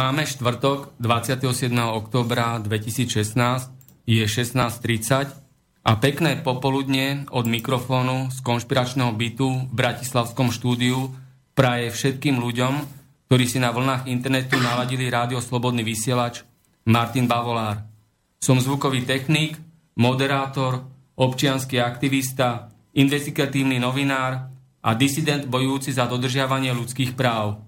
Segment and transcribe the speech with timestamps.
[0.00, 1.68] Máme štvrtok 27.
[1.76, 3.36] oktobra 2016,
[4.08, 5.28] je 16.30
[5.84, 11.12] a pekné popoludne od mikrofónu z konšpiračného bytu v Bratislavskom štúdiu
[11.52, 12.80] praje všetkým ľuďom,
[13.28, 16.48] ktorí si na vlnách internetu naladili rádio Slobodný vysielač
[16.88, 17.84] Martin Bavolár.
[18.40, 19.60] Som zvukový technik,
[20.00, 20.80] moderátor,
[21.20, 24.48] občianský aktivista, investigatívny novinár
[24.80, 27.60] a disident bojujúci za dodržiavanie ľudských práv.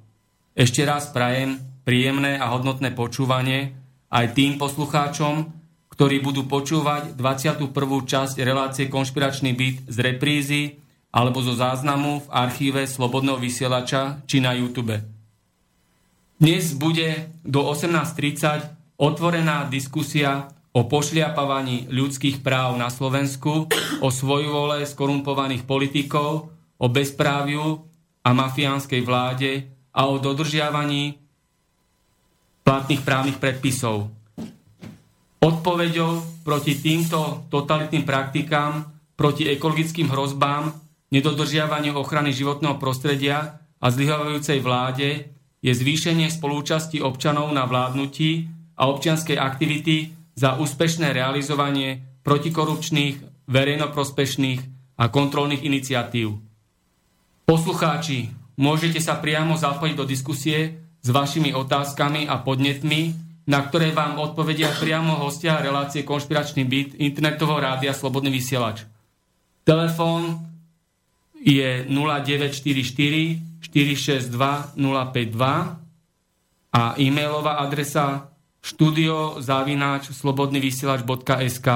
[0.56, 3.74] Ešte raz prajem príjemné a hodnotné počúvanie
[4.12, 5.50] aj tým poslucháčom,
[5.92, 7.68] ktorí budú počúvať 21.
[8.04, 10.62] časť relácie Konšpiračný byt z reprízy
[11.12, 14.96] alebo zo záznamu v archíve Slobodného vysielača či na YouTube.
[16.42, 23.68] Dnes bude do 18.30 otvorená diskusia o pošliapavaní ľudských práv na Slovensku,
[24.00, 26.50] o svojvole skorumpovaných politikov,
[26.80, 27.84] o bezpráviu
[28.24, 31.21] a mafiánskej vláde a o dodržiavaní
[32.62, 34.10] platných právnych predpisov.
[35.42, 38.86] Odpoveďou proti týmto totalitným praktikám,
[39.18, 40.70] proti ekologickým hrozbám,
[41.10, 45.30] nedodržiavaniu ochrany životného prostredia a zlyhovajúcej vláde
[45.62, 54.60] je zvýšenie spolúčasti občanov na vládnutí a občianskej aktivity za úspešné realizovanie protikorupčných, verejnoprospešných
[54.98, 56.38] a kontrolných iniciatív.
[57.46, 63.12] Poslucháči, môžete sa priamo zapojiť do diskusie s vašimi otázkami a podnetmi,
[63.50, 68.86] na ktoré vám odpovedia priamo hostia relácie Konšpiračný byt internetového rádia Slobodný vysielač.
[69.66, 70.38] Telefón
[71.42, 75.82] je 0944 462 052
[76.72, 78.30] a e-mailová adresa
[78.62, 81.68] studiozavináč slobodnyvysielač.sk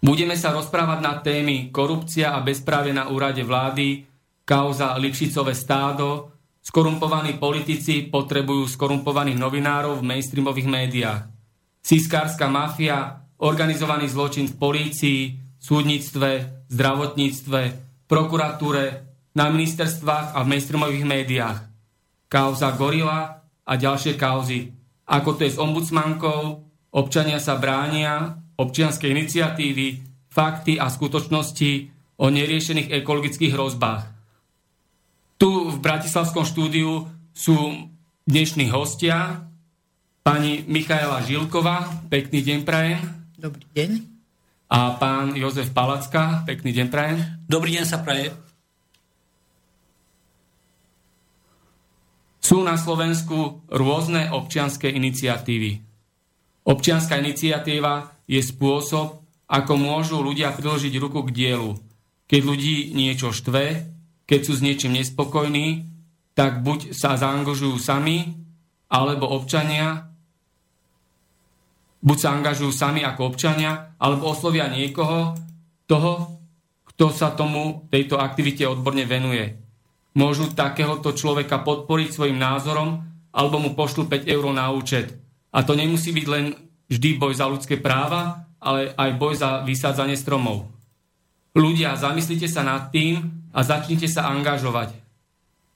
[0.00, 4.08] Budeme sa rozprávať na témy korupcia a bezprávie na úrade vlády,
[4.48, 6.35] kauza Lipšicové stádo,
[6.66, 11.22] Skorumpovaní politici potrebujú skorumpovaných novinárov v mainstreamových médiách.
[11.78, 15.20] Siskárska mafia, organizovaný zločin v polícii,
[15.62, 17.60] súdnictve, zdravotníctve,
[18.10, 19.06] prokuratúre,
[19.38, 21.58] na ministerstvách a v mainstreamových médiách.
[22.26, 24.72] Kauza Gorila a ďalšie kauzy.
[25.06, 26.66] Ako to je s ombudsmankou,
[26.98, 31.72] občania sa bránia, občianske iniciatívy, fakty a skutočnosti
[32.18, 34.15] o neriešených ekologických hrozbách.
[35.36, 37.92] Tu v Bratislavskom štúdiu sú
[38.24, 39.44] dnešní hostia.
[40.24, 43.04] Pani Michaela Žilková, pekný deň prajem.
[43.36, 43.90] Dobrý deň.
[44.72, 47.20] A pán Jozef Palacka, pekný deň prajem.
[47.44, 48.32] Dobrý deň sa praje.
[52.40, 55.84] Sú na Slovensku rôzne občianské iniciatívy.
[56.64, 59.20] Občianská iniciatíva je spôsob,
[59.52, 61.76] ako môžu ľudia priložiť ruku k dielu.
[62.24, 63.95] Keď ľudí niečo štve,
[64.26, 65.86] keď sú s niečím nespokojní,
[66.36, 68.36] tak buď sa zaangažujú sami,
[68.90, 70.10] alebo občania,
[72.02, 75.32] buď sa angažujú sami ako občania, alebo oslovia niekoho,
[75.86, 76.42] toho,
[76.92, 79.56] kto sa tomu, tejto aktivite odborne venuje.
[80.18, 83.04] Môžu takéhoto človeka podporiť svojim názorom,
[83.36, 85.12] alebo mu pošlu 5 eur na účet.
[85.52, 86.56] A to nemusí byť len
[86.88, 90.72] vždy boj za ľudské práva, ale aj boj za vysádzanie stromov.
[91.56, 94.92] Ľudia, zamyslite sa nad tým, a začnite sa angažovať.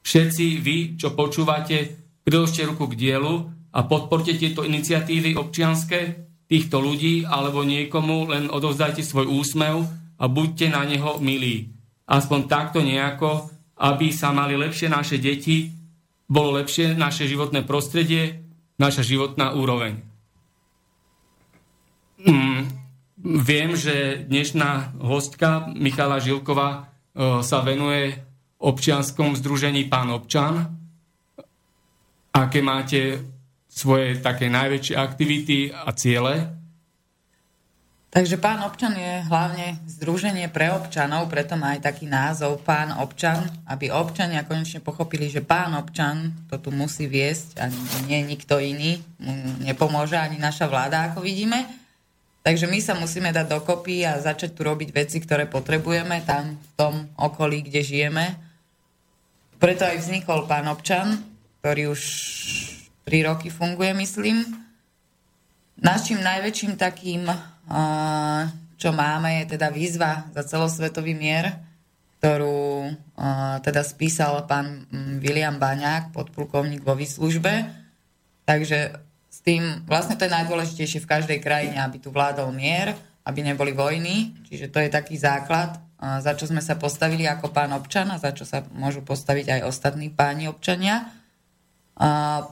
[0.04, 7.24] Všetci vy, čo počúvate, priložte ruku k dielu a podporte tieto iniciatívy občianské, týchto ľudí
[7.24, 9.86] alebo niekomu len odovzdajte svoj úsmev
[10.18, 11.70] a buďte na neho milí.
[12.10, 13.48] Aspoň takto nejako,
[13.78, 15.70] aby sa mali lepšie naše deti,
[16.26, 18.42] bolo lepšie naše životné prostredie,
[18.82, 20.02] naša životná úroveň.
[22.26, 22.66] Mm,
[23.46, 28.14] viem, že dnešná hostka Michala Žilková sa venuje
[28.60, 30.68] občianskom združení Pán občan.
[32.30, 33.24] Aké máte
[33.70, 36.60] svoje také najväčšie aktivity a ciele?
[38.10, 43.46] Takže pán občan je hlavne združenie pre občanov, preto má aj taký názov pán občan,
[43.70, 47.70] aby občania konečne pochopili, že pán občan to tu musí viesť a
[48.10, 51.79] nie nikto iný mu nepomôže, ani naša vláda, ako vidíme.
[52.40, 56.68] Takže my sa musíme dať dokopy a začať tu robiť veci, ktoré potrebujeme tam v
[56.72, 58.26] tom okolí, kde žijeme.
[59.60, 61.20] Preto aj vznikol pán občan,
[61.60, 62.00] ktorý už
[63.04, 64.40] 3 roky funguje, myslím.
[65.84, 67.28] Našim najväčším takým,
[68.80, 71.60] čo máme, je teda výzva za celosvetový mier,
[72.20, 72.88] ktorú
[73.60, 74.88] teda spísal pán
[75.20, 77.68] William Baňák, podplukovník vo výslužbe.
[78.48, 78.96] Takže
[79.40, 82.92] tým, vlastne to je najdôležitejšie v každej krajine, aby tu vládol mier,
[83.24, 87.76] aby neboli vojny, čiže to je taký základ, za čo sme sa postavili ako pán
[87.76, 91.12] občan a za čo sa môžu postaviť aj ostatní páni občania.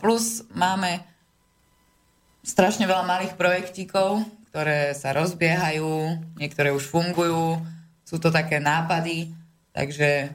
[0.04, 1.00] Plus máme
[2.44, 4.20] strašne veľa malých projektíkov,
[4.52, 7.56] ktoré sa rozbiehajú, niektoré už fungujú,
[8.04, 9.32] sú to také nápady,
[9.72, 10.32] takže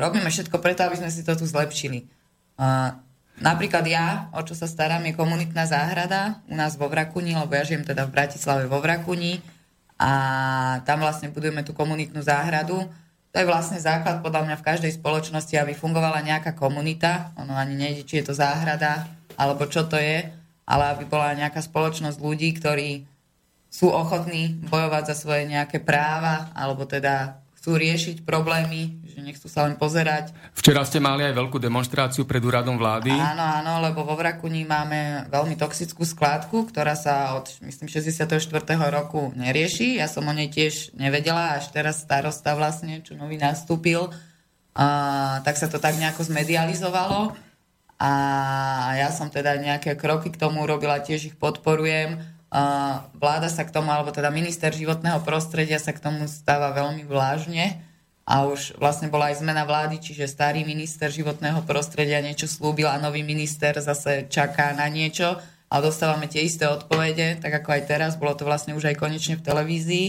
[0.00, 2.08] robíme všetko preto, aby sme si to tu zlepšili.
[3.36, 7.68] Napríklad ja, o čo sa starám, je komunitná záhrada u nás vo Vrakuni, lebo ja
[7.68, 9.44] žijem teda v Bratislave vo Vrakuni
[10.00, 10.10] a
[10.88, 12.88] tam vlastne budujeme tú komunitnú záhradu
[13.36, 17.36] to je vlastne základ podľa mňa v každej spoločnosti, aby fungovala nejaká komunita.
[17.36, 19.04] Ono ani nejde, či je to záhrada,
[19.36, 20.24] alebo čo to je,
[20.64, 23.04] ale aby bola nejaká spoločnosť ľudí, ktorí
[23.68, 29.66] sú ochotní bojovať za svoje nejaké práva, alebo teda chcú riešiť problémy, že nechcú sa
[29.66, 30.30] len pozerať.
[30.54, 33.10] Včera ste mali aj veľkú demonstráciu pred úradom vlády.
[33.10, 38.38] Áno, áno, lebo vo Vrakuni máme veľmi toxickú skládku, ktorá sa od, myslím, 64.
[38.94, 39.98] roku nerieši.
[39.98, 44.14] Ja som o nej tiež nevedela, až teraz starosta vlastne, čo nový nastúpil,
[44.78, 47.34] a, tak sa to tak nejako zmedializovalo.
[47.98, 48.12] A
[48.94, 52.35] ja som teda nejaké kroky k tomu urobila, tiež ich podporujem
[53.16, 57.84] vláda sa k tomu, alebo teda minister životného prostredia sa k tomu stáva veľmi vlážne
[58.26, 62.98] a už vlastne bola aj zmena vlády, čiže starý minister životného prostredia niečo slúbil a
[62.98, 65.38] nový minister zase čaká na niečo
[65.70, 69.38] a dostávame tie isté odpovede, tak ako aj teraz, bolo to vlastne už aj konečne
[69.38, 70.06] v televízii.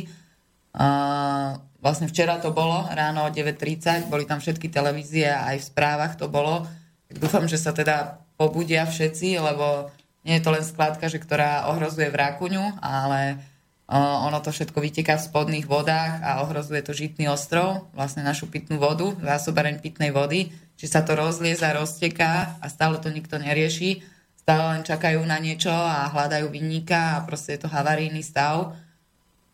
[0.77, 5.67] Uh, vlastne včera to bolo, ráno o 9.30, boli tam všetky televízie a aj v
[5.73, 6.65] správach to bolo.
[7.09, 9.89] Dúfam, že sa teda pobudia všetci, lebo
[10.27, 13.39] nie je to len skladka, že ktorá ohrozuje Vrákuňu, ale
[13.87, 18.75] ono to všetko vyteká v spodných vodách a ohrozuje to Žitný ostrov, vlastne našu pitnú
[18.75, 24.03] vodu, zásobareň pitnej vody, či sa to rozlieza, rozteká a stále to nikto nerieši.
[24.35, 28.75] Stále len čakajú na niečo a hľadajú vinníka a proste je to havarijný stav.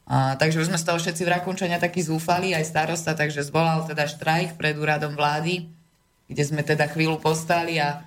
[0.06, 3.86] A, takže už sme z toho všetci v Rakúnčania takí zúfali, aj starosta, takže zvolal
[3.90, 5.70] teda štrajk pred úradom vlády,
[6.30, 8.06] kde sme teda chvíľu postali a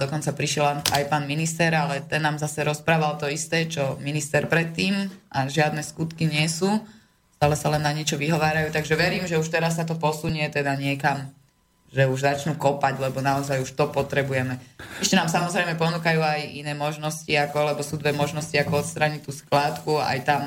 [0.00, 5.12] dokonca prišiel aj pán minister, ale ten nám zase rozprával to isté, čo minister predtým
[5.28, 6.72] a žiadne skutky nie sú.
[7.36, 10.74] Stále sa len na niečo vyhovárajú, takže verím, že už teraz sa to posunie teda
[10.74, 11.30] niekam
[11.88, 14.60] že už začnú kopať, lebo naozaj už to potrebujeme.
[15.00, 19.32] Ešte nám samozrejme ponúkajú aj iné možnosti, ako, lebo sú dve možnosti, ako odstraniť tú
[19.32, 20.42] skládku, aj tam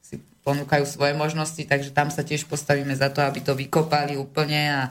[0.00, 4.72] si ponúkajú svoje možnosti, takže tam sa tiež postavíme za to, aby to vykopali úplne
[4.72, 4.82] a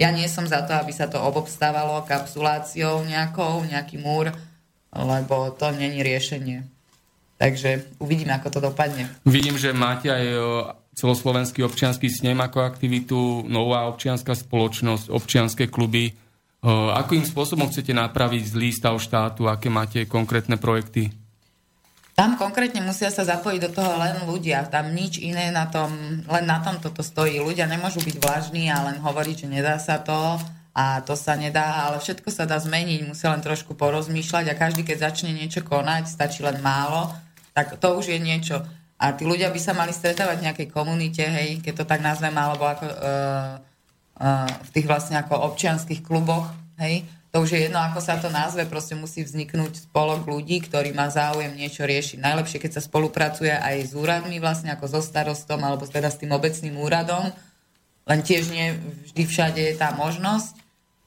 [0.00, 4.32] ja nie som za to, aby sa to obobstávalo kapsuláciou nejakou, nejaký múr,
[4.96, 6.64] lebo to není riešenie.
[7.36, 9.12] Takže uvidíme, ako to dopadne.
[9.28, 10.24] Vidím, že máte aj
[10.96, 16.16] celoslovenský občianský snem ako aktivitu, nová občianská spoločnosť, občianské kluby.
[16.96, 19.48] Akým spôsobom chcete napraviť zlý stav štátu?
[19.48, 21.08] Aké máte konkrétne projekty?
[22.20, 24.68] Tam konkrétne musia sa zapojiť do toho len ľudia.
[24.68, 25.88] Tam nič iné na tom,
[26.20, 27.40] len na tom toto stojí.
[27.40, 30.36] Ľudia nemôžu byť vážni a len hovoriť, že nedá sa to
[30.76, 34.84] a to sa nedá, ale všetko sa dá zmeniť, musia len trošku porozmýšľať a každý,
[34.84, 37.08] keď začne niečo konať, stačí len málo,
[37.56, 38.68] tak to už je niečo.
[39.00, 42.36] A tí ľudia by sa mali stretávať v nejakej komunite, hej, keď to tak nazvem,
[42.36, 43.56] alebo ako, uh,
[44.20, 46.52] uh, v tých vlastne ako občianských kluboch,
[46.84, 47.00] hej,
[47.30, 51.06] to už je jedno, ako sa to nazve, proste musí vzniknúť spolok ľudí, ktorý má
[51.14, 52.18] záujem niečo riešiť.
[52.18, 56.34] Najlepšie, keď sa spolupracuje aj s úradmi, vlastne ako so starostom, alebo teda s tým
[56.34, 57.30] obecným úradom,
[58.10, 58.74] len tiež nie
[59.06, 60.58] vždy všade je tá možnosť,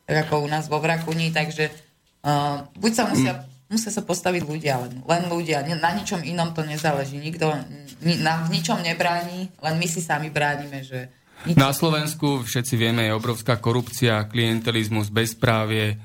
[0.08, 1.76] tak ako u nás vo Vrakuni, takže
[2.24, 3.34] uh, buď sa musia,
[3.68, 7.52] musia sa postaviť ľudia, len, len ľudia, na ničom inom to nezáleží, nikto
[8.00, 11.12] ni, nám v ničom nebráni, len my si sami bránime, že...
[11.60, 16.00] Na Slovensku všetci vieme, je obrovská korupcia, klientelizmus, bezprávie,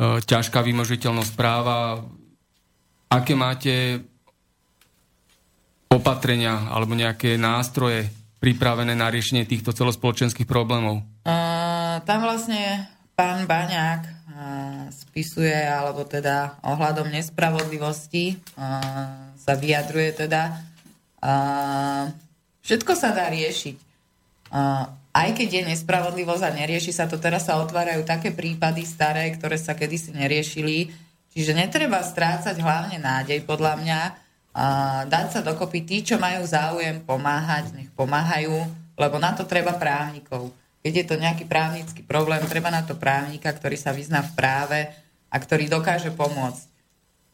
[0.00, 2.02] ťažká vymožiteľnosť práva.
[3.06, 4.02] Aké máte
[5.86, 8.10] opatrenia alebo nejaké nástroje
[8.42, 11.06] pripravené na riešenie týchto celospoločenských problémov?
[11.24, 14.12] Uh, tam vlastne pán Baňák uh,
[14.90, 20.60] spisuje, alebo teda ohľadom nespravodlivosti uh, sa vyjadruje teda.
[21.22, 22.12] Uh,
[22.66, 23.93] všetko sa dá riešiť.
[25.14, 29.58] Aj keď je nespravodlivosť a nerieši sa to, teraz sa otvárajú také prípady staré, ktoré
[29.58, 30.94] sa kedysi neriešili.
[31.34, 34.00] Čiže netreba strácať hlavne nádej, podľa mňa,
[34.54, 34.66] a
[35.10, 38.54] dať sa dokopy tí, čo majú záujem pomáhať, nech pomáhajú,
[38.94, 40.54] lebo na to treba právnikov.
[40.86, 44.78] Keď je to nejaký právnický problém, treba na to právnika, ktorý sa vyzná v práve
[45.26, 46.73] a ktorý dokáže pomôcť.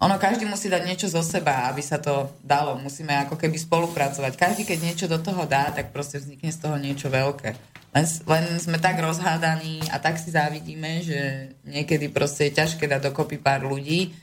[0.00, 2.80] Ono každý musí dať niečo zo seba, aby sa to dalo.
[2.80, 4.32] Musíme ako keby spolupracovať.
[4.32, 7.52] Každý, keď niečo do toho dá, tak proste vznikne z toho niečo veľké.
[7.92, 13.12] Len, len sme tak rozhádaní a tak si závidíme, že niekedy proste je ťažké dať
[13.12, 14.16] dokopy pár ľudí,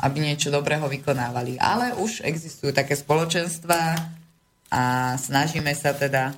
[0.00, 1.60] aby niečo dobrého vykonávali.
[1.60, 4.00] Ale už existujú také spoločenstva
[4.72, 4.82] a
[5.20, 6.32] snažíme sa teda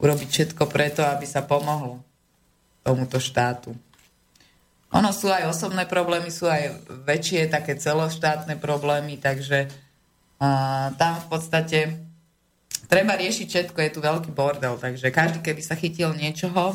[0.00, 2.00] urobiť všetko preto, aby sa pomohlo
[2.80, 3.76] tomuto štátu.
[4.90, 11.26] Ono sú aj osobné problémy, sú aj väčšie také celoštátne problémy, takže uh, tam v
[11.30, 11.78] podstate
[12.90, 16.74] treba riešiť všetko, je tu veľký bordel, takže každý, keby sa chytil niečoho,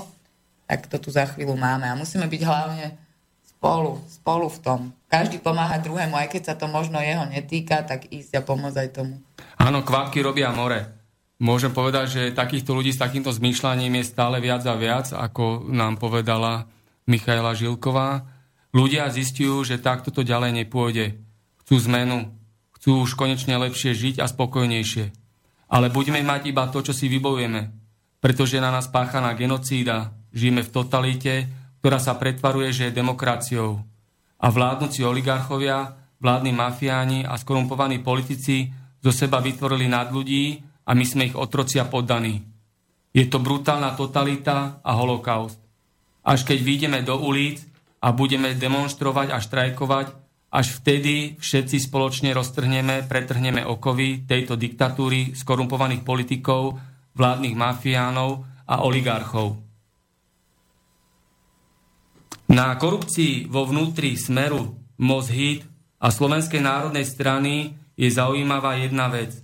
[0.63, 1.91] tak to tu za chvíľu máme.
[1.91, 2.95] A musíme byť hlavne
[3.43, 4.79] spolu, spolu v tom.
[5.11, 8.89] Každý pomáha druhému, aj keď sa to možno jeho netýka, tak ísť a pomôcť aj
[8.95, 9.19] tomu.
[9.59, 10.87] Áno, kvapky robia more.
[11.35, 15.99] Môžem povedať, že takýchto ľudí s takýmto zmýšľaním je stále viac a viac, ako nám
[15.99, 16.63] povedala
[17.05, 18.25] Michaela Žilková.
[18.73, 21.21] Ľudia zistujú, že takto to ďalej nepôjde.
[21.63, 22.33] Chcú zmenu,
[22.77, 25.05] chcú už konečne lepšie žiť a spokojnejšie.
[25.69, 27.73] Ale budeme mať iba to, čo si vybojujeme,
[28.21, 31.33] pretože na nás páchaná genocída, žijeme v totalite,
[31.81, 33.81] ktorá sa pretvaruje, že je demokraciou.
[34.41, 38.69] A vládnuci oligarchovia, vládni mafiáni a skorumpovaní politici
[39.01, 42.45] zo seba vytvorili nad ľudí a my sme ich otrocia poddaní.
[43.15, 45.64] Je to brutálna totalita a holokaust.
[46.25, 47.61] Až keď vyjdeme do ulic
[48.01, 50.07] a budeme demonstrovať a štrajkovať,
[50.55, 56.79] až vtedy všetci spoločne roztrhneme, pretrhneme okovy tejto diktatúry skorumpovaných politikov,
[57.13, 59.59] vládnych mafiánov a oligarchov.
[62.55, 65.65] Na korupcii vo vnútri Smeru, Mozhit
[65.99, 69.41] a Slovenskej národnej strany je zaujímavá jedna vec.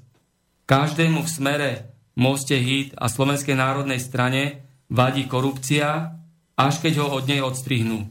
[0.70, 1.72] Každému v Smere,
[2.16, 6.21] Moste Hit a Slovenskej národnej strane vadí korupcia,
[6.62, 8.06] až keď ho od nej odstrihnú.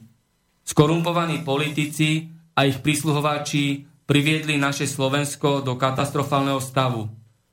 [0.66, 2.26] Skorumpovaní politici
[2.58, 7.06] a ich prísluhováči priviedli naše Slovensko do katastrofálneho stavu.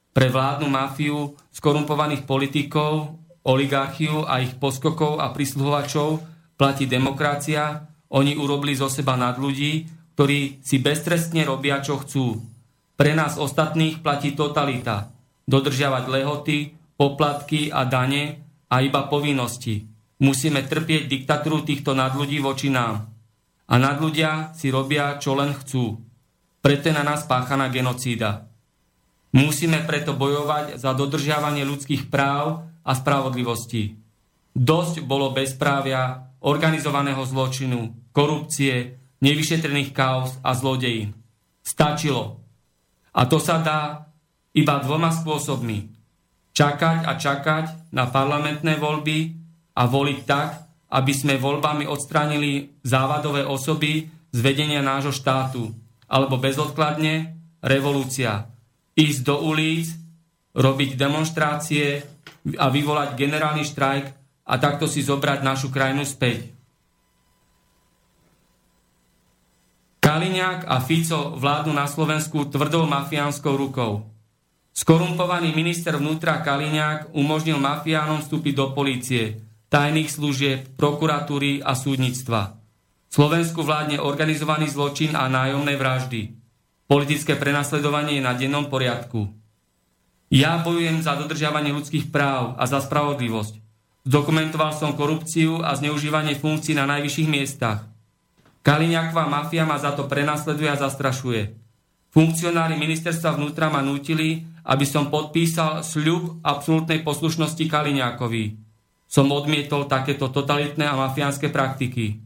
[0.09, 3.13] Pre vládnu mafiu skorumpovaných politikov,
[3.45, 6.25] oligarchiu a ich poskokov a prísluhovačov
[6.57, 9.85] platí demokracia, oni urobili zo seba nad ľudí,
[10.17, 12.41] ktorí si beztrestne robia, čo chcú.
[12.97, 15.13] Pre nás ostatných platí totalita.
[15.45, 16.57] Dodržiavať lehoty,
[16.97, 19.96] poplatky a dane a iba povinnosti.
[20.17, 23.13] Musíme trpieť diktatúru týchto nadľudí voči nám.
[23.67, 26.01] A nadľudia si robia, čo len chcú.
[26.63, 28.49] Preto je na nás páchaná genocída.
[29.35, 33.99] Musíme preto bojovať za dodržiavanie ľudských práv a spravodlivosti.
[34.57, 41.13] Dosť bolo bezprávia, organizovaného zločinu, korupcie, nevyšetrených kaos a zlodejín.
[41.61, 42.41] Stačilo.
[43.13, 44.09] A to sa dá
[44.57, 45.93] iba dvoma spôsobmi.
[46.57, 49.46] Čakať a čakať na parlamentné voľby
[49.77, 50.49] a voliť tak,
[50.89, 55.69] aby sme voľbami odstránili závadové osoby z vedenia nášho štátu.
[56.09, 58.49] Alebo bezodkladne revolúcia.
[58.97, 59.93] Ísť do ulic,
[60.57, 62.01] robiť demonstrácie
[62.57, 64.05] a vyvolať generálny štrajk
[64.47, 66.57] a takto si zobrať našu krajinu späť.
[70.01, 74.07] Kaliňák a Fico vládnu na Slovensku tvrdou mafiánskou rukou.
[74.71, 82.55] Skorumpovaný minister vnútra Kaliňák umožnil mafiánom vstúpiť do polície, tajných služieb, prokuratúry a súdnictva.
[83.07, 86.35] Slovensku vládne organizovaný zločin a nájomné vraždy.
[86.87, 89.31] Politické prenasledovanie je na dennom poriadku.
[90.27, 93.63] Ja bojujem za dodržiavanie ľudských práv a za spravodlivosť.
[94.07, 97.87] Zdokumentoval som korupciu a zneužívanie funkcií na najvyšších miestach.
[98.63, 101.55] Kaliňáková mafia ma za to prenasleduje a zastrašuje.
[102.11, 108.66] Funkcionári ministerstva vnútra ma nutili, aby som podpísal sľub absolútnej poslušnosti Kaliňákovi.
[109.07, 112.19] Som odmietol takéto totalitné a mafiánske praktiky.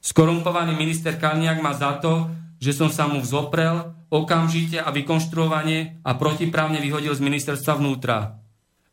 [0.00, 2.28] Skorumpovaný minister Kalniak má za to,
[2.60, 8.36] že som sa mu vzoprel, okamžite a vykonštruovane a protiprávne vyhodil z ministerstva vnútra.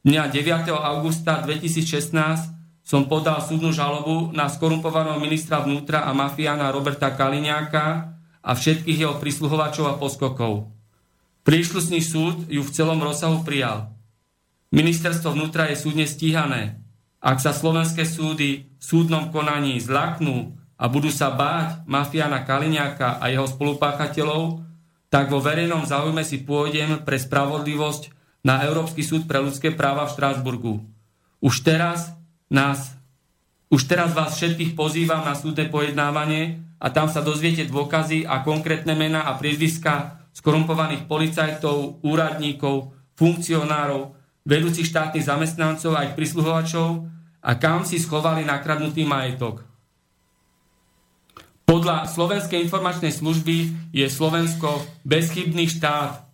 [0.08, 0.72] Dňa 9.
[0.72, 2.56] augusta 2016
[2.88, 9.20] som podal súdnu žalobu na skorumpovaného ministra vnútra a mafiána Roberta Kaliňáka a všetkých jeho
[9.20, 10.72] prisluhovačov a poskokov.
[11.44, 13.92] Príšlusný súd ju v celom rozsahu prijal.
[14.72, 16.80] Ministerstvo vnútra je súdne stíhané.
[17.28, 23.28] Ak sa slovenské súdy v súdnom konaní zlaknú a budú sa báť mafiána Kaliňáka a
[23.28, 24.64] jeho spolupáchateľov,
[25.12, 28.16] tak vo verejnom záujme si pôjdem pre spravodlivosť
[28.48, 30.74] na Európsky súd pre ľudské práva v Štrásburgu.
[31.44, 32.16] Už teraz
[32.48, 32.96] nás,
[33.68, 38.96] už teraz vás všetkých pozývam na súdne pojednávanie a tam sa dozviete dôkazy a konkrétne
[38.96, 44.16] mená a priezviska skorumpovaných policajtov, úradníkov, funkcionárov,
[44.48, 47.17] vedúcich štátnych zamestnancov a ich prisluhovačov
[47.48, 49.64] a kam si schovali nakradnutý majetok.
[51.64, 53.58] Podľa Slovenskej informačnej služby
[53.96, 56.28] je Slovensko bezchybný štát.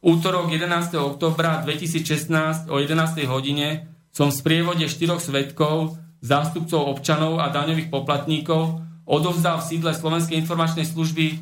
[0.00, 0.96] Útorok 11.
[0.96, 3.28] oktobra 2016 o 11.
[3.28, 10.36] hodine som v sprievode štyroch svetkov, zástupcov občanov a daňových poplatníkov odovzdal v sídle Slovenskej
[10.36, 11.40] informačnej služby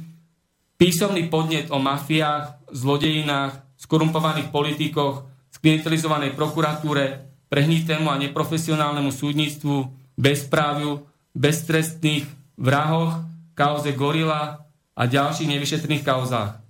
[0.78, 12.24] písomný podnet o mafiách, zlodejinách, skorumpovaných politikoch, sklientelizovanej prokuratúre, prehnitému a neprofesionálnemu súdnictvu, bezpráviu, beztrestných
[12.56, 13.22] vrahoch,
[13.52, 14.64] kauze Gorila
[14.96, 16.64] a ďalších nevyšetrených kauzách.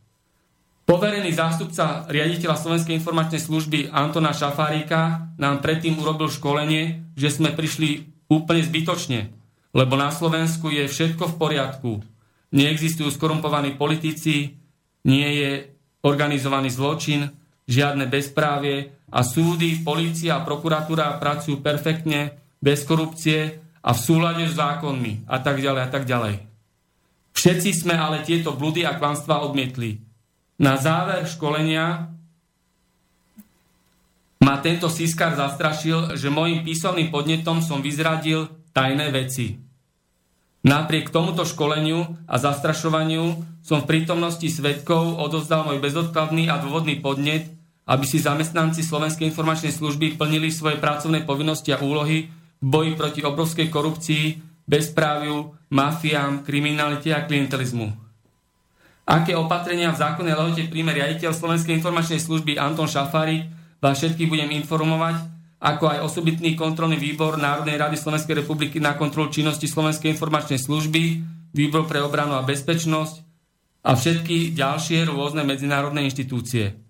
[0.86, 8.06] Poverený zástupca riaditeľa Slovenskej informačnej služby Antona Šafárika nám predtým urobil školenie, že sme prišli
[8.30, 9.34] úplne zbytočne,
[9.74, 11.92] lebo na Slovensku je všetko v poriadku.
[12.54, 14.54] Neexistujú skorumpovaní politici,
[15.06, 15.50] nie je
[16.06, 17.34] organizovaný zločin,
[17.66, 24.58] žiadne bezprávie a súdy, policia a prokuratúra pracujú perfektne, bez korupcie a v súlade s
[24.58, 26.34] zákonmi a tak ďalej a tak ďalej.
[27.36, 30.00] Všetci sme ale tieto bludy a klamstvá odmietli.
[30.56, 32.08] Na záver školenia
[34.40, 39.60] ma tento Siskar zastrašil, že môjim písomným podnetom som vyzradil tajné veci.
[40.66, 43.24] Napriek tomuto školeniu a zastrašovaniu
[43.62, 47.55] som v prítomnosti svetkov odozdal môj bezodkladný a dôvodný podnet,
[47.86, 52.26] aby si zamestnanci Slovenskej informačnej služby plnili svoje pracovné povinnosti a úlohy
[52.58, 54.24] boji proti obrovskej korupcii,
[54.66, 57.94] bezpráviu, mafiám, kriminalite a klientelizmu.
[59.06, 63.46] Aké opatrenia v zákonnej lehote príjme riaditeľ Slovenskej informačnej služby Anton Šafárik,
[63.78, 65.22] vás všetkých budem informovať,
[65.62, 71.02] ako aj osobitný kontrolný výbor Národnej rady Slovenskej republiky na kontrolu činnosti Slovenskej informačnej služby,
[71.54, 73.14] výbor pre obranu a bezpečnosť
[73.86, 76.85] a všetky ďalšie rôzne medzinárodné inštitúcie.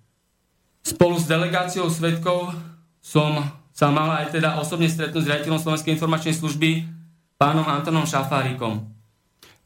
[0.86, 2.54] Spolu s delegáciou svetkov
[3.02, 3.42] som
[3.74, 6.86] sa mala aj teda osobne stretnúť s riaditeľom Slovenskej informačnej služby
[7.34, 8.86] pánom Antonom Šafárikom.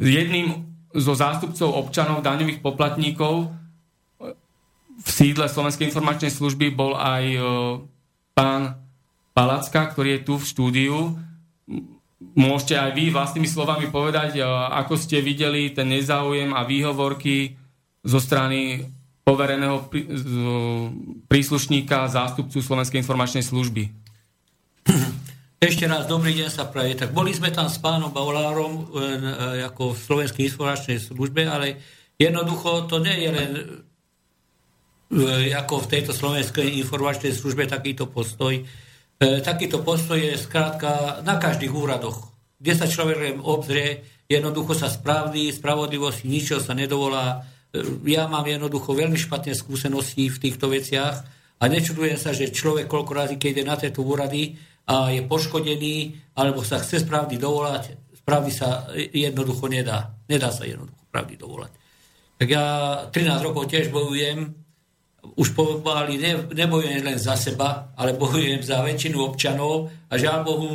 [0.01, 0.65] Jedným
[0.97, 3.53] zo zástupcov občanov daňových poplatníkov
[5.01, 7.41] v sídle Slovenskej informačnej služby bol aj e,
[8.33, 8.81] pán
[9.37, 10.97] Palacka, ktorý je tu v štúdiu.
[12.33, 17.61] Môžete aj vy vlastnými slovami povedať, e, ako ste videli ten nezáujem a výhovorky
[18.05, 18.89] zo strany
[19.31, 19.87] povereného
[21.31, 23.87] príslušníka zástupcu Slovenskej informačnej služby.
[25.71, 26.99] Ešte raz dobrý deň sa praje.
[26.99, 31.79] Tak boli sme tam s pánom Baulárom e, ako v Slovenskej informačnej službe, ale
[32.19, 33.51] jednoducho to nie je len
[35.15, 38.57] e, ako v tejto Slovenskej informačnej službe takýto postoj.
[38.59, 38.63] E,
[39.47, 42.35] takýto postoj je skrátka na každých úradoch.
[42.59, 47.47] Kde sa človek obzrie, jednoducho sa správny, spravodlivosti, ničo sa nedovolá.
[48.07, 51.17] Ja mám jednoducho veľmi špatné skúsenosti v týchto veciach
[51.61, 54.59] a nečudujem sa, že človek koľko razy, keď ide na tieto úrady,
[54.91, 57.95] a je poškodený, alebo sa chce spravdy dovolať,
[58.27, 60.19] spravdy sa jednoducho nedá.
[60.27, 61.73] Nedá sa jednoducho pravdy dovolať.
[62.43, 62.65] Tak ja
[63.07, 64.51] 13 rokov tiež bojujem,
[65.37, 70.73] už povedali, ne, nebojujem len za seba, ale bojujem za väčšinu občanov a žiaľ Bohu,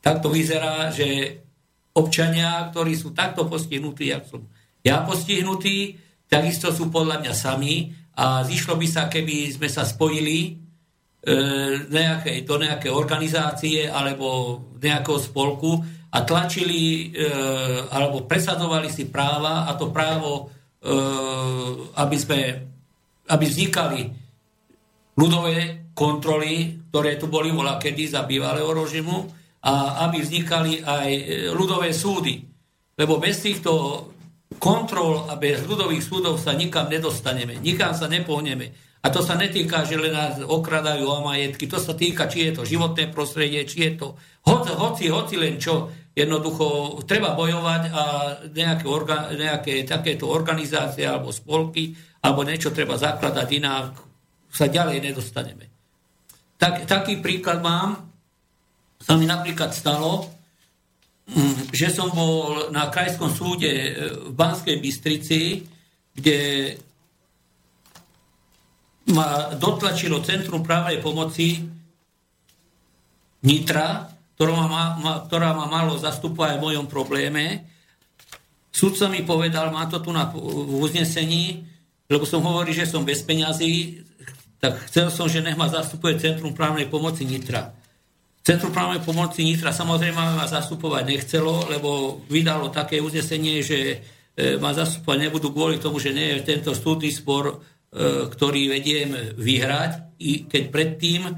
[0.00, 1.38] takto vyzerá, že
[1.94, 4.42] občania, ktorí sú takto postihnutí, ako som
[4.86, 5.98] ja postihnutý,
[6.30, 10.66] takisto sú podľa mňa sami a zišlo by sa, keby sme sa spojili
[11.26, 11.34] E,
[11.90, 15.82] nejakej, do nejakej organizácie alebo nejakého spolku
[16.14, 17.26] a tlačili e,
[17.90, 20.94] alebo presadzovali si práva a to právo, e,
[21.98, 22.40] aby, sme,
[23.26, 24.06] aby vznikali
[25.18, 29.26] ľudové kontroly, ktoré tu boli volá kedy za bývalého režimu
[29.66, 31.10] a aby vznikali aj
[31.58, 32.38] ľudové súdy.
[32.94, 34.14] Lebo bez týchto
[34.62, 38.70] kontrol a bez ľudových súdov sa nikam nedostaneme, nikam sa nepohneme.
[39.02, 42.52] A to sa netýka, že len nás okradajú o majetky, to sa týka, či je
[42.58, 44.06] to životné prostredie, či je to
[44.46, 45.90] hoci, hoci, hoci len čo.
[46.16, 48.02] Jednoducho treba bojovať a
[48.50, 51.92] nejaké, orga, nejaké takéto organizácie alebo spolky
[52.24, 53.94] alebo niečo treba zakladať, inak
[54.50, 55.70] sa ďalej nedostaneme.
[56.56, 58.10] Tak, taký príklad mám.
[58.96, 60.35] Sa mi napríklad stalo,
[61.74, 63.90] že som bol na krajskom súde e,
[64.30, 65.66] v Banskej Bystrici,
[66.14, 66.38] kde
[69.10, 71.62] ma dotlačilo Centrum právnej pomoci
[73.46, 77.66] Nitra, ktorá ma, ma, ktorá ma malo zastupovať v mojom probléme.
[78.74, 81.62] Sudca mi povedal, má to tu na v uznesení,
[82.10, 84.02] lebo som hovoril, že som bez peňazí,
[84.58, 87.70] tak chcel som, že nech ma zastupuje Centrum právnej pomoci Nitra.
[88.46, 93.96] Centrum právnej pomoci Nitra samozrejme ma zastupovať nechcelo, lebo vydalo také uznesenie, že e,
[94.62, 97.58] ma zastupovať nebudú kvôli tomu, že nie je tento súdny spor
[97.96, 101.32] E, ktorý vediem vyhrať, i keď predtým e,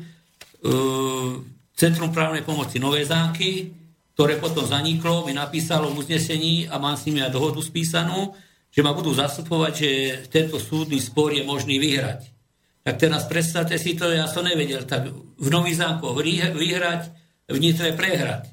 [1.78, 3.70] Centrum právnej pomoci Nové zámky,
[4.18, 8.34] ktoré potom zaniklo, mi napísalo v uznesení a mám s nimi aj dohodu spísanú,
[8.74, 9.90] že ma budú zastupovať, že
[10.34, 12.26] tento súdny spor je možný vyhrať.
[12.88, 16.16] Tak teraz predstavte si to, ja som nevedel, tak v Nový zámkoch
[16.56, 17.02] vyhrať,
[17.44, 18.48] v Nitre prehrať.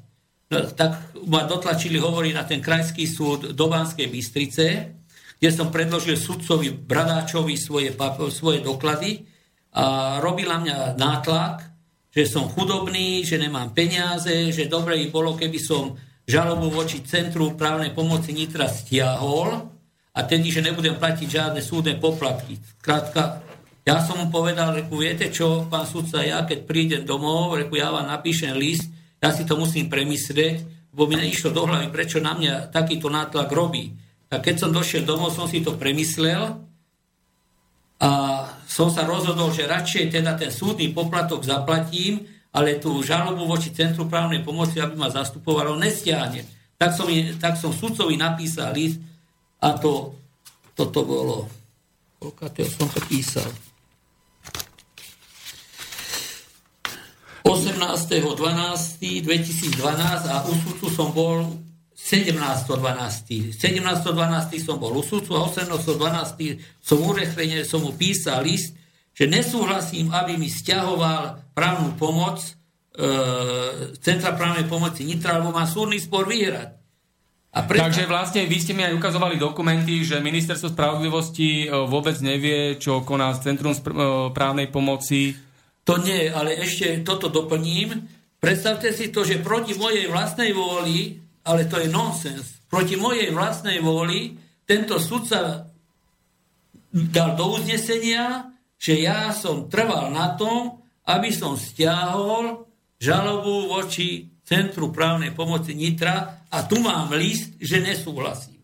[0.52, 4.64] No, tak ma dotlačili hovoriť na ten krajský súd do Banskej Bystrice,
[5.40, 7.96] kde som predložil sudcovi Bradáčovi svoje,
[8.28, 9.24] svoje doklady
[9.72, 11.72] a robila mňa nátlak,
[12.12, 15.96] že som chudobný, že nemám peniaze, že dobre by bolo, keby som
[16.28, 19.64] žalobu voči Centru právnej pomoci Nitra stiahol
[20.12, 22.60] a tedy, že nebudem platiť žiadne súdne poplatky.
[22.84, 23.45] Krátka,
[23.86, 27.94] ja som mu povedal, reku, viete čo, pán sudca, ja keď prídem domov, reku, ja
[27.94, 28.90] vám napíšem list,
[29.22, 33.46] ja si to musím premyslieť, lebo mi neišlo do hlavy, prečo na mňa takýto nátlak
[33.54, 33.94] robí.
[34.26, 36.58] A keď som došiel domov, som si to premyslel
[38.02, 38.10] a
[38.66, 44.10] som sa rozhodol, že radšej teda ten súdny poplatok zaplatím, ale tú žalobu voči Centru
[44.10, 46.42] právnej pomoci, aby ma zastupovalo, nestiahne.
[46.74, 47.06] Tak som,
[47.38, 48.98] tak som sudcovi napísal list
[49.62, 50.16] a to,
[50.74, 51.46] toto bolo,
[52.18, 53.46] koľkatého som to písal,
[57.46, 59.78] 18.12.2012
[60.26, 61.46] a u sudcu som bol
[61.94, 63.54] 17.12.
[63.54, 64.58] 17.12.
[64.58, 66.82] som bol u sudcu a 18.12.
[66.82, 68.74] som urechvene som mu písal list,
[69.16, 72.50] že nesúhlasím, aby mi stiahoval právnu pomoc e,
[73.96, 76.76] Centra právnej pomoci Nitra, lebo má súdny spor vyhrať.
[77.56, 77.80] A pre...
[77.80, 83.00] Takže vlastne vy ste mi aj ukazovali dokumenty, že ministerstvo spravodlivosti e, vôbec nevie, čo
[83.00, 83.80] koná Centrum e,
[84.36, 85.32] právnej pomoci.
[85.86, 88.10] To nie, ale ešte toto doplním.
[88.42, 92.66] Predstavte si to, že proti mojej vlastnej vôli ale to je nonsens.
[92.66, 94.34] Proti mojej vlastnej vôli
[94.66, 95.70] tento sudca
[96.90, 102.66] dal do uznesenia, že ja som trval na tom, aby som stiahol
[102.98, 108.58] žalobu voči Centru právnej pomoci Nitra a tu mám list, že nesúhlasím.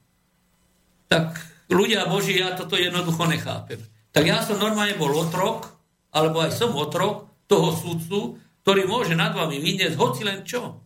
[1.06, 1.38] Tak
[1.70, 3.82] ľudia Boží, ja toto jednoducho nechápem.
[4.10, 5.70] Tak ja som normálne bol otrok,
[6.12, 10.80] alebo aj som otrok toho sudcu, ktorý môže nad vami vyniesť hoci len čo.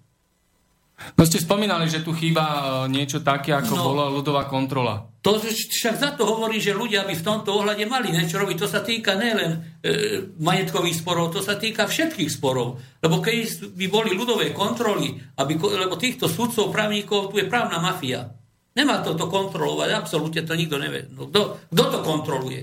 [0.97, 5.05] No ste spomínali, že tu chýba e, niečo také, ako no, bola ľudová kontrola.
[5.21, 8.57] To však za to hovorí, že ľudia by v tomto ohľade mali niečo robiť.
[8.65, 12.81] To sa týka nielen e, majetkových sporov, to sa týka všetkých sporov.
[13.05, 18.33] Lebo keď by boli ľudové kontroly, aby, lebo týchto sudcov, právnikov, tu je právna mafia.
[18.73, 21.13] Nemá to to kontrolovať, absolútne to nikto nevie.
[21.13, 22.61] No, kto, kto to kontroluje?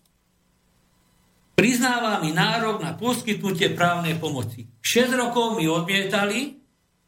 [1.58, 4.68] priznáva mi nárok na poskytnutie právnej pomoci.
[4.82, 6.62] 6 rokov mi odmietali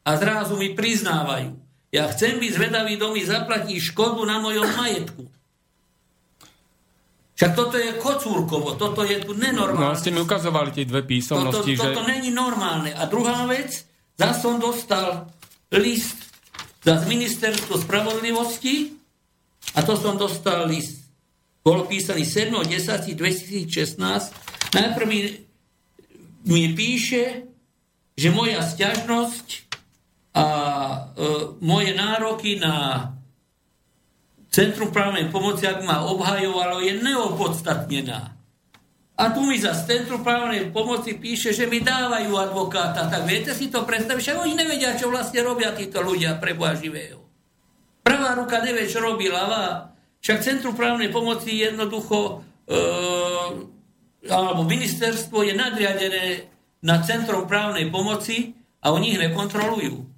[0.06, 1.54] a zrazu mi priznávajú.
[1.90, 5.26] Ja chcem byť zvedavý, kto mi zaplatí škodu na mojom majetku.
[7.40, 9.96] Však toto je kocúrkovo, toto je tu nenormálne.
[9.96, 11.96] No, ste mi ukazovali tie dve písomnosti, toto, že...
[11.96, 12.92] Toto není normálne.
[12.92, 13.88] A druhá vec,
[14.20, 15.32] zase som dostal
[15.72, 16.20] list
[16.84, 18.92] za z ministerstvo spravodlivosti
[19.72, 21.00] a to som dostal list.
[21.64, 24.76] Bolo písaný 7.10.2016.
[24.76, 25.40] Najprv mi,
[26.44, 27.48] mi píše,
[28.20, 29.48] že moja stiažnosť
[30.36, 31.00] a e,
[31.64, 33.08] moje nároky na
[34.50, 38.34] Centrum právnej pomoci, ak ma obhajovalo, je neopodstatnená.
[39.20, 43.06] A tu mi za Centrum právnej pomoci píše, že mi dávajú advokáta.
[43.06, 46.74] Tak viete si to predstaviť, že oni nevedia, čo vlastne robia títo ľudia pre Boha
[46.74, 47.22] živého.
[48.02, 49.94] Pravá ruka nevie, čo robí ľavá.
[50.18, 52.74] Však Centrum právnej pomoci jednoducho, e,
[54.34, 56.26] alebo ministerstvo je nadriadené
[56.82, 60.09] na Centrum právnej pomoci a oni ich nekontrolujú.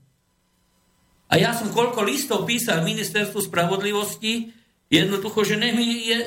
[1.32, 4.52] A ja som koľko listov písal ministerstvu spravodlivosti,
[4.92, 6.18] jednoducho, že nech mi je,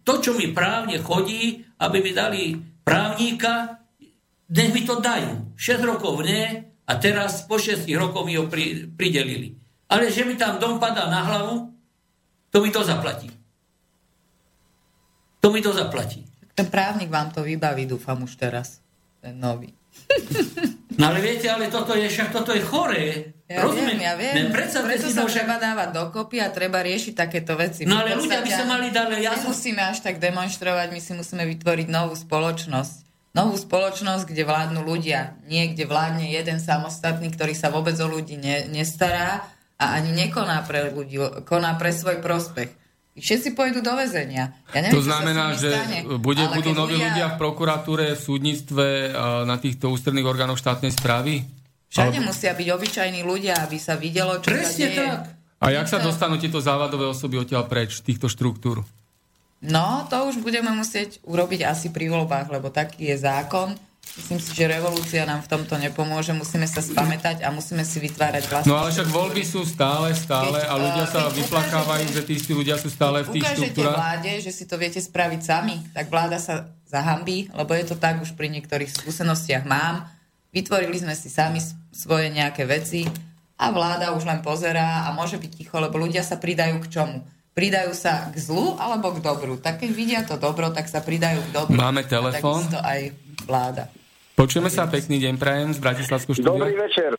[0.00, 3.84] to, čo mi právne chodí, aby mi dali právníka,
[4.48, 5.52] nech mi to dajú.
[5.52, 9.52] 6 rokov nie a teraz po 6 rokov mi ho pri, pridelili.
[9.92, 11.68] Ale že mi tam dom padá na hlavu,
[12.48, 13.28] to mi to zaplatí.
[15.44, 16.24] To mi to zaplatí.
[16.56, 18.80] Ten právnik vám to vybaví, dúfam už teraz.
[19.20, 19.68] Ten nový.
[20.98, 23.37] No ale viete, ale toto je, však toto je choré.
[23.48, 24.52] Ja Rozumiem, viem, ja viem.
[24.52, 25.32] Preto sa však...
[25.32, 27.88] treba dávať dokopy a treba riešiť takéto veci.
[27.88, 29.24] No ale ľudia by sa mali dať...
[29.24, 33.08] Ja nemusíme až tak demonstrovať, my si musíme vytvoriť novú spoločnosť.
[33.32, 35.40] Novú spoločnosť, kde vládnu ľudia.
[35.48, 39.48] Nie, kde vládne jeden samostatný, ktorý sa vôbec o ľudí ne, nestará
[39.80, 41.16] a ani nekoná pre ľudí,
[41.48, 42.68] koná pre svoj prospech.
[43.18, 44.54] Všetci pôjdu do väzenia.
[44.76, 47.16] Ja neviem, to znamená, že stane, bude, budú noví ľudia...
[47.16, 48.86] ľudia v prokuratúre, v súdnictve,
[49.48, 51.42] na týchto ústredných orgánoch štátnej správy?
[51.88, 54.98] Všade musia byť obyčajní ľudia, aby sa videlo, čo Presne sa deje.
[55.00, 55.20] tak.
[55.58, 58.84] A jak sa dostanú tieto závadové osoby odtiaľ preč, týchto štruktúr?
[59.58, 63.74] No, to už budeme musieť urobiť asi pri voľbách, lebo taký je zákon.
[64.14, 66.30] Myslím si, že revolúcia nám v tomto nepomôže.
[66.30, 68.70] Musíme sa spamätať a musíme si vytvárať vlastné...
[68.70, 72.78] No ale však voľby sú stále, stále a ľudia sa vyplakávajú, že tí istí ľudia
[72.78, 73.98] sú stále v tých štruktúrach.
[73.98, 78.22] vláde, že si to viete spraviť sami, tak vláda sa zahambí, lebo je to tak
[78.22, 80.06] už pri niektorých skúsenostiach mám
[80.48, 81.60] Vytvorili sme si sami
[81.98, 83.10] svoje nejaké veci
[83.58, 87.26] a vláda už len pozerá a môže byť ticho, lebo ľudia sa pridajú k čomu?
[87.58, 89.58] Pridajú sa k zlu alebo k dobru.
[89.58, 91.74] Tak keď vidia to dobro, tak sa pridajú k dobru.
[91.74, 92.62] Máme telefón.
[92.78, 93.00] A aj
[93.42, 93.90] vláda.
[94.38, 96.70] Počujeme sa, pekný deň prajem z Bratislavského štúdia.
[96.70, 97.18] Dobrý večer.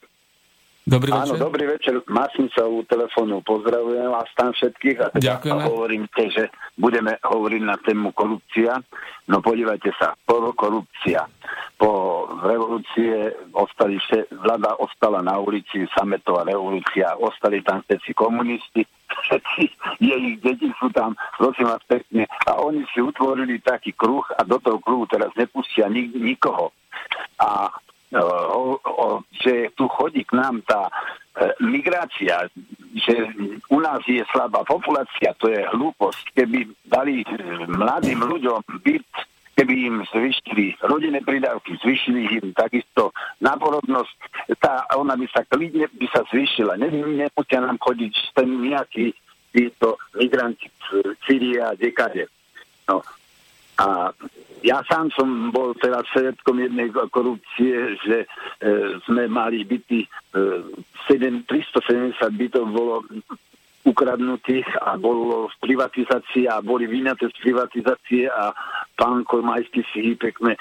[0.89, 1.37] Dobrý večer.
[1.37, 1.93] Áno, dobrý večer.
[2.09, 5.63] Masnicovú telefónu pozdravujem vás tam všetkých a teda Ďakujeme.
[5.69, 8.81] hovorím te, že budeme hovoriť na tému korupcia.
[9.29, 11.29] No podívajte sa, korupcia.
[11.77, 14.01] Po revolúcie ostali,
[14.33, 18.81] vláda ostala na ulici, sametová revolúcia, ostali tam všetci komunisti,
[19.29, 19.63] všetci
[20.01, 24.57] jej deti sú tam, prosím vás pekne, a oni si utvorili taký kruh a do
[24.59, 26.73] toho kruhu teraz nepustia nik- nikoho.
[27.39, 27.71] A
[29.37, 30.91] že tu chodí k nám tá e,
[31.61, 32.49] migrácia,
[32.97, 33.13] že
[33.69, 36.33] u nás je slabá populácia, to je hlúposť.
[36.33, 37.27] Keby dali e,
[37.69, 39.09] mladým ľuďom byt,
[39.53, 43.13] keby im zvyšili rodinné pridávky, zvyšili im takisto
[43.45, 44.17] náporodnosť,
[44.57, 46.81] tá, ona by sa klidne by sa zvyšila.
[46.81, 49.13] Nemusia nám chodiť ten nejaký
[49.53, 52.25] títo migranti z Syria a dekade.
[52.89, 53.05] No.
[53.77, 54.09] A
[54.63, 58.27] ja sám som bol teraz svetkom jednej korupcie, že e,
[59.07, 60.07] sme mali byty, e,
[61.07, 62.95] 7, 370 bytov bolo
[63.87, 68.51] ukradnutých a bolo v privatizácii a boli vyňaté z privatizácie a
[68.99, 70.59] pán Kolmajský si ich pekne e,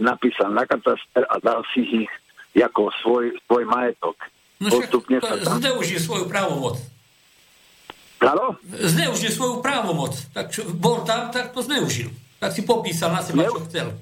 [0.00, 2.10] napísal na kataster a dal si ich
[2.56, 4.16] ako svoj, svoj majetok.
[4.60, 5.60] No Postupne to, sa tam...
[5.60, 6.80] zneužil svoju právomoc.
[8.22, 8.54] Áno?
[8.70, 10.14] Zneužil svoju právomoc.
[10.30, 12.08] Tak čo, bol tam, tak to zneužil
[12.42, 13.94] tak si popísal na seba, čo chcel.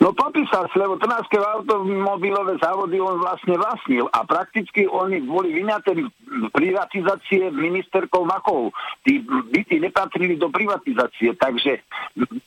[0.00, 5.92] No popísal lebo Trnavské automobilové závody on vlastne vlastnil a prakticky oni boli vyňaté
[6.54, 8.72] privatizácie ministerkou Machov.
[9.04, 11.84] Tí byty nepatrili do privatizácie, takže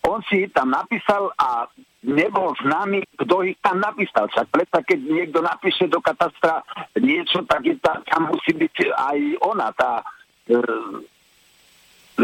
[0.08, 1.70] on si tam napísal a
[2.02, 4.26] nebol známy, kto ich tam napísal.
[4.32, 6.66] Však predsa, keď niekto napíše do katastra
[6.98, 10.02] niečo, tak je tam, tam musí byť aj ona, tá
[10.50, 10.58] e,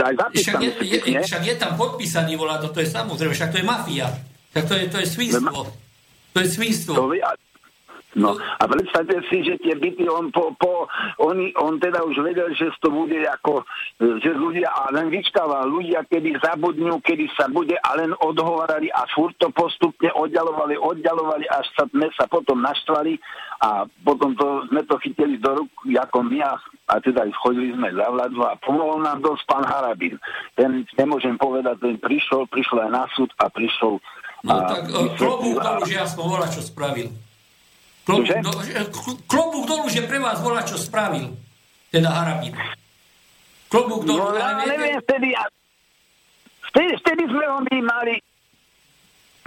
[0.03, 0.71] aj však, je,
[1.05, 4.07] je, však je tam podpísaný, volá to, to je samozrejme, však to je mafia.
[4.53, 5.60] Však to je, to je svinstvo.
[6.33, 6.93] To je svinstvo.
[6.93, 7.03] To,
[8.15, 10.88] No a predstavte si, že tie byty, on, po, po,
[11.20, 13.67] on, on teda už vedel, že to bude ako,
[14.00, 19.04] že ľudia, a len vyčkával ľudia, kedy zabudnú, kedy sa bude a len odhovorali a
[19.12, 23.20] furt to postupne oddalovali, oddalovali, až sa, sme sa potom naštvali
[23.60, 26.56] a potom to, sme to chytili do rúk, ako my a,
[26.88, 30.15] a teda chodili sme za vládu a pomohol nám dosť pán Harabin.
[30.56, 34.00] Ten, nemôžem povedať, ten prišiel, prišiel aj na súd a prišiel
[34.46, 34.86] No a, tak
[35.17, 37.10] klobúk dolu, že aspoň volá, čo spravil.
[38.08, 38.52] Klobúk, do,
[39.28, 41.36] klobúk dolu, že pre vás volá, čo spravil.
[41.91, 42.56] Teda Harabin.
[43.67, 44.32] Klobúk dolu.
[44.32, 45.36] No, ja neviem, vtedy,
[46.72, 48.15] vtedy, vtedy sme ho my mali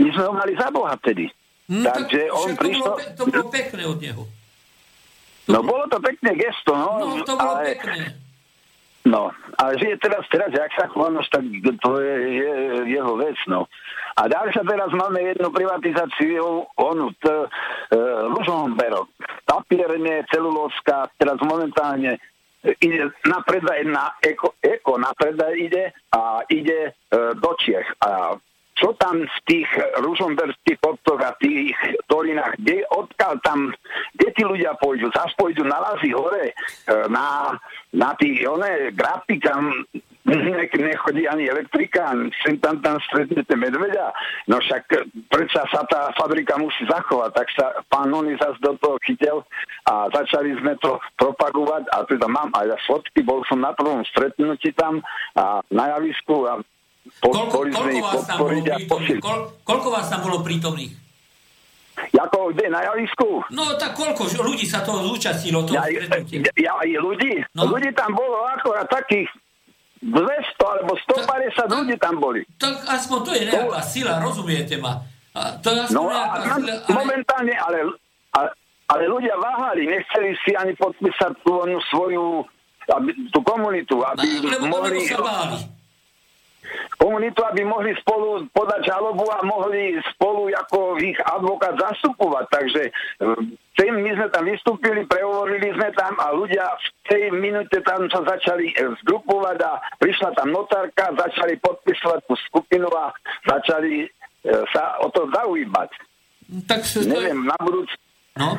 [0.00, 1.28] my sme ho mali za Boha vtedy.
[1.68, 2.82] Hmm, Takže tak, on prišiel...
[2.82, 4.22] To bolo, to bolo pekné od neho.
[5.46, 6.90] To no bolo to pekné gesto, no.
[6.98, 7.76] No, to bolo ale...
[7.76, 8.04] pekné.
[9.04, 11.40] No, a žije teraz, teraz, jak sa chvánoš, tak
[11.80, 12.52] to je, je
[12.92, 13.64] jeho vec, no.
[14.20, 17.46] A ďalšia teraz máme jednu privatizáciu, onu, t, e,
[18.28, 19.08] Lužomberok.
[19.48, 22.20] Papierne, celulózka, teraz momentálne
[22.60, 27.88] ide na predaj na eko, eko na predaj ide a ide e, do Čiech.
[28.04, 28.36] A
[28.80, 29.68] čo tam v tých
[30.00, 31.76] ružomberských obcoch a tých
[32.08, 33.68] dolinách, kde, odkiaľ tam,
[34.16, 35.12] kde tí ľudia pôjdu?
[35.12, 36.54] Zas pôjdu na Lazy hore, e,
[37.12, 37.52] na,
[37.92, 39.84] na tých, one, grafy, tam
[40.24, 42.12] ne, nechodí ani elektrika,
[42.44, 44.12] sem tam tam stretnete medveďa.
[44.48, 44.88] No však
[45.28, 49.44] predsa sa tá fabrika musí zachovať, tak sa pán Noni zase do toho chytil
[49.88, 54.72] a začali sme to propagovať a teda mám aj fotky, bol som na prvom stretnutí
[54.76, 55.04] tam
[55.36, 56.60] a na javisku a
[57.20, 59.20] koľko, koľko, vás tam bolo prítomných?
[59.20, 60.92] Koľ, koľko vás tam bolo prítomných?
[62.00, 63.44] Jako kde, na javisku?
[63.52, 65.84] No tak koľko ľudí sa toho zúčastnilo, toho ja,
[66.56, 67.44] ja, ja, ľudí?
[67.52, 67.68] No.
[67.68, 69.28] Ľudí tam bolo akorát takých
[70.00, 70.16] 200
[70.64, 72.40] alebo 150 tak, ľudí tam boli.
[72.56, 73.90] Tak aspoň to je nejaká to...
[73.92, 74.96] sila, rozumiete ma?
[75.36, 76.72] A to je no a sila, ale...
[76.88, 77.78] momentálne, ale,
[78.32, 78.48] ale,
[78.88, 81.60] ale ľudia váhali, nechceli si ani podpísať tú
[81.92, 82.48] svoju
[82.90, 85.06] aby, tú komunitu, aby no, mohli...
[85.06, 85.79] Sa báli
[87.00, 92.44] komunitu, aby mohli spolu podať žalobu a mohli spolu ako ich advokát zastupovať.
[92.52, 92.82] Takže
[93.80, 98.20] tým my sme tam vystúpili, prehovorili sme tam a ľudia v tej minúte tam sa
[98.22, 103.12] začali eh, zgrupovať a prišla tam notárka, začali podpisovať tú skupinu a
[103.48, 104.08] začali e,
[104.72, 105.90] sa o to zaujímať.
[106.66, 107.88] Tak sa Neviem, na budúc...
[108.36, 108.58] No?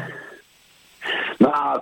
[1.41, 1.81] No a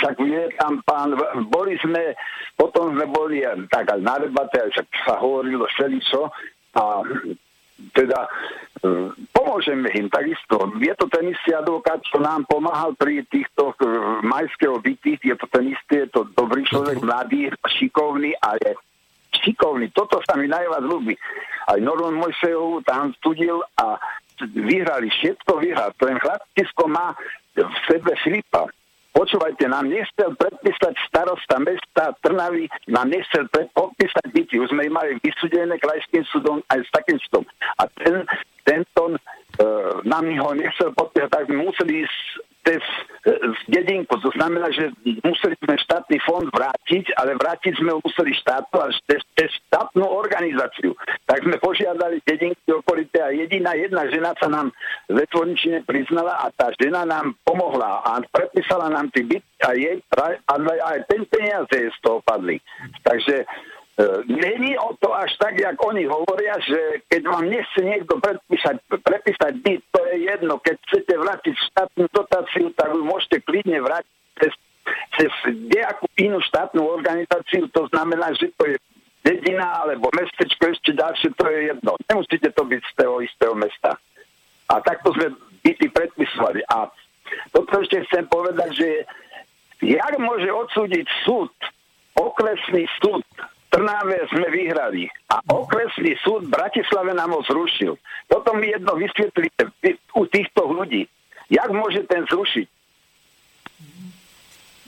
[0.00, 1.12] však je tam pán,
[1.52, 2.16] boli sme,
[2.56, 6.22] potom sme boli tak aj na debate, však sa hovorilo všeličo
[6.76, 7.04] a
[7.92, 8.28] teda e,
[9.36, 10.72] pomôžeme im takisto.
[10.80, 13.84] Je to ten istý advokát, čo nám pomáhal pri týchto e,
[14.24, 18.72] majského byty, je to ten istý, je to dobrý človek, mladý, šikovný a je
[19.44, 19.92] šikovný.
[19.92, 21.14] Toto sa mi najviac ľúbi.
[21.68, 24.00] Aj Norman Mojsejov tam studil a
[24.40, 25.92] vyhrali, všetko vyhral.
[26.00, 27.12] Ten chlapčisko má
[27.64, 28.68] v sebe Filipa.
[29.16, 34.60] Počúvajte, nám nechcel predpísať starosta mesta Trnavy, nám nechcel podpísať byty.
[34.60, 37.48] Už sme ich mali vysúdené krajským súdom aj s takým súdom.
[37.80, 38.28] A ten,
[38.68, 42.20] tento uh, nám ho nechcel podpísať, tak museli ísť
[42.66, 42.82] cez,
[43.70, 44.18] dedinku.
[44.18, 44.90] To znamená, že
[45.22, 50.02] museli sme štátny fond vrátiť, ale vrátiť sme ho museli štátu a cez, cez štátnu
[50.02, 50.98] organizáciu.
[51.30, 54.74] Tak sme požiadali dedinky okolité a jediná jedna žena sa nám
[55.06, 60.02] ve Tvorničine priznala a tá žena nám pomohla a predpísala nám ty byt a jej
[60.58, 62.58] aj ten peniaze z toho padli.
[63.06, 63.46] Takže
[63.96, 68.76] E, není o to až tak, jak oni hovoria, že keď vám nechce niekto prepísať,
[68.92, 69.82] prepísať byt,
[70.16, 70.56] je jedno.
[70.58, 74.52] Keď chcete vrátiť štátnu dotáciu, tak vy môžete klidne vrátiť cez,
[75.20, 77.68] cez nejakú inú štátnu organizáciu.
[77.76, 78.76] To znamená, že to je
[79.20, 81.92] dedina alebo mestečko ešte ďalšie, to je jedno.
[82.08, 83.98] Nemusíte to byť z toho istého mesta.
[84.72, 86.62] A takto sme byty predpisovali.
[86.70, 86.88] A
[87.50, 88.88] toto ešte chcem povedať, že
[89.82, 91.50] jak môže odsúdiť súd,
[92.16, 93.26] okresný súd,
[93.76, 98.00] Trnáve sme vyhrali a okresný súd Bratislave nám ho zrušil.
[98.24, 99.68] Toto mi jedno vysvetlíte
[100.16, 101.04] u týchto ľudí.
[101.52, 102.66] Jak môže ten zrušiť?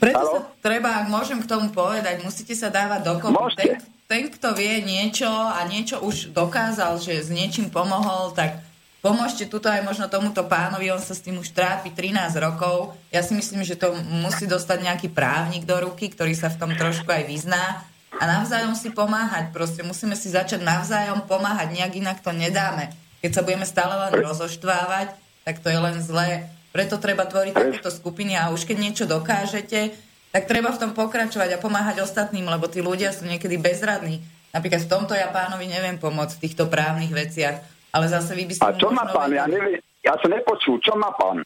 [0.01, 0.33] Preto Halo?
[0.33, 3.53] sa treba, ak môžem k tomu povedať, musíte sa dávať dokopy.
[3.61, 3.77] Ten,
[4.09, 8.57] ten, kto vie niečo a niečo už dokázal, že s niečím pomohol, tak
[9.05, 12.97] pomôžte tuto aj možno tomuto pánovi, on sa s tým už trápi 13 rokov.
[13.13, 13.93] Ja si myslím, že to
[14.25, 17.85] musí dostať nejaký právnik do ruky, ktorý sa v tom trošku aj vyzná
[18.17, 19.53] a navzájom si pomáhať.
[19.53, 22.89] Proste musíme si začať navzájom pomáhať, nejak inak to nedáme.
[23.21, 25.13] Keď sa budeme stále len rozoštvávať,
[25.45, 26.49] tak to je len zlé.
[26.73, 29.93] Preto treba tvoriť takéto skupiny a už keď niečo dokážete,
[30.29, 34.21] tak treba v tom pokračovať a pomáhať ostatným, lebo tí ľudia sú niekedy bezradní.
[34.53, 37.61] Napríklad v tomto ja pánovi neviem pomôcť v týchto právnych veciach,
[37.93, 38.65] ale zase vy by ste...
[38.65, 39.33] A čo má pán?
[39.33, 41.41] Ja, neviem, ja som nepočul, čo má pán?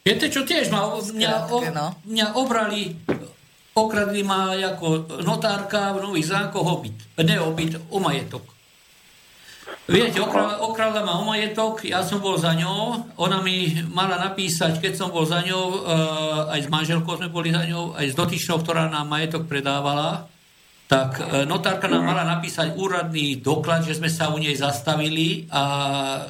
[0.00, 1.86] Viete čo, tiež ma, mňa, o, no.
[2.08, 2.96] mňa obrali
[3.86, 6.96] okradli ma ako notárka v Nových zákoch obyt.
[7.20, 8.44] Ne o majetok.
[9.90, 14.92] Viete, okradla ma o majetok, ja som bol za ňou, ona mi mala napísať, keď
[14.94, 15.78] som bol za ňou, e,
[16.54, 20.30] aj s manželkou sme boli za ňou, aj s dotyčnou, ktorá nám majetok predávala,
[20.86, 25.62] tak e, notárka nám mala napísať úradný doklad, že sme sa u nej zastavili a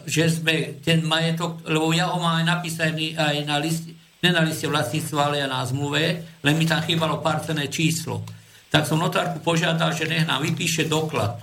[0.09, 4.45] že sme ten majetok, lebo ja ho mám aj napísaný aj na liste, ne na
[4.45, 8.25] liste vlastníctva, ale na zmluve, len mi tam chýbalo parcené číslo.
[8.71, 11.43] Tak som notárku požiadal, že nech nám vypíše doklad.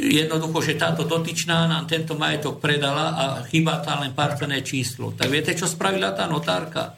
[0.00, 5.12] Jednoducho, že táto dotyčná nám tento majetok predala a chýba tam len parcené číslo.
[5.12, 6.96] Tak viete, čo spravila tá notárka?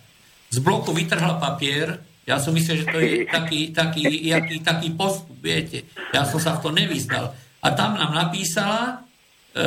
[0.49, 5.39] Z bloku vytrhla papier Ja som myslel, že to je taký, taký, jaký, taký postup,
[5.43, 5.91] viete.
[6.15, 7.35] Ja som sa v to nevyznal.
[7.63, 9.03] A tam nám napísala
[9.55, 9.67] e,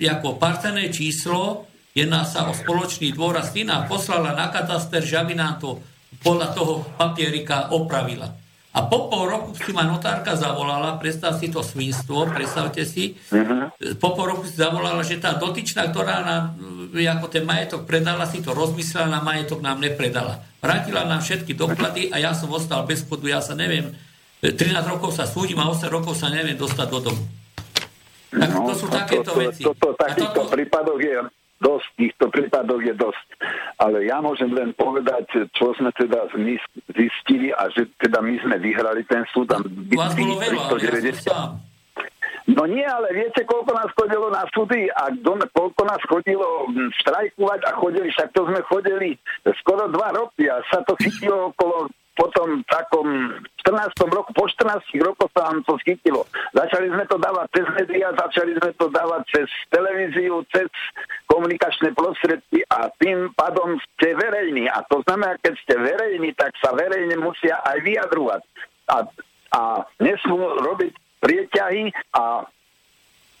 [0.00, 5.16] e, ako partené číslo, jedná sa o spoločný dvor a syna, poslala na kataster, že
[5.16, 5.80] aby nám to
[6.20, 8.36] podľa toho papierika opravila.
[8.76, 13.72] A po pol roku si ma notárka zavolala, predstav si to svinstvo, predstavte si, uh-huh.
[13.96, 16.60] po pol roku si zavolala, že tá dotyčná, ktorá nám
[16.92, 20.44] ako ten majetok predala, si to rozmyslela, na majetok nám nepredala.
[20.60, 23.96] Vrátila nám všetky doklady a ja som ostal bez chodu, ja sa neviem,
[24.44, 27.24] 13 rokov sa súdim a 8 rokov sa neviem dostať do domu.
[28.28, 29.62] Tak no, to sú takéto to, to, veci.
[29.64, 30.52] Toto, takýchto toto...
[30.52, 31.24] prípadov je
[31.60, 33.26] dosť, týchto prípadov je dosť.
[33.80, 36.28] Ale ja môžem len povedať, čo sme teda
[36.92, 39.48] zistili a že teda my sme vyhrali ten súd.
[39.48, 40.62] Tam Vás bolo veľa,
[42.46, 45.10] No nie, ale viete, koľko nás chodilo na súdy a
[45.50, 46.70] koľko nás chodilo
[47.02, 49.10] štrajkovať a chodili, však to sme chodili
[49.66, 53.92] skoro dva roky a sa to chytilo okolo potom takom 14.
[54.08, 56.24] roku, po 14 rokoch sa nám to schytilo.
[56.56, 60.66] Začali sme to dávať cez médiá, začali sme to dávať cez televíziu, cez
[61.28, 64.66] komunikačné prostredky a tým pádom ste verejní.
[64.72, 68.42] A to znamená, keď ste verejní, tak sa verejne musia aj vyjadrovať.
[68.88, 68.96] A,
[69.52, 69.60] a
[70.00, 72.48] nesmú robiť prieťahy a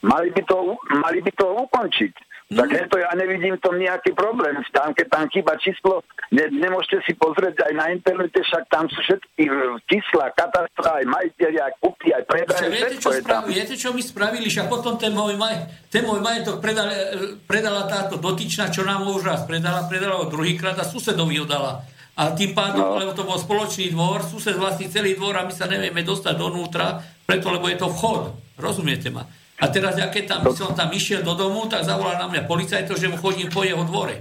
[0.04, 2.14] mali by to, mali by to ukončiť.
[2.46, 2.62] Mm.
[2.62, 4.54] Tak to ja nevidím tom nejaký problém.
[4.70, 9.02] Tam, keď tam chýba číslo, ne, nemôžete si pozrieť aj na internete, však tam sú
[9.02, 9.50] všetky
[9.90, 12.70] čísla, katastra, aj majiteľi, aj kúpy, aj predaj.
[12.70, 14.46] Viete čo, sprav, viete, čo my spravili?
[14.46, 15.58] Však potom ten môj, maj,
[15.90, 16.86] ten môj majetok predal,
[17.50, 21.82] predala táto dotyčná, čo nám už raz predala, predala ho druhýkrát a susedovi ho dala.
[22.14, 23.02] A tým pádom, no.
[23.02, 27.02] lebo to bol spoločný dvor, sused vlastní celý dvor a my sa nevieme dostať donútra,
[27.26, 28.32] preto lebo je to vchod.
[28.56, 29.26] Rozumiete ma?
[29.56, 32.92] A teraz, ja keď tam, som tam išiel do domu, tak zavolal na mňa policajto,
[32.92, 34.20] že mu chodím po jeho dvore.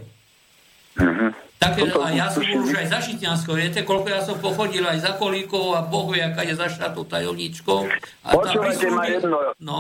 [0.96, 1.36] Uh-huh.
[1.60, 5.12] Také, a ja som už aj za Šitňansko, viete, koľko ja som pochodil aj za
[5.20, 7.90] Kolíkov a Bohu, jaká je za štátou tajomníčkou.
[8.24, 9.38] Počúvajte ma jedno.
[9.60, 9.80] No.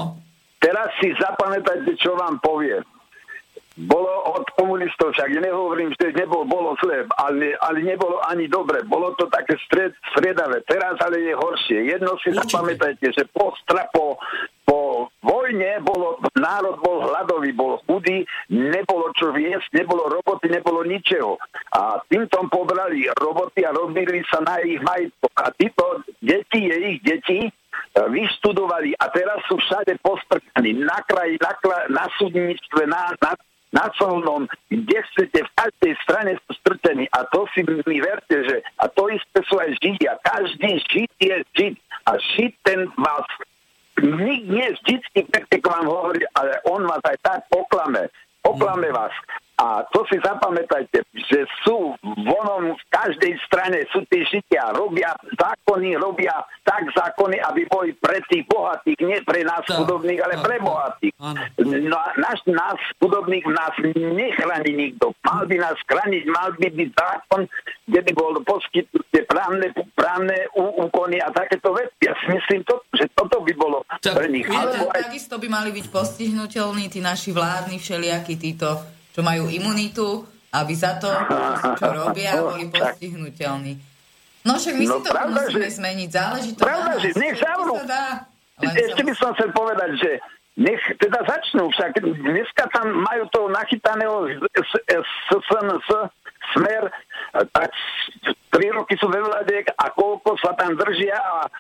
[0.59, 2.83] Teraz si zapamätajte, čo vám poviem
[3.76, 8.88] bolo od komunistov, však nehovorím, že nebol, bolo zle, ale, ale nebolo ani dobre.
[8.88, 10.63] Bolo to také stred, stredavé.
[10.63, 11.91] Teraz ale je horšie.
[11.91, 14.15] Jedno si zapamätajte, že po, strapo,
[14.63, 21.36] po vojne bolo, národ bol hladový, bol chudý, nebolo čo viesť, nebolo roboty, nebolo ničeho.
[21.76, 25.36] A týmto pobrali roboty a robili sa na ich majetkoch.
[25.36, 27.51] A títo deti, je ich deti, e,
[27.91, 31.51] vyštudovali a teraz sú všade postrkaní na kraji, na,
[31.91, 33.36] na súdnictve, na, na
[33.74, 37.05] na colnom, kde chcete, v každej strane sú strčení.
[37.11, 40.16] A to si mi verte, že a to isté sú aj Židia.
[40.24, 41.76] Každý Žid je Žid.
[42.05, 43.28] A Žid ten vás
[44.03, 48.11] nie vždycky pekne k vám hovorí, ale on vás aj tak poklame.
[48.43, 49.16] Poklame vás.
[49.66, 55.97] A to si zapamätajte, že sú vonom v každej strane, sú tí žitia, robia zákony,
[55.97, 61.18] robia tak zákony, aby boli pre tých bohatých, nie pre nás chudobných, ale pre bohatých.
[61.82, 65.18] No a nás, nás chudobných nás nechráni nikto.
[65.26, 67.41] Mal by nás chrániť, mal by byť zákon,
[67.89, 72.05] kde by bol poskytnuté právne, právne úkony a takéto veci.
[72.05, 74.45] Ja si myslím, to, že toto by bolo tak, pre nich.
[74.45, 75.09] Ale aj...
[75.09, 80.99] Takisto by mali byť postihnutelní tí naši vládni všelijakí títo čo majú imunitu, aby za
[80.99, 81.07] to,
[81.80, 83.80] čo robia, boli postihnutelní.
[84.43, 87.01] No však my no, si to pravda, musíme že, zmeniť, záleží to pravda, na nás.
[87.01, 87.51] Že nech sa
[88.76, 90.11] Ešte by som chcel povedať, že
[90.59, 95.07] nech teda začnú, však dneska tam majú toho nachytaného SNS
[96.53, 96.84] smer,
[97.51, 97.69] tak
[98.55, 101.51] tri roky sú ve vláde a koľko sa tam držia a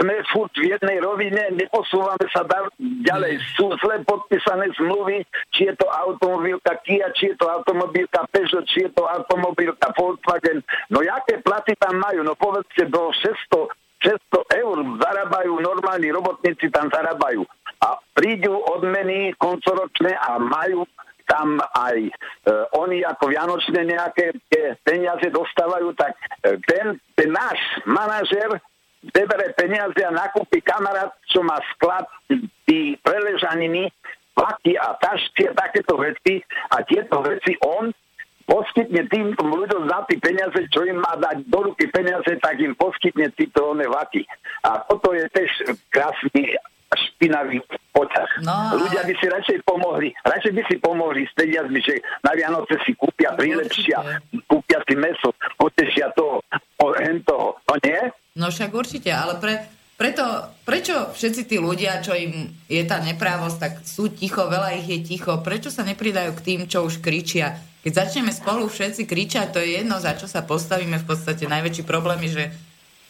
[0.00, 2.40] sme furt v jednej rovine, neposúvame sa
[2.80, 3.36] ďalej.
[3.52, 8.88] Sú zle podpísané zmluvy, či je to automobilka Kia, či je to automobilka Peugeot, či
[8.88, 10.64] je to automobilka Volkswagen.
[10.88, 12.24] No jaké platy tam majú?
[12.24, 13.68] No povedzte, do 600
[14.02, 17.46] 600 eur zarábajú normálni robotníci, tam zarábajú.
[17.86, 20.82] A prídu odmeny koncoročné a majú
[21.26, 22.12] tam aj e,
[22.76, 28.60] oni ako vianočné nejaké tie peniaze dostávajú, tak e, ten, ten náš manažer
[29.10, 32.06] bebere peniaze a nakúpi kamarát, čo má sklad
[32.66, 33.90] tý preležaniny,
[34.32, 37.90] plaky a tašky a takéto veci a tieto veci on
[38.46, 42.74] poskytne tým ľuďom za tie peniaze, čo im má dať do ruky peniaze, tak im
[42.74, 44.26] poskytne títo one vaky.
[44.66, 45.50] A toto je tiež
[45.94, 46.58] krásny
[46.96, 47.60] špinavý
[47.92, 48.30] poťah.
[48.44, 52.80] No, Ľudia by si radšej pomohli, radšej by si pomohli s peniazmi, že na Vianoce
[52.84, 56.40] si kúpia, prilepšia, kúpia si meso, potešia toho,
[56.98, 57.60] hen toho.
[57.68, 58.00] No nie?
[58.36, 59.54] No však určite, ale pre,
[60.00, 60.24] preto,
[60.64, 64.98] prečo všetci tí ľudia, čo im je tá neprávosť, tak sú ticho, veľa ich je
[65.04, 67.60] ticho, prečo sa nepridajú k tým, čo už kričia?
[67.82, 71.02] Keď začneme spolu všetci kričať, to je jedno, za čo sa postavíme.
[71.02, 72.44] V podstate najväčší problém je, že,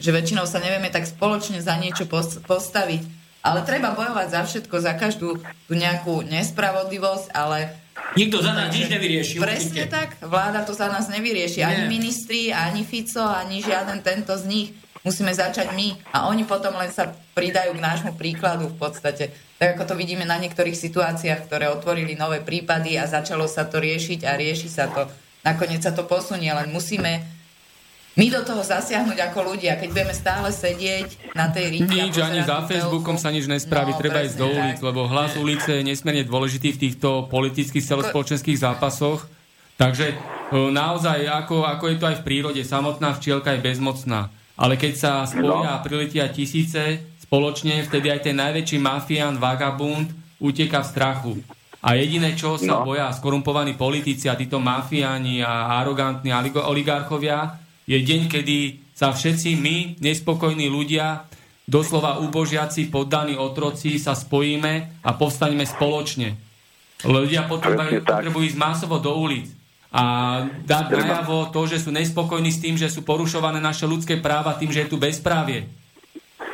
[0.00, 2.08] že väčšinou sa nevieme tak spoločne za niečo
[2.48, 3.21] postaviť.
[3.42, 7.82] Ale treba bojovať za všetko, za každú tú nejakú nespravodlivosť, ale
[8.16, 9.40] Nikto za nás nič nevyrieši.
[9.40, 9.92] Presne určite.
[9.92, 11.60] tak, vláda to za nás nevyrieši.
[11.60, 11.68] Nie.
[11.68, 14.68] Ani ministri, ani Fico, ani žiaden tento z nich.
[15.02, 19.34] Musíme začať my a oni potom len sa pridajú k nášmu príkladu v podstate.
[19.58, 23.82] Tak ako to vidíme na niektorých situáciách, ktoré otvorili nové prípady a začalo sa to
[23.82, 25.10] riešiť a rieši sa to.
[25.42, 27.18] Nakoniec sa to posunie, len musíme
[28.12, 31.88] my do toho zasiahnuť ako ľudia, keď budeme stále sedieť na tej ríke.
[31.88, 34.84] Nič, ani za Facebookom sa nič nespraví, no, treba ísť do ulic, tak.
[34.84, 39.24] lebo hlas ulice je nesmierne dôležitý v týchto politických celospoločenských zápasoch.
[39.80, 40.14] Takže e,
[40.52, 44.28] naozaj, ako, ako je to aj v prírode, samotná včielka je bezmocná.
[44.60, 50.84] Ale keď sa spoja a priletia tisíce spoločne, vtedy aj ten najväčší mafián, vagabund uteka
[50.84, 51.34] v strachu.
[51.82, 52.92] A jediné, čo sa no.
[52.92, 58.58] boja skorumpovaní politici a títo mafiáni a arogantní oligarchovia, je deň, kedy
[58.92, 61.26] sa všetci my, nespokojní ľudia,
[61.66, 66.38] doslova ubožiaci, poddaní otroci, sa spojíme a povstaňme spoločne.
[67.02, 69.50] Ľudia potrebujú, potrebujú ísť masovo do ulic
[69.92, 70.04] a
[70.46, 74.70] dať najavo to, že sú nespokojní s tým, že sú porušované naše ľudské práva tým,
[74.70, 75.66] že je tu bezprávie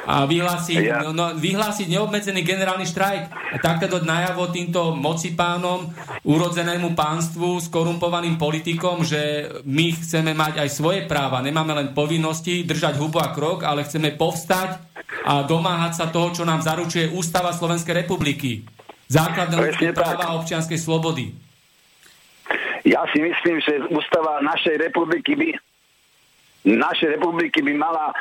[0.08, 1.04] a vyhlásiť, ja.
[1.04, 5.92] no, no, vyhlásiť neobmedzený generálny štrajk a takto dať najavo týmto mocipánom,
[6.24, 12.96] urodzenému pánstvu, skorumpovaným politikom, že my chceme mať aj svoje práva, nemáme len povinnosti držať
[12.96, 14.80] hubu a krok, ale chceme povstať
[15.28, 18.64] a domáhať sa toho, čo nám zaručuje Ústava Slovenskej republiky.
[19.12, 21.36] Základné ľudské práva a občianskej slobody.
[22.88, 25.67] Ja si myslím, že Ústava našej republiky by
[26.76, 28.12] naše republiky by mala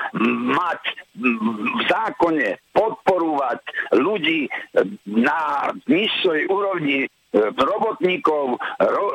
[0.56, 0.82] mať
[1.18, 3.60] v zákone podporovať
[3.98, 4.48] ľudí
[5.10, 7.08] na nižšej úrovni e,
[7.58, 9.06] robotníkov, ro,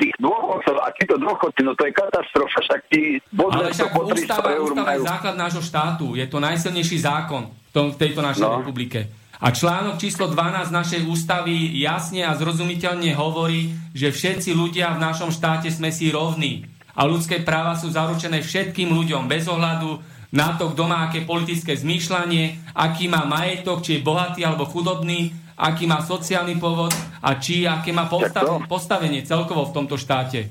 [0.00, 4.90] tých dôchodcov a títo dôchodci, no to je katastrofa, však tí Ale však ústava, ústava
[4.96, 8.64] je základ nášho štátu, je to najsilnejší zákon v, tom, v tejto našej no.
[8.64, 9.20] republike.
[9.40, 15.32] A článok číslo 12 našej ústavy jasne a zrozumiteľne hovorí, že všetci ľudia v našom
[15.32, 20.70] štáte sme si rovní a ľudské práva sú zaručené všetkým ľuďom bez ohľadu na to,
[20.70, 26.00] kto má aké politické zmýšľanie, aký má majetok, či je bohatý alebo chudobný, aký má
[26.00, 30.48] sociálny pôvod a či aké má postavenie, postavenie celkovo v tomto štáte.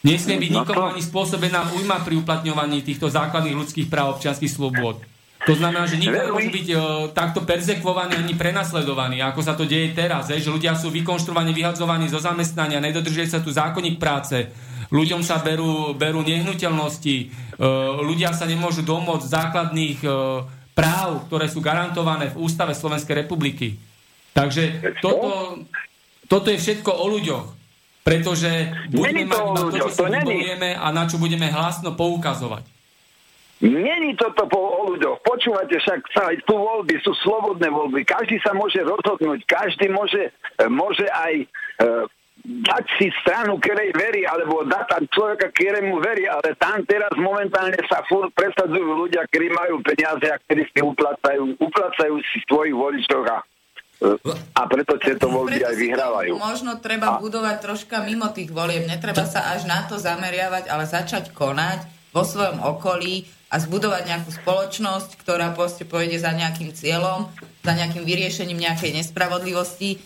[0.00, 5.04] Nesmie byť no nikomu ani spôsobená ujma pri uplatňovaní týchto základných ľudských práv občianských slobôd.
[5.48, 6.80] To znamená, že nikto nemôže byť uh,
[7.16, 12.12] takto perzekvovaný ani prenasledovaný, ako sa to deje teraz, je, že ľudia sú vykonštruovaní, vyhadzovaní
[12.12, 14.52] zo zamestnania, nedodržuje sa tu zákonník práce,
[14.90, 17.26] ľuďom sa berú, berú nehnuteľnosti, e,
[18.02, 20.08] ľudia sa nemôžu domôcť základných e,
[20.74, 23.78] práv, ktoré sú garantované v Ústave Slovenskej republiky.
[24.34, 25.62] Takže toto,
[26.26, 27.46] toto je všetko o ľuďoch.
[28.00, 32.64] Pretože budeme mať to, to, čo si vybojujeme a na čo budeme hlasno poukazovať.
[33.60, 35.20] Není toto po, o ľuďoch.
[35.20, 38.08] Počúvate, však sa aj tu voľby sú slobodné voľby.
[38.08, 41.44] Každý sa môže rozhodnúť, každý môže, e, môže aj
[42.44, 47.76] dať si stranu, ktorej verí, alebo dať tam človeka, ktorému verí, ale tam teraz momentálne
[47.86, 53.22] sa furt presadzujú ľudia, ktorí majú peniaze a ktorí si uplacajú, uplacajú si svojich voličov
[53.28, 53.38] a
[54.56, 56.32] a preto tieto voľby aj vyhrávajú.
[56.40, 57.20] Možno treba a...
[57.20, 58.88] budovať troška mimo tých volieb.
[58.88, 61.84] Netreba sa až na to zameriavať, ale začať konať
[62.16, 67.28] vo svojom okolí a zbudovať nejakú spoločnosť, ktorá proste pôjde za nejakým cieľom,
[67.60, 70.00] za nejakým vyriešením nejakej nespravodlivosti.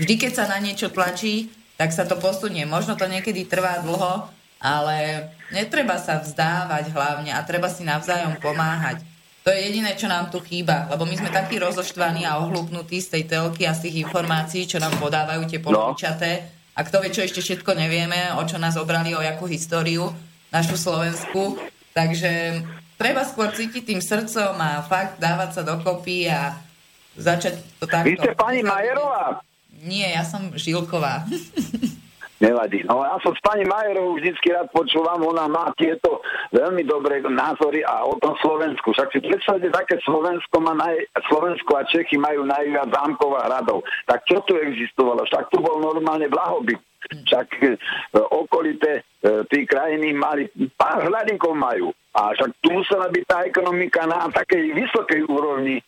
[0.00, 2.62] Vždy, keď sa na niečo tlačí, tak sa to posunie.
[2.66, 4.30] Možno to niekedy trvá dlho,
[4.62, 9.02] ale netreba sa vzdávať hlavne a treba si navzájom pomáhať.
[9.44, 13.12] To je jediné, čo nám tu chýba, lebo my sme takí rozoštvaní a ohlúpnutí z
[13.12, 16.48] tej telky a z tých informácií, čo nám podávajú tie polovičaté.
[16.72, 20.08] A kto vie, čo ešte všetko nevieme, o čo nás obrali, o jakú históriu,
[20.48, 21.60] našu Slovensku.
[21.92, 22.64] Takže
[22.96, 26.56] treba skôr cítiť tým srdcom a fakt dávať sa dokopy a
[27.20, 28.10] začať to takto.
[28.10, 29.44] Vy ste pani Majerová?
[29.84, 31.28] Nie, ja som Žilková.
[32.42, 32.82] Nevadí.
[32.84, 36.18] No ja som s pani Majerovou vždycky rád počúvam, ona má tieto
[36.50, 38.90] veľmi dobré názory a o tom Slovensku.
[38.90, 43.86] Však si predstavte, také Slovensko, má naj, Slovensko a Čechy majú najviac zámkov a hradov.
[44.10, 45.22] Tak čo tu existovalo?
[45.24, 46.82] Však tu bol normálne blahobyt.
[47.04, 47.76] Však e,
[48.18, 51.94] okolité e, tí krajiny mali, pár hľadinkov majú.
[52.18, 55.78] A však tu musela byť tá ekonomika na takej vysokej úrovni,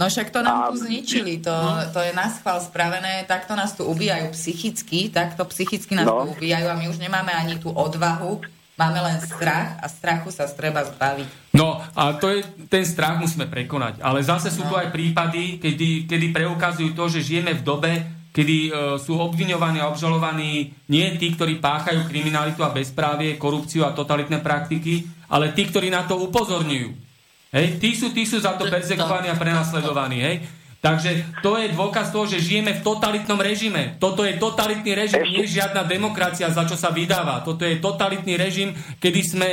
[0.00, 1.52] No však to nám tu zničili, to,
[1.92, 6.24] to je na schvál spravené, takto nás tu ubíjajú psychicky, takto psychicky nás no.
[6.24, 8.40] tu ubíjajú a my už nemáme ani tú odvahu
[8.80, 11.52] máme len strach a strachu sa treba zbaviť.
[11.52, 12.40] No a to je,
[12.72, 14.00] ten strach musíme prekonať.
[14.00, 14.72] Ale zase sú no.
[14.72, 17.92] tu aj prípady, kedy, kedy preukazujú to, že žijeme v dobe,
[18.32, 23.92] kedy uh, sú obviňovaní a obžalovaní nie tí, ktorí páchajú kriminalitu a bezprávie, korupciu a
[23.92, 27.09] totalitné praktiky, ale tí, ktorí na to upozorňujú.
[27.50, 30.22] Hej, tí sú, tí sú za to persekovaní a prenasledovaní.
[30.22, 30.36] Hej.
[30.80, 34.00] Takže to je dôkaz toho, že žijeme v totalitnom režime.
[34.00, 37.44] Toto je totalitný režim, nie je žiadna demokracia, za čo sa vydáva.
[37.44, 39.48] Toto je totalitný režim, kedy sme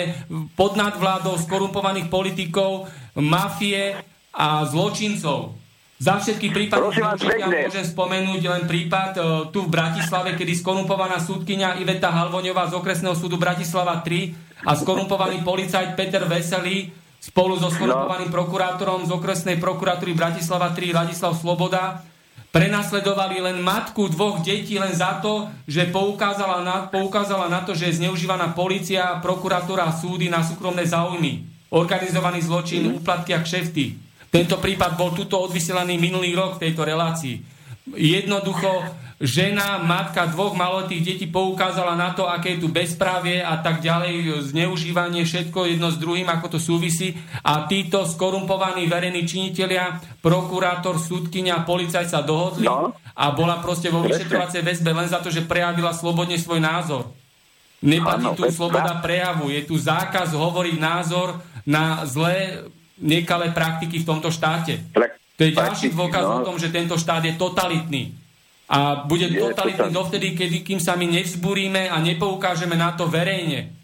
[0.55, 2.87] pod nadvládou skorumpovaných politikov,
[3.19, 3.99] mafie
[4.31, 5.59] a zločincov.
[5.99, 7.01] Za všetky prípady
[7.43, 13.17] môžem spomenúť len prípad uh, tu v Bratislave, kedy skorumpovaná súdkynia Iveta Halvoňová z okresného
[13.17, 16.93] súdu Bratislava 3 a skorumpovaný policajt Peter Veselý
[17.27, 18.35] spolu so skorumpovaným no.
[18.39, 21.99] prokurátorom z okresnej prokuratúry Bratislava 3 Ladislav Sloboda
[22.55, 27.91] prenasledovali len matku dvoch detí len za to, že poukázala na, poukázala na to, že
[27.91, 31.43] je zneužívaná policia, prokuratúra a súdy na súkromné záujmy.
[31.67, 33.03] Organizovaný zločin, mm.
[33.03, 33.99] úplatky a kšefty.
[34.31, 37.35] Tento prípad bol tuto odvysielaný minulý rok v tejto relácii.
[37.95, 38.87] Jednoducho
[39.17, 44.45] žena, matka dvoch malotých detí poukázala na to, aké je tu bezprávie a tak ďalej,
[44.53, 47.17] zneužívanie, všetko jedno s druhým, ako to súvisí.
[47.41, 52.93] A títo skorumpovaní verejní činitelia, prokurátor, súdkynia, policaj sa dohodli no.
[52.93, 57.09] a bola proste vo vyšetrovacej väzbe len za to, že prejavila slobodne svoj názor.
[57.81, 62.65] Neplatí tu sloboda prejavu, je tu zákaz hovoriť názor na zlé
[62.97, 64.81] nekalé praktiky v tomto štáte.
[65.37, 66.41] To je ďalší dôkaz no.
[66.41, 68.26] o tom, že tento štát je totalitný.
[68.67, 73.77] A bude je totalitný dovtedy, kedy, kým sa my nevzburíme a nepoukážeme na to verejne.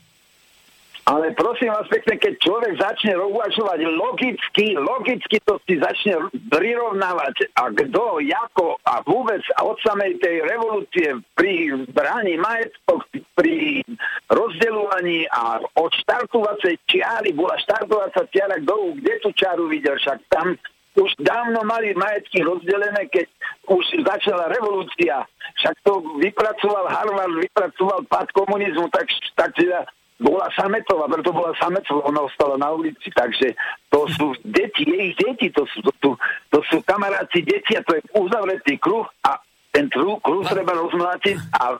[1.03, 7.51] Ale prosím vás pekne, keď človek začne uvažovať logicky, logicky to si začne prirovnávať.
[7.59, 13.03] A kto, ako a vôbec od samej tej revolúcie pri braní majetkoch,
[13.35, 13.83] pri
[14.31, 20.55] rozdeľovaní a od štartovacej čiary bola štartovacia čiara, kto kde tú čaru videl, však tam
[20.95, 23.27] už dávno mali majetky rozdelené, keď
[23.67, 25.23] už začala revolúcia.
[25.59, 29.07] Však to vypracoval Harvard, vypracoval pad komunizmu, tak,
[29.39, 29.87] tak teda
[30.19, 33.55] bola Sametová, preto bola Sametová, ona ostala na ulici, takže
[33.91, 36.15] to sú deti, jej deti, to sú, to,
[36.51, 39.39] to sú kamaráti deti a to je uzavretý kruh a
[39.73, 41.75] ten kruh, kruh treba rozmlátiť a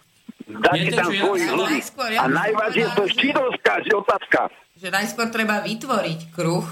[0.49, 1.79] dať tam svojich ľudí.
[2.19, 4.39] A najviac je to židovská otázka.
[4.75, 6.65] Že najskôr treba vytvoriť kruh,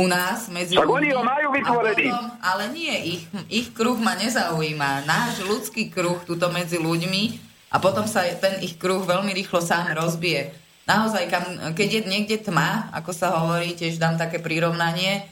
[0.00, 2.08] u nás medzi ľudí, oni ho majú vytvorený.
[2.08, 3.22] Potom, ale nie, ich,
[3.52, 5.04] ich kruh ma nezaujíma.
[5.04, 7.22] Náš ľudský kruh tuto medzi ľuďmi
[7.68, 10.56] a potom sa ten ich kruh veľmi rýchlo sám rozbije.
[10.88, 11.44] Naozaj, kam,
[11.76, 15.22] keď je niekde tma, ako sa hovorí, tiež dám také prirovnanie,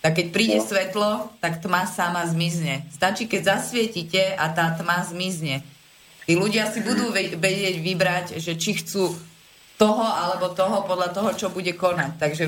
[0.00, 0.66] tak keď príde no.
[0.66, 1.10] svetlo,
[1.42, 2.86] tak tma sama zmizne.
[2.94, 5.62] Stačí, keď zasvietite a tá tma zmizne.
[6.26, 9.14] Tí ľudia si budú vedieť vybrať, že či chcú
[9.76, 12.12] toho alebo toho podľa toho, čo bude konať.
[12.20, 12.44] Takže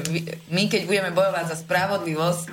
[0.50, 2.44] my, keď budeme bojovať za spravodlivosť,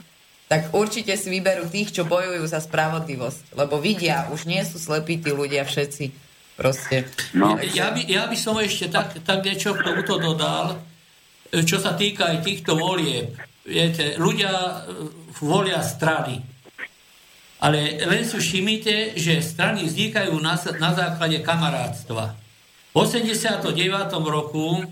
[0.52, 3.56] tak určite si vyberú tých, čo bojujú za spravodlivosť.
[3.56, 6.12] Lebo vidia, už nie sú slepí tí ľudia všetci.
[6.60, 7.08] Proste.
[7.32, 7.56] No.
[7.72, 10.84] Ja, by, ja by som ešte tak, tak niečo k tomuto dodal,
[11.52, 13.32] čo sa týka aj týchto volieb.
[13.64, 14.78] Viete, ľudia e,
[15.40, 16.44] volia strany.
[17.62, 22.41] Ale len si všimnite, že strany vznikajú na, na základe kamarátstva.
[22.92, 23.72] V 89.
[24.20, 24.84] roku,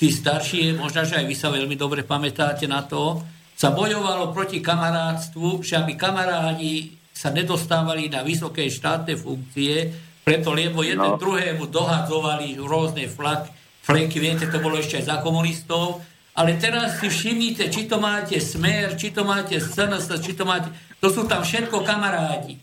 [0.00, 3.20] tí starší, možno, že aj vy sa veľmi dobre pamätáte na to,
[3.52, 9.92] sa bojovalo proti kamarátstvu, že aby kamarádi sa nedostávali na vysoké štátne funkcie,
[10.24, 11.20] preto lebo jeden no.
[11.20, 13.52] druhému dohadzovali rôzne flak,
[13.84, 16.00] fleky, viete, to bolo ešte aj za komunistov,
[16.40, 20.72] ale teraz si všimnite, či to máte Smer, či to máte SNS, či to máte...
[21.04, 22.56] To sú tam všetko kamarádi.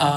[0.00, 0.08] A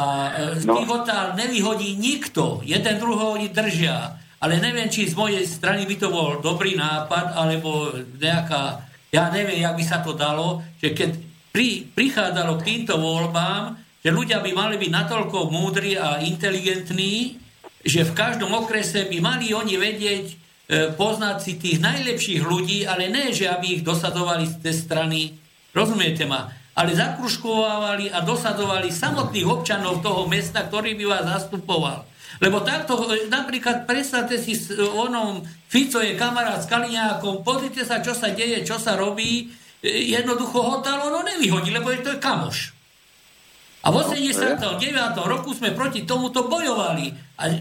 [0.56, 0.80] z no.
[0.80, 2.64] otál nevyhodí nikto.
[2.64, 4.16] Jeden druhého oni držia.
[4.40, 8.80] Ale neviem, či z mojej strany by to bol dobrý nápad, alebo nejaká,
[9.12, 11.16] ja neviem, jak by sa to dalo, že keď
[11.52, 17.40] pri, prichádzalo k týmto voľbám, že ľudia by mali byť natoľko múdri a inteligentní,
[17.84, 20.36] že v každom okrese by mali oni vedieť, e,
[20.96, 25.20] poznať si tých najlepších ľudí, ale ne, že aby ich dosadovali z tej strany.
[25.72, 26.52] Rozumiete ma?
[26.74, 32.10] Ale zakruškovávali a dosadovali samotných občanov toho mesta, ktorý by vás zastupoval.
[32.42, 37.86] Lebo takto, e, napríklad predstavte si s e, onom, Fico je kamarát s Kaliňákom, pozrite
[37.86, 39.54] sa, čo sa deje, čo sa robí,
[39.86, 42.74] e, jednoducho ho tam ono nevyhodí, lebo to je kamoš.
[43.84, 44.72] A v 89.
[45.28, 47.12] roku sme proti tomuto bojovali.
[47.36, 47.52] A,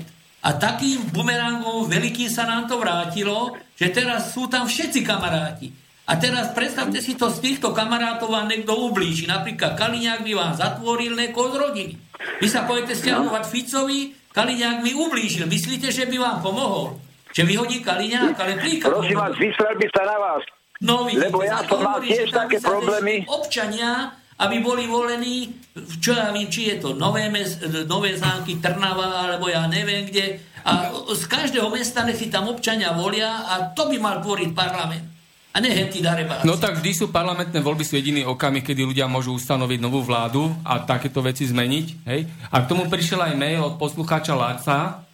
[0.46, 5.81] a takým bumerangom veľkým sa nám to vrátilo, že teraz sú tam všetci kamaráti.
[6.02, 9.30] A teraz predstavte si to, z týchto kamarátov vám niekto ublíži.
[9.30, 11.94] Napríklad Kaliňák by vám zatvoril niekoho z rodiny.
[12.42, 15.46] Vy sa pojete stiahovať Ficovi, Kaliňák mi ublížil.
[15.46, 16.98] Myslíte, že by vám pomohol?
[17.32, 18.92] že vyhodí Kaliňák, ale príklad.
[19.00, 20.42] Prosím vás, vystrel by sa na vás.
[20.84, 23.24] No, vidíte, Lebo ja som mal tiež také problémy.
[23.24, 25.56] Občania, aby boli volení,
[26.02, 27.56] čo ja viem, či je to Nové, mes,
[27.88, 30.42] Nové zámky, Trnava, alebo ja neviem kde.
[30.62, 35.04] A z každého mesta nech si tam občania volia a to by mal tvoriť parlament.
[35.52, 36.48] A ne hentí darebáci.
[36.48, 40.48] No tak vždy sú parlamentné voľby sú jediný okamih, kedy ľudia môžu ustanoviť novú vládu
[40.64, 41.86] a takéto veci zmeniť.
[42.08, 42.24] Hej?
[42.48, 45.04] A k tomu prišiel aj mail od poslucháča Laca,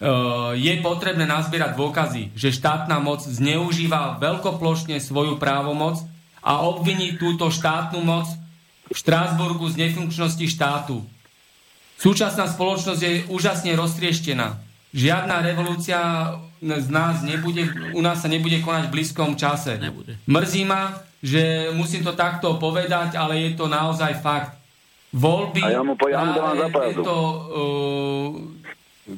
[0.00, 6.00] Uh, je potrebné nazbierať dôkazy, že štátna moc zneužíva veľkoplošne svoju právomoc
[6.40, 8.24] a obviní túto štátnu moc
[8.88, 11.04] v Štrásburgu z nefunkčnosti štátu.
[12.00, 14.56] Súčasná spoločnosť je úžasne roztrieštená.
[14.90, 15.98] Žiadna revolúcia
[16.60, 17.64] z nás nebude,
[17.96, 19.80] u nás sa nebude konať v blízkom čase.
[19.80, 20.20] Nebude.
[20.28, 24.56] Mrzí ma, že musím to takto povedať, ale je to naozaj fakt.
[25.10, 25.62] Voľby...
[25.64, 27.00] A ja mu poviem, dávam za pravdu.
[27.02, 27.16] to,
[27.50, 28.28] uh,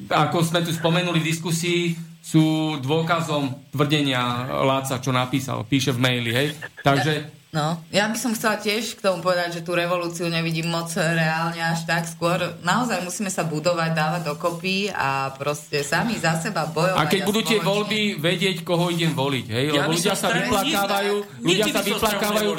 [0.09, 1.81] ako sme tu spomenuli v diskusii,
[2.23, 6.47] sú dôkazom tvrdenia Láca, čo napísal, píše v maili, hej.
[6.79, 10.89] Takže No, ja by som chcela tiež k tomu povedať, že tú revolúciu nevidím moc
[10.97, 12.09] reálne až tak.
[12.09, 16.97] Skôr naozaj musíme sa budovať, dávať dokopy a proste sami za seba bojovať.
[16.97, 19.65] A keď a budú tie voľby, vedieť, koho idem voliť, hej?
[19.69, 22.51] Ja Lebo ľudia sa vyplakávajú, ľudia sa vyplakávajú...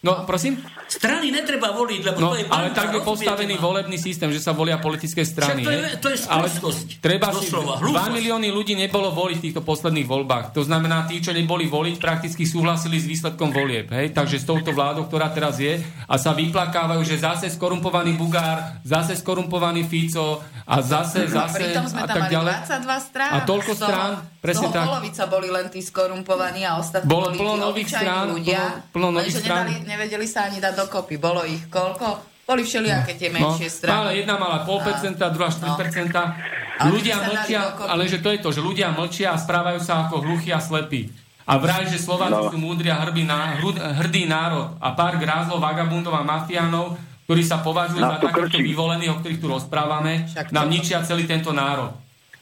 [0.00, 0.56] No, prosím?
[0.90, 3.62] Strany netreba voliť, lebo No, to je ale banda, tak je postavený ma?
[3.62, 5.62] volebný systém, že sa volia politické strany.
[5.62, 6.86] Však to je- to je Ale sprostosť.
[6.98, 8.10] treba si, Doslova, 2 hlúposť.
[8.12, 10.50] milióny ľudí nebolo voliť v týchto posledných voľbách.
[10.52, 13.86] To znamená, tí, čo neboli voliť, prakticky súhlasili s výsledkom volieb.
[13.88, 14.10] Hej?
[14.10, 19.14] Takže s touto vládou, ktorá teraz je, a sa vyplakávajú, že zase skorumpovaný Bugár, zase
[19.14, 22.54] skorumpovaný Fico a zase, zase sme a tam tak mali ďalej.
[22.66, 23.30] 22 strán.
[23.30, 24.86] A toľko toho- strán, presne toho tak.
[24.86, 28.62] polovica boli len tí skorumpovaní a ostatní Bolo boli plno nových strán, ľudia.
[28.82, 29.66] plno- plno nových strán.
[29.66, 31.14] nedali- nevedeli sa ani dať dokopy.
[31.16, 32.06] Bolo ich koľko?
[32.42, 33.94] Boli všelijaké tie menšie No, strany.
[33.94, 36.34] ale jedna mala pol percenta, druhá 4 percenta.
[36.76, 40.24] Ale Ľudia mlčia, ale že to je to, že ľudia mlčia a správajú sa ako
[40.24, 41.12] hluchí a slepí.
[41.44, 42.48] A vraj, že Slováci No.
[42.48, 43.26] sú múdri a hrdý,
[44.00, 44.78] hrdý národ.
[44.78, 49.38] A pár grázlov, vagabundov a mafiánov, ktorí sa považujú za to takýchto vyvolených, o ktorých
[49.38, 51.90] tu rozprávame, Však nám to- ničia celý tento národ.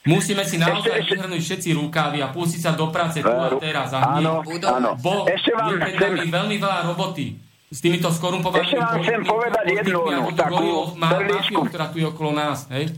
[0.01, 3.91] Musíme si naozaj vyhrnúť všetci rukávy a pustiť sa do práce tu a teraz.
[3.91, 4.95] A Áno, áno.
[4.95, 7.35] Bo Ešte vám je pred nami veľmi veľa roboty
[7.69, 11.59] s týmito skorumpovanými Ešte vám chcem povedať jednu, no, takú perličku.
[11.69, 12.65] ktorá tu je okolo nás.
[12.73, 12.97] Hej?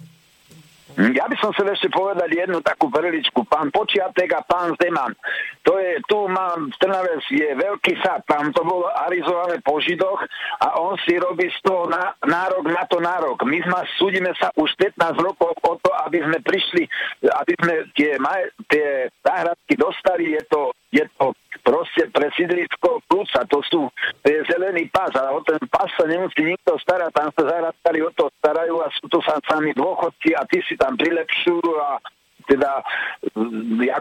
[0.98, 3.48] Ja by som chcel ešte povedať jednu takú perličku.
[3.48, 5.16] Pán Počiatek a pán Zeman.
[5.64, 10.20] To je, tu mám v Trnave je veľký sad, tam to bolo arizované po Židoch
[10.60, 13.40] a on si robí z toho na, nárok na to nárok.
[13.48, 16.84] My sme, súdime sa už 15 rokov o to, aby sme prišli,
[17.24, 21.32] aby sme tie, maj, tie záhradky dostali, je to, je to
[21.62, 23.82] proste pre sídlisko kľúca, to sú,
[24.22, 28.02] to je zelený pás a o ten pás sa nemusí nikto starať, tam sa záhradkári
[28.02, 32.02] o to starajú a sú to sa sami dôchodci a tí si tam prilepšujú a
[32.50, 32.82] teda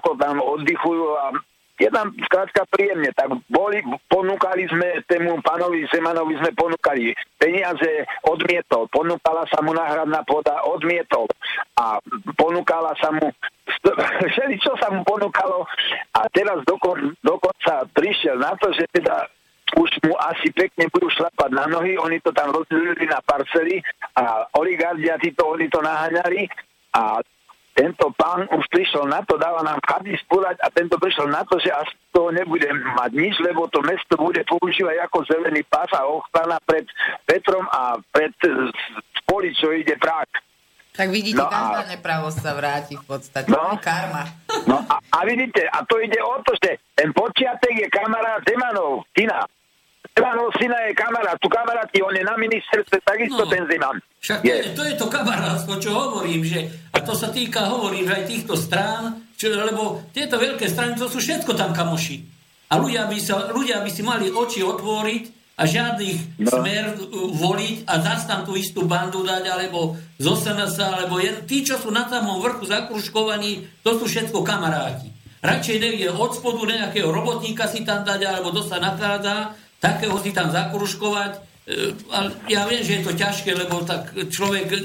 [0.00, 1.24] ako tam oddychujú a
[1.80, 3.80] je tam skrátka príjemne, tak boli,
[4.12, 11.24] ponúkali sme tému pánovi Zemanovi sme ponúkali peniaze, odmietol, ponúkala sa mu náhradná pôda, odmietol.
[11.80, 11.96] A
[12.36, 13.32] ponúkala sa mu
[14.36, 15.64] všeli, čo sa mu ponúkalo.
[16.20, 19.24] A teraz dokon, dokonca prišiel na to, že teda
[19.80, 23.80] už mu asi pekne budú šlapať na nohy, oni to tam rozdelili na parcely
[24.18, 26.44] a oligardia títo, oni to naháňali.
[26.90, 27.22] A
[27.70, 31.56] tento pán už prišiel na to, dáva nám chady spúrať a tento prišiel na to,
[31.56, 35.88] že asi z toho nebude mať nič, lebo to mesto bude používať ako zelený pás
[35.92, 36.84] a ochrana pred
[37.22, 38.68] Petrom a pred eh,
[39.16, 40.28] spoli, čo ide prák.
[40.90, 43.48] Tak vidíte, No a- každá nepravosť sa vráti v podstate.
[43.48, 43.72] No.
[43.72, 44.26] To karma.
[44.66, 49.06] No a, a vidíte, a to ide o to, že ten počiatek je kamarát Zemanov,
[49.14, 49.46] syna.
[50.10, 53.48] Zemanov syna je kamarát, tu kamaráti, on je na ministerstve, takisto No.
[53.48, 53.96] ten Zeman.
[54.20, 56.60] Však to je, to je to kamarátstvo, čo hovorím, že,
[56.92, 59.02] a to sa týka, hovorím, že aj týchto strán,
[59.34, 62.20] čo, lebo tieto veľké strany, to sú všetko tam kamoši.
[62.68, 65.24] A ľudia by, sa, ľudia by si mali oči otvoriť
[65.56, 66.52] a žiadnych No.
[66.52, 67.00] smer uh,
[67.32, 71.76] voliť a zase tam tú istú bandu dať, alebo z SNS, alebo jen, tí, čo
[71.76, 75.08] sú na samom vrchu zakruškovaní, to sú všetko kamaráti.
[75.40, 80.30] Radšej niekde od spodu nejakého robotníka si tam dať, alebo to sa nachádza, takého si
[80.30, 81.32] tam zakruškovať.
[81.34, 81.40] E,
[82.12, 84.78] ale ja viem, že je to ťažké, lebo tak človek e,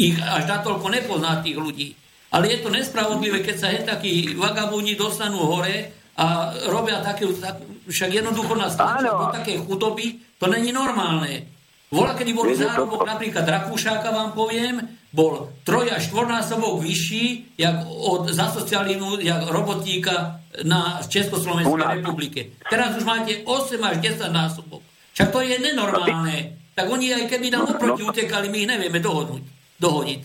[0.00, 1.88] ich až natoľko nepozná tých ľudí.
[2.32, 7.62] Ale je to nespravodlivé, keď sa hen takí vagabundi dostanú hore a robia také, tak,
[7.88, 11.48] však jednoducho nás do také chudoby, to není normálne.
[11.88, 18.28] Vola, kedy bol zárobok napríklad Rakúšáka, vám poviem, bol troj až štvornásobok vyšší, jak od,
[18.28, 22.40] za socializmu, jak robotníka na Československej republike.
[22.66, 24.82] Teraz už máte 8 až 10 násobok.
[25.14, 26.58] Však to je nenormálne.
[26.78, 29.42] Tak oni aj keby nám oproti utekali, my ich nevieme dohodnúť,
[29.82, 30.20] dohodiť.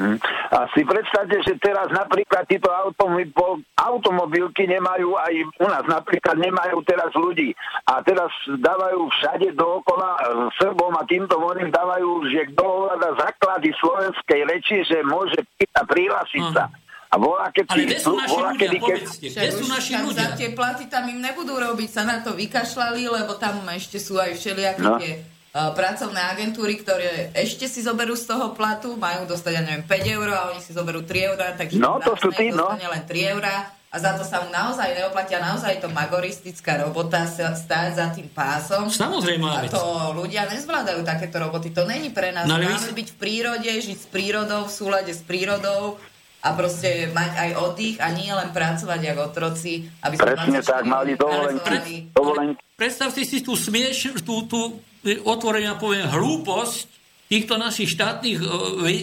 [0.00, 0.16] Hm.
[0.52, 3.28] A si predstavte, že teraz napríklad títo automobil,
[3.76, 7.52] automobilky nemajú aj u nás napríklad nemajú teraz ľudí.
[7.84, 10.20] A teraz dávajú všade dookola e,
[10.56, 15.44] Srbom a týmto voným dávajú, že kto ovláda základy slovenskej reči, že môže
[15.76, 16.72] a prihlásiť sa.
[17.12, 20.04] A volá, keď Ale kde sú naši volá, ľudia, kedy, povedzte, kde sú naši tam
[20.08, 20.24] ľudia?
[20.24, 24.16] Za tie platy tam im nebudú robiť, sa na to vykašľali, lebo tam ešte sú
[24.16, 24.96] aj všelijaké no.
[24.96, 29.84] tie uh, pracovné agentúry, ktoré ešte si zoberú z toho platu, majú dostať, ja neviem,
[29.84, 32.72] 5 eur a oni si zoberú 3 eur, takže no, to sú tí, no.
[32.72, 33.56] len 3 eur a
[33.92, 38.88] za to sa mu naozaj neoplatia, naozaj to magoristická robota stáť za tým pásom.
[38.88, 39.44] Samozrejme.
[39.44, 41.76] A to ľudia nezvládajú takéto roboty.
[41.76, 42.48] To není pre nás.
[42.48, 43.04] No, Máme vy...
[43.04, 46.00] byť v prírode, žiť s prírodou, v súlade s prírodou
[46.42, 50.82] a proste mať aj oddych a nie len pracovať ako otroci, aby sme Presne tak,
[50.90, 52.10] mali dovolenky.
[52.10, 52.58] dovolenky.
[52.74, 54.82] Predstavte si tú smieš, tú, tú
[55.22, 56.90] otvorenia poviem hlúposť
[57.30, 58.42] týchto našich štátnych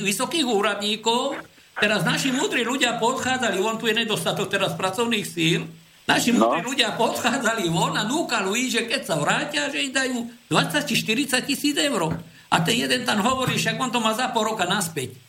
[0.04, 1.40] vysokých úradníkov.
[1.80, 5.64] Teraz naši múdri ľudia podchádzali, von tu je nedostatok teraz pracovných síl,
[6.04, 6.44] naši no.
[6.44, 10.96] múdri ľudia podchádzali von a núkali, že keď sa vrátia, že ich dajú 20 či
[11.00, 12.20] 40 tisíc eur.
[12.52, 15.29] A ten jeden tam hovorí, však on to má za pol roka naspäť.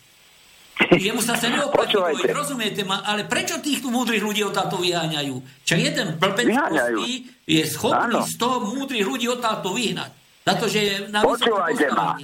[0.88, 1.96] Jemu sa sa neoplatí
[2.32, 5.34] rozumiete ma, ale prečo týchto múdrych ľudí táto vyháňajú?
[5.68, 6.48] Čo jeden blbec
[7.44, 8.24] je schopný Áno.
[8.24, 10.10] z toho múdrych ľudí táto vyhnať.
[10.40, 12.16] Za to, že je na Počúvajte ma.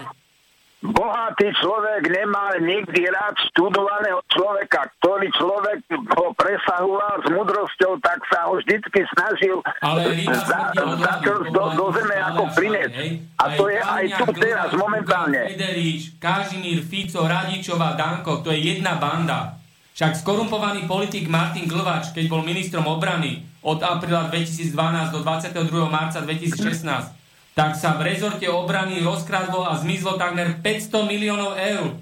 [0.84, 8.52] Bohatý človek nemá nikdy rád študovaného človeka, ktorý človek ho presahoval s mudrosťou, tak sa
[8.52, 12.92] ho vždycky snažil ale za, za, do, do zeme ako prinec.
[13.40, 15.48] A to je aj tu teraz momentálne.
[15.56, 19.56] Federič, Kažimír, Fico, Radičová, Danko, to je jedna banda.
[19.96, 24.76] Však skorumpovaný politik Martin Glvač, keď bol ministrom obrany od apríla 2012
[25.08, 25.56] do 22.
[25.88, 27.15] marca 2016,
[27.56, 31.96] tak sa v rezorte obrany rozkradlo a zmizlo takmer 500 miliónov eur.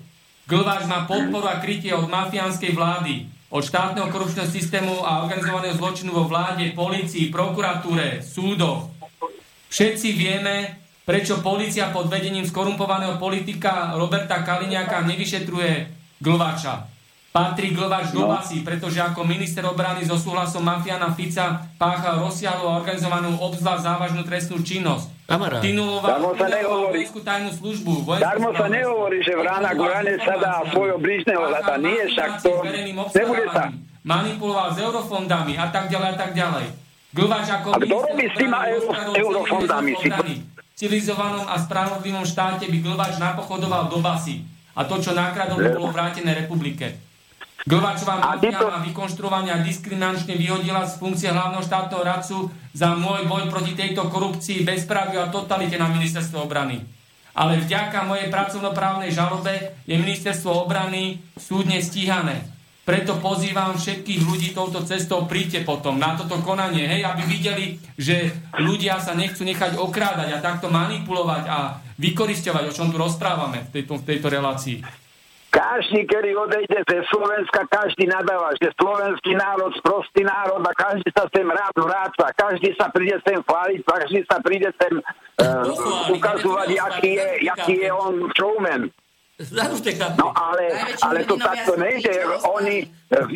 [0.51, 6.11] Glváš má podporu a krytie od mafiánskej vlády, od štátneho korupčného systému a organizovaného zločinu
[6.11, 8.91] vo vláde, policii, prokuratúre, súdoch.
[9.71, 15.87] Všetci vieme, prečo policia pod vedením skorumpovaného politika Roberta Kaliňáka nevyšetruje
[16.19, 16.94] Glvača.
[17.35, 18.31] Patrí do no.
[18.31, 24.23] basy, pretože ako minister obrany so súhlasom mafiana Fica pácha rozsiahlu a organizovanú obzvlášť závažnú
[24.23, 25.27] trestnú činnosť.
[25.27, 25.59] Kamarát.
[25.59, 27.03] Darmo sa nehovorí.
[27.11, 28.23] tajnú službu.
[28.23, 31.75] Darmo sa nehovorí, že v rána k ráne sa dá svojho blížneho zlata.
[31.83, 32.51] Nie, však to
[33.19, 33.67] nebude sa.
[34.07, 36.71] Manipuloval s eurofondami a tak ďalej a tak ďalej.
[37.11, 38.59] Glvač ako a kto robí s tými
[39.19, 39.93] eurofondami?
[39.99, 44.47] V civilizovanom a spravodlivom štáte by Glvač napochodoval do basy.
[44.79, 47.14] A to, čo nakradol, by bolo vrátené republike.
[47.65, 53.73] Glvačová mafia ma vykonštruovania diskriminačne vyhodila z funkcie hlavného štátneho radcu za môj boj proti
[53.73, 56.85] tejto korupcii, bezpraviu a totalite na ministerstvo obrany.
[57.33, 62.53] Ale vďaka mojej pracovnoprávnej žalobe je ministerstvo obrany súdne stíhané.
[62.85, 68.29] Preto pozývam všetkých ľudí touto cestou, príďte potom na toto konanie, hej, aby videli, že
[68.61, 73.81] ľudia sa nechcú nechať okrádať a takto manipulovať a vykoristovať, o čom tu rozprávame v
[73.81, 75.04] tejto, v tejto relácii.
[75.55, 81.31] Každý, ktorý odejde ze Slovenska, každý nadáva, že slovenský národ, sprostý národ a každý sa
[81.31, 87.11] sem rád vráca, každý sa príde sem chváliť, každý sa príde sem uh, ukazovať, aký
[87.15, 88.91] je, aký je on showman.
[90.19, 92.23] No ale, ale to takto nejde.
[92.55, 92.87] Oni,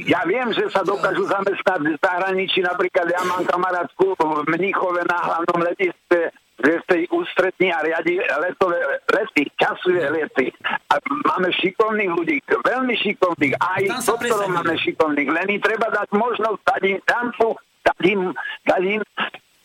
[0.06, 5.18] ja viem, že sa dokážu zamestnať v zahraničí, napríklad ja mám kamarátku v Mníchove na
[5.22, 8.82] hlavnom letisku, že tej ústretní a riadi letové
[9.14, 10.50] lety, časové lety.
[10.90, 10.98] A
[11.30, 16.82] máme šikovných ľudí, veľmi šikovných, aj doktorov máme šikovných, len im treba dať možnosť dať
[16.90, 17.48] im šancu,
[17.86, 18.20] dať im,
[18.66, 19.02] dať im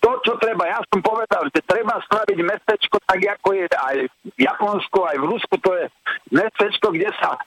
[0.03, 0.67] to, čo treba.
[0.67, 3.97] Ja som povedal, že treba spraviť mestečko tak, ako je aj
[4.35, 5.85] v Japonsku, aj v Rusku, to je
[6.35, 7.39] mestečko, kde sa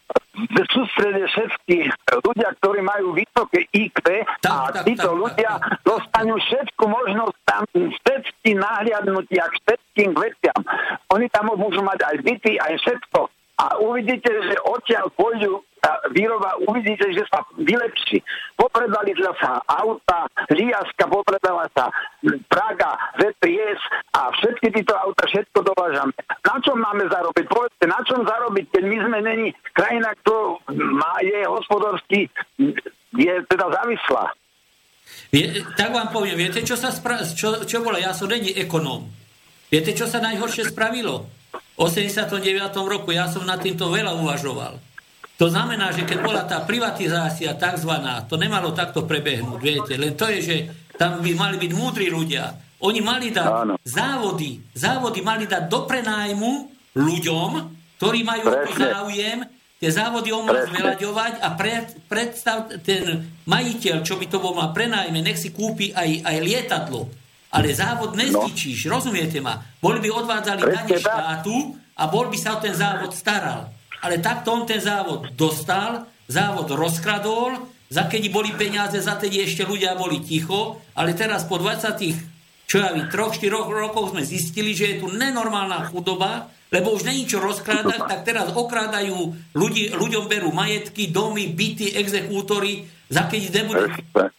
[0.71, 1.91] sústredia všetky
[2.23, 7.37] ľudia, ktorí majú vysoké IQ a tak, títo tak, ľudia tak, tak, dostanú všetku možnosť
[7.49, 10.61] tam všetky nahliadnutia k všetkým veciam.
[11.11, 13.21] Oni tam môžu mať aj byty, aj všetko.
[13.57, 15.65] A uvidíte, že odtiaľ pôjdu
[16.13, 18.23] výroba, uvidíte, že sa vylepší.
[18.57, 21.91] Popredali sa auta, Liaska, popredala sa
[22.51, 23.81] Praga, VPS
[24.17, 26.15] a všetky títo auta, všetko dovážame.
[26.45, 27.45] Na čom máme zarobiť?
[27.47, 32.31] Povedzte, na čom zarobiť, keď my sme není krajina, kto má, je hospodársky,
[33.17, 34.25] je teda závislá.
[35.31, 37.99] Vie, tak vám poviem, viete, čo sa spra- čo, čo bolo?
[37.99, 39.07] Ja som není ekonóm.
[39.71, 41.27] Viete, čo sa najhoršie spravilo?
[41.77, 42.41] V 89.
[42.87, 44.79] roku ja som nad týmto veľa uvažoval.
[45.37, 47.93] To znamená, že keď bola tá privatizácia tzv.,
[48.25, 49.93] to nemalo takto prebehnúť, viete.
[50.01, 50.57] Len to je, že
[50.97, 52.57] tam by mali byť múdri ľudia.
[52.81, 53.75] Oni mali dať Áno.
[53.85, 56.53] závody, závody mali dať do prenájmu
[56.97, 57.51] ľuďom,
[58.01, 58.45] ktorí majú
[58.77, 59.45] záujem
[59.77, 64.73] tie závody o moc vyľaďovať a pre, predstav ten majiteľ, čo by to bol mal
[64.73, 67.13] prenajme, nech si kúpi aj, aj lietadlo.
[67.53, 68.97] Ale závod nezničíš, no.
[69.01, 69.61] rozumiete ma?
[69.81, 73.76] Boli by odvádzali dane štátu a bol by sa o ten závod staral.
[74.05, 79.63] Ale takto on ten závod dostal, závod rozkradol, za keď boli peniaze, za tedy ešte
[79.63, 82.37] ľudia boli ticho, ale teraz po 20
[82.67, 87.07] čo ja vím, troch, štyroch rokov sme zistili, že je tu nenormálna chudoba, lebo už
[87.07, 89.15] není čo rozkrádať, tak teraz okrádajú
[89.55, 93.87] ľudí, ľuďom berú majetky, domy, byty, exekútory, za keď nebude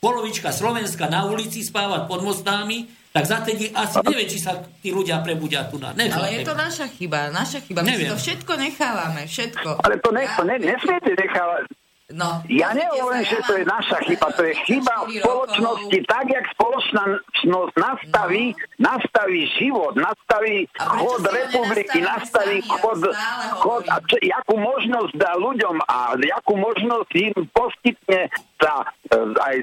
[0.03, 4.93] polovička Slovenska na ulici spávať pod mostami, tak za tedy asi neviem, či sa tí
[4.93, 5.89] ľudia prebudia tu na.
[5.97, 7.81] Neviem, Ale je to naša chyba, naša chyba.
[7.81, 8.05] My neviem.
[8.05, 9.69] si to všetko nechávame, všetko.
[9.81, 11.65] Ale to, ne, to ne, nesmiete nechávať.
[12.07, 17.73] No, ja nehovorím, že to je naša chyba, to je chyba spoločnosti, tak, jak spoločnosť
[17.75, 23.11] nastaví, nastaví život, nastaví chod republiky, nastaví chod,
[23.59, 29.55] chod a čo, jakú možnosť dá ľuďom a jakú možnosť im poskytne sa e, aj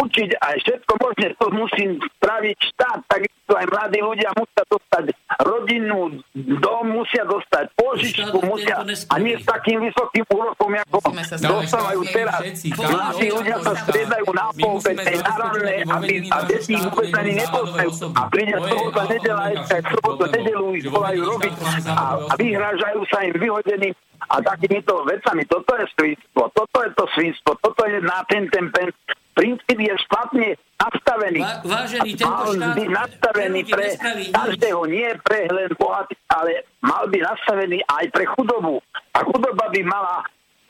[0.00, 1.84] učiť, aj všetko možné, to musí
[2.18, 5.04] spraviť štát, takisto aj mladí ľudia musia dostať
[5.44, 6.00] rodinnú
[6.34, 10.98] dom, musia dostať požičku, musia, a nie s takým vysokým úrokom, ako
[11.36, 12.40] dostávajú teraz.
[12.76, 17.90] Mladí ľudia sa striedajú na polke, tej naranné, aby, a deti vôbec ani nepoznajú.
[18.16, 21.52] A príde z toho sa nedela ešte, aj sobotu, nedelu ich volajú robiť.
[21.88, 23.94] a, a vyhrážajú sa im vyhodeným
[24.26, 25.42] a takýmito vecami.
[25.46, 28.90] Toto je svinstvo, toto je to svinstvo, toto je na ten, ten, ten
[29.38, 31.40] princíp je špatne nastavený.
[31.62, 32.74] Vážený, tento štát...
[32.74, 33.86] by nastavený pre
[34.34, 36.50] každého, nie pre len bohatých, ale
[36.82, 38.82] mal by nastavený aj pre chudobu.
[39.14, 40.26] A chudoba by mala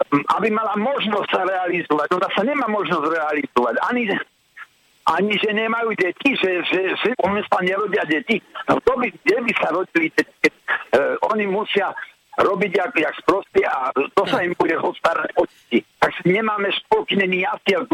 [0.09, 2.07] aby mala možnosť sa realizovať.
[2.15, 3.75] Ona sa nemá možnosť realizovať.
[3.83, 4.03] Ani,
[5.11, 8.39] ani že nemajú deti, že, že, že oni sa nerodia deti.
[8.71, 11.91] No to by, kde by sa rodili deti, keď uh, oni musia
[12.39, 15.83] robiť jak, jak sprostie a to sa im bude hostarať o deti.
[15.99, 17.85] Tak nemáme školky, není jasiel,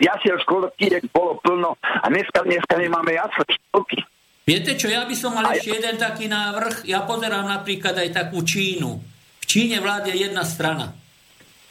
[0.00, 0.38] jasiel
[0.80, 4.00] jak bolo plno a dneska, dneska nemáme jasiel školky.
[4.44, 6.84] Viete čo, ja by som mal ešte jeden taký návrh.
[6.84, 9.00] Ja pozerám napríklad aj takú Čínu.
[9.40, 10.92] V Číne vládne jedna strana.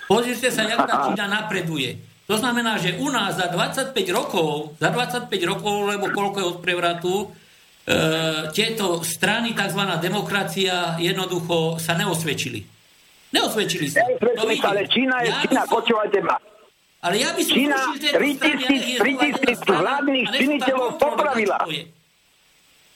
[0.10, 2.02] Pozrite sa, jak tá Čína napreduje.
[2.26, 6.58] To znamená, že u nás za 25 rokov, za 25 rokov, lebo koľko je od
[6.66, 7.14] prevratu,
[8.56, 9.82] tieto strany, tzv.
[10.00, 12.64] demokracia, jednoducho sa neosvedčili.
[13.36, 14.08] Neosvedčili sa.
[14.08, 15.74] Neosvedčili sa, ale Čína je ja Čína, som...
[15.82, 16.38] počúvajte ma.
[17.04, 21.60] Ale ja by som Čína 3000 vládnych činiteľov popravila.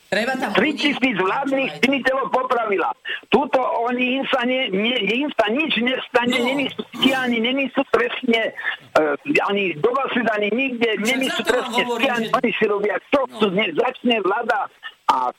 [0.07, 2.95] Treba tam 3000 vládnych činiteľov popravila.
[3.27, 6.47] Tuto oni im sa, ne, ne, im sa nič nestane, no.
[6.47, 8.55] není sú stíhaní, není sú trestne,
[8.95, 9.19] uh,
[9.51, 9.91] ani do
[10.31, 13.51] ani nikde, není sú trestne stíhaní, oni si robia, čo no.
[13.51, 14.71] začne vláda
[15.11, 15.35] a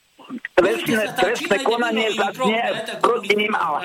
[0.52, 2.60] trestné, trestné konanie začne
[3.00, 3.80] proti ním a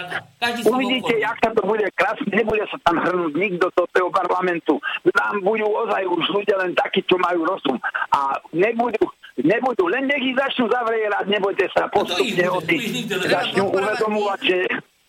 [0.68, 4.84] uvidíte, jak sa to bude krásne, nebude sa tam hrnúť nikto do toho parlamentu.
[5.16, 7.80] Tam budú ozaj už ľudia len takí, čo majú rozum.
[8.12, 9.08] A nebudú
[9.42, 14.58] nebudú, len nech ich začnú zavrierať, nebojte sa, postupne od tých začnú uvedomovať, že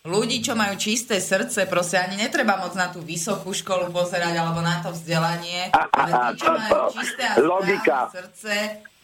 [0.05, 4.61] ľudí, čo majú čisté srdce, proste ani netreba moc na tú vysokú školu pozerať alebo
[4.61, 7.99] na to vzdelanie, a, a, ale tí, čo majú čisté a logika.
[8.09, 8.53] srdce,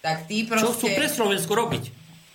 [0.01, 0.65] tak tí proste...
[0.65, 1.83] Čo chcú pre Slovensku robiť?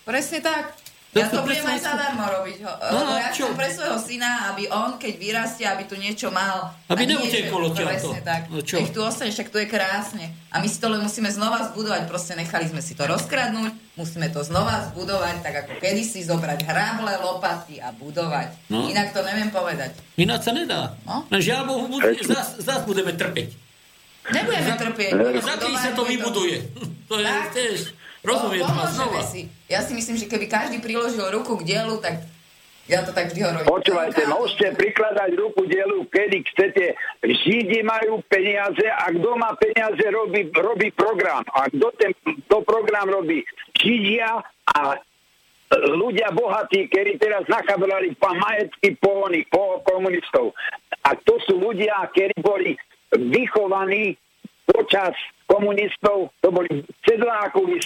[0.06, 0.85] Presne tak.
[1.16, 2.58] Ja to budem aj zadarmo robiť.
[2.66, 3.48] Ho, no, ja čo?
[3.48, 6.76] chcem pre svojho syna, aby on, keď vyrastie, aby tu niečo mal.
[6.92, 8.10] Aby neutekol odtiaľ to.
[8.20, 8.52] tak.
[8.52, 8.76] No, čo?
[8.76, 10.34] Nech tu ostane, však tu je krásne.
[10.52, 12.04] A my si to len musíme znova zbudovať.
[12.04, 17.12] Proste nechali sme si to rozkradnúť, musíme to znova zbudovať, tak ako kedysi zobrať hrable,
[17.24, 18.52] lopaty a budovať.
[18.68, 18.84] No.
[18.84, 19.96] Inak to neviem povedať.
[20.20, 21.00] Inak sa nedá.
[21.08, 21.24] No?
[21.32, 21.96] No, žiaľ Bohu,
[22.28, 23.56] zás, zás budeme trpeť.
[24.26, 25.12] Nebudeme trpieť.
[25.38, 26.58] Za sa to vybuduje.
[27.06, 27.94] To je tiež...
[28.26, 29.22] Rozumiem ma znova.
[29.22, 29.46] Si.
[29.70, 32.26] Ja si myslím, že keby každý priložil ruku k dielu, tak
[32.86, 33.66] ja to tak vždy hovorím.
[33.66, 36.94] Počúvajte, môžete prikladať ruku dielu, kedy chcete.
[37.22, 41.42] Židi majú peniaze a kto má peniaze, robí, robí program.
[41.50, 42.14] A kto ten
[42.46, 43.42] to program robí?
[43.74, 44.38] Židia
[44.70, 44.78] a
[45.98, 50.54] ľudia bohatí, ktorí teraz nakabrali pa majetky po po komunistov.
[51.02, 52.78] A to sú ľudia, ktorí boli
[53.10, 54.14] vychovaní
[54.66, 55.14] počas
[55.46, 57.78] komunistov, to boli Sedlákovi,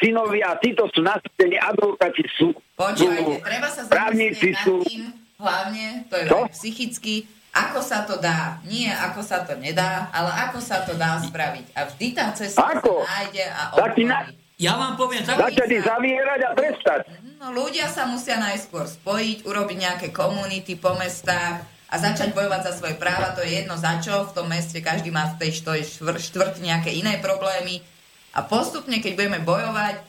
[0.00, 4.80] synovia, títo sú nasledení advokáti, sú, Počúvajte, treba sa právnici sú...
[4.82, 6.38] Tým, hlavne, to je to?
[6.56, 8.64] psychicky, ako sa to dá.
[8.64, 11.76] Nie ako sa to nedá, ale ako sa to dá spraviť.
[11.76, 13.04] A vždy tá cesta ako?
[13.04, 13.62] sa nájde a
[14.08, 14.18] Na...
[14.56, 15.36] Ja vám poviem tak.
[15.36, 17.00] Začali zavierať a trestať.
[17.42, 22.72] No, ľudia sa musia najskôr spojiť, urobiť nejaké komunity po mestách, a začať bojovať za
[22.80, 25.60] svoje práva, to je jedno za čo, v tom meste každý má v tej
[26.00, 27.84] štvrť nejaké iné problémy
[28.32, 30.00] a postupne, keď budeme bojovať,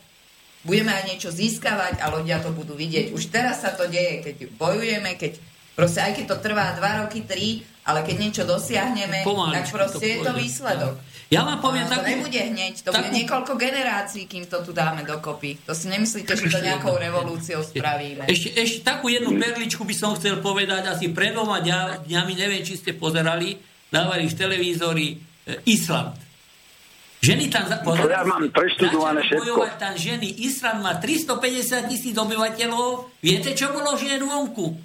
[0.63, 3.11] budeme aj niečo získavať a ľudia to budú vidieť.
[3.11, 7.25] Už teraz sa to deje, keď bojujeme, keď Proste aj keď to trvá dva roky,
[7.25, 10.95] tri, ale keď niečo dosiahneme, Pomaličku tak proste to je to výsledok.
[11.33, 13.09] Ja vám poviem no, to nebude hneď, to takú...
[13.09, 15.57] bude niekoľko generácií, kým to tu dáme dokopy.
[15.65, 18.29] To si nemyslíte, že to nejakou revolúciou spravíme.
[18.29, 21.65] Ešte, ešte takú jednu perličku by som chcel povedať, asi pred dvoma
[22.05, 23.57] dňami, neviem, či ste pozerali,
[23.89, 25.15] dávali v televízori e,
[25.73, 26.21] Island.
[27.23, 27.65] Ženy tam...
[27.81, 29.41] Pozerali, ja mám preštudované všetko.
[29.41, 30.27] Bojovať tam ženy.
[30.43, 33.09] Island má 350 tisíc obyvateľov.
[33.23, 34.75] Viete, čo bolo žien vonku?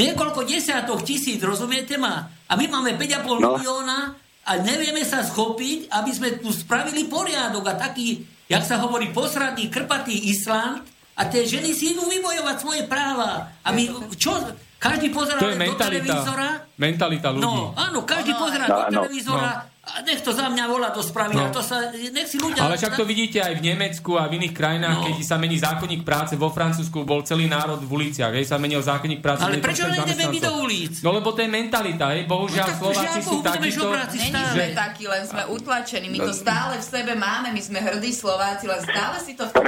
[0.00, 2.24] Niekoľko desiatok tisíc, rozumiete ma?
[2.48, 3.60] A my máme 5,5 no.
[3.60, 9.10] milióna a nevieme sa schopiť, aby sme tu spravili poriadok a taký, jak sa hovorí,
[9.10, 10.86] posradný, krpatý Island
[11.18, 13.50] a tie ženy si idú vybojovať svoje práva.
[13.66, 14.38] A my, čo,
[14.78, 16.62] každý pozerá do televízora.
[16.78, 17.42] Mentalita ľudí.
[17.42, 21.38] No, áno, každý pozerá do televízora no a nech to za mňa volá, to spraví.
[21.38, 21.46] No.
[21.54, 22.66] To sa, nech si ľudia...
[22.66, 25.04] Ale však to vidíte aj v Nemecku a v iných krajinách, no.
[25.06, 28.82] keď sa mení zákonník práce, vo Francúzsku bol celý národ v uliciach, hej, sa menil
[28.82, 29.46] zákonník práce.
[29.46, 30.98] Ale prečo nejdeme my do ulic?
[31.06, 33.86] No lebo to je mentalita, hej, bohužiaľ no, Slováci sú takíto...
[33.86, 36.40] Není sme takí, len sme utlačení, my to no.
[36.42, 39.64] stále v sebe máme, my sme hrdí Slováci, len stále si to v tom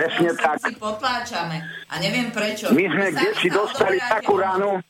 [0.58, 1.62] si potláčame.
[1.88, 2.74] A neviem prečo.
[2.74, 4.82] My sme kde si dostali takú ránu,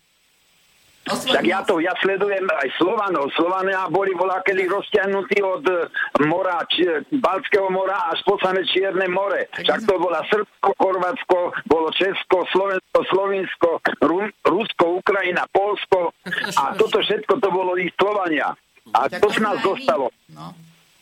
[1.08, 3.32] tak ja to, ja sledujem aj Slovanov.
[3.34, 5.88] Slovania boli bola kedy rozťahnutí od eh,
[6.28, 6.84] mora, či,
[7.18, 9.48] Balckého mora až po samé Čierne more.
[9.56, 13.68] Však to bola Srbsko, Chorvátsko, bolo Česko, Slovensko, Slovinsko,
[14.04, 16.12] Ru, Rusko, Ukrajina, Polsko
[16.56, 18.52] a toto všetko to bolo ich Slovania.
[18.92, 20.08] A to z nás zostalo.
[20.32, 20.52] No.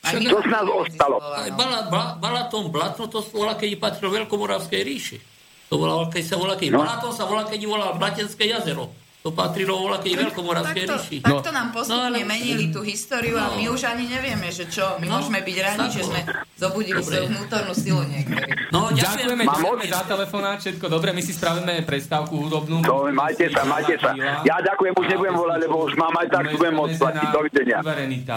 [0.07, 1.19] To z nás ostalo.
[1.59, 5.19] Bala, Bala, Balaton, Blatno, to bola, keď patril Veľkomoravskej ríši.
[5.67, 6.87] To bola, keď sa volá, keď no.
[6.87, 8.95] Balaton sa volá, keď volá Blatenské jazero.
[9.27, 11.17] To patrilo voľakej veľkomoravskej ríši.
[11.27, 11.43] No.
[11.43, 13.43] Takto nám postupne no, menili tú históriu no.
[13.43, 15.03] a my už ani nevieme, že čo.
[15.03, 16.23] My no, môžeme byť radi, že sme
[16.55, 18.71] zobudili svoju vnútornú silu niekedy.
[18.71, 22.87] No, ďakujeme, ďakujeme za telefonát, všetko dobre, my si spravíme prestávku hudobnú.
[22.87, 24.15] No, majte sa, majte sa.
[24.47, 27.27] Ja ďakujem, už nebudem volať, lebo už mám aj tak, budem môcť platiť.
[27.35, 27.79] Dovidenia.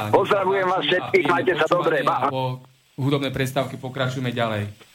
[0.09, 2.01] Pozdravujem vás všetkých, majte sa dobre.
[2.01, 2.65] Po
[2.97, 4.88] hudobnej prestávke pokračujeme ďalej.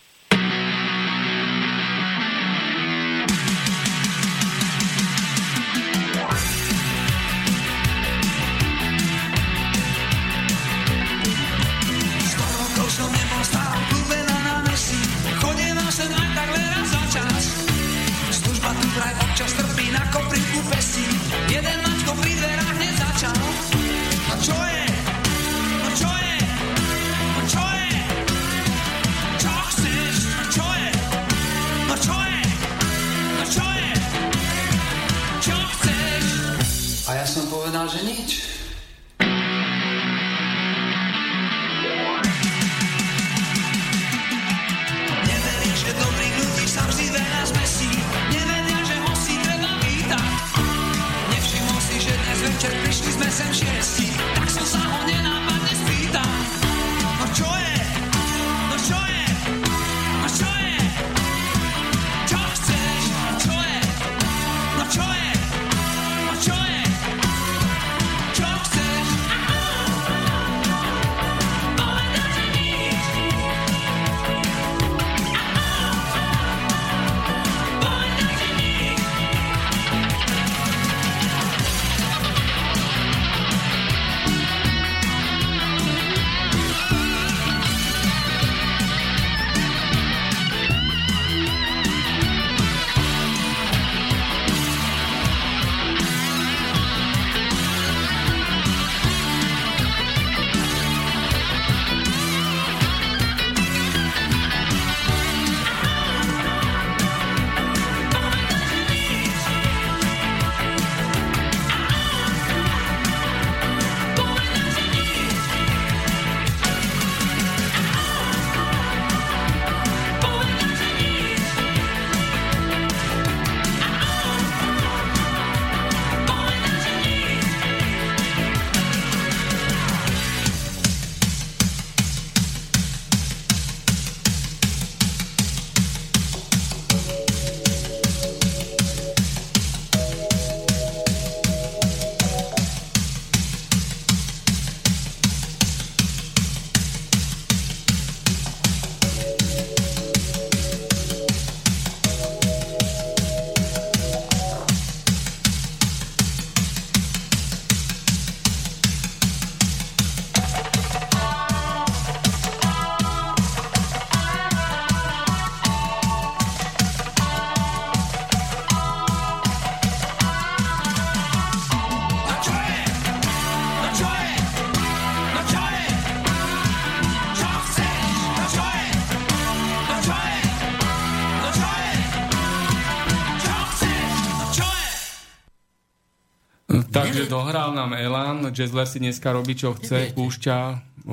[187.35, 190.59] Dohral nám Elan, Jazzler si dneska robí čo chce, púšťa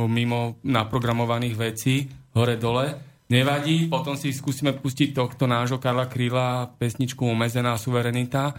[0.05, 2.05] mimo naprogramovaných vecí,
[2.37, 2.93] hore-dole.
[3.33, 8.53] Nevadí, potom si skúsime pustiť tohto nášho Karla Kryla pesničku Omezená suverenita.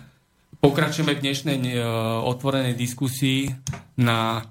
[0.59, 1.79] Pokračujeme v dnešnej e,
[2.27, 3.47] otvorenej diskusii
[4.03, 4.43] na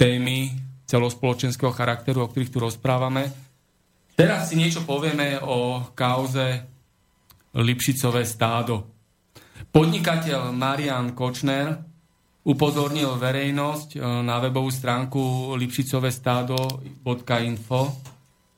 [0.00, 0.56] témy
[0.88, 3.28] celospoločenského charakteru, o ktorých tu rozprávame.
[4.16, 6.64] Teraz si niečo povieme o kauze
[7.52, 8.96] Lipšicové stádo.
[9.72, 11.95] Podnikateľ Marian Kočner
[12.46, 17.80] upozornil verejnosť e, na webovú stránku lipšicovestádo.info,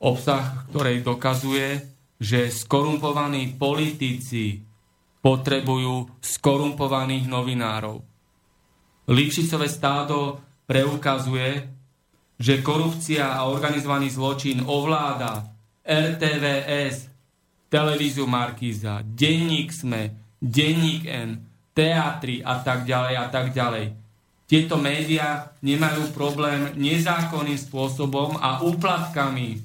[0.05, 1.81] obsah ktorej dokazuje,
[2.21, 4.61] že skorumpovaní politici
[5.19, 7.99] potrebujú skorumpovaných novinárov.
[9.09, 10.39] Lipšicové stádo
[10.69, 11.67] preukazuje,
[12.39, 15.43] že korupcia a organizovaný zločin ovláda
[15.83, 17.09] RTVS,
[17.67, 23.85] televíziu Markíza, denník SME, denník N, teatry a tak ďalej a tak ďalej.
[24.49, 29.61] Tieto médiá nemajú problém nezákonným spôsobom a úplatkami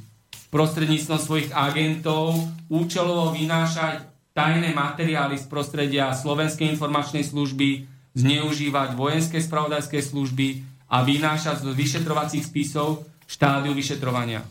[0.54, 2.36] prostredníctvom svojich agentov
[2.70, 11.66] účelovo vynášať tajné materiály z prostredia Slovenskej informačnej služby, zneužívať vojenské spravodajské služby a vynášať
[11.66, 14.46] z vyšetrovacích spisov štádiu vyšetrovania.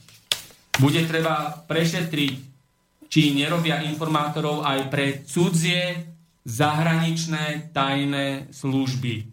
[0.82, 2.34] Bude treba prešetriť,
[3.08, 6.13] či nerobia informátorov aj pre cudzie
[6.44, 9.32] zahraničné tajné služby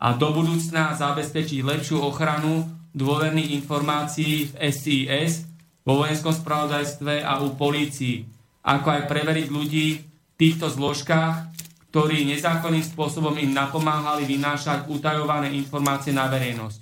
[0.00, 2.64] a do budúcna zabezpečiť lepšiu ochranu
[2.96, 5.44] dôverných informácií v SIS,
[5.84, 8.24] vo vojenskom spravodajstve a u polícii,
[8.64, 10.04] ako aj preveriť ľudí v
[10.36, 11.48] týchto zložkách,
[11.90, 16.80] ktorí nezákonným spôsobom im napomáhali vynášať utajované informácie na verejnosť.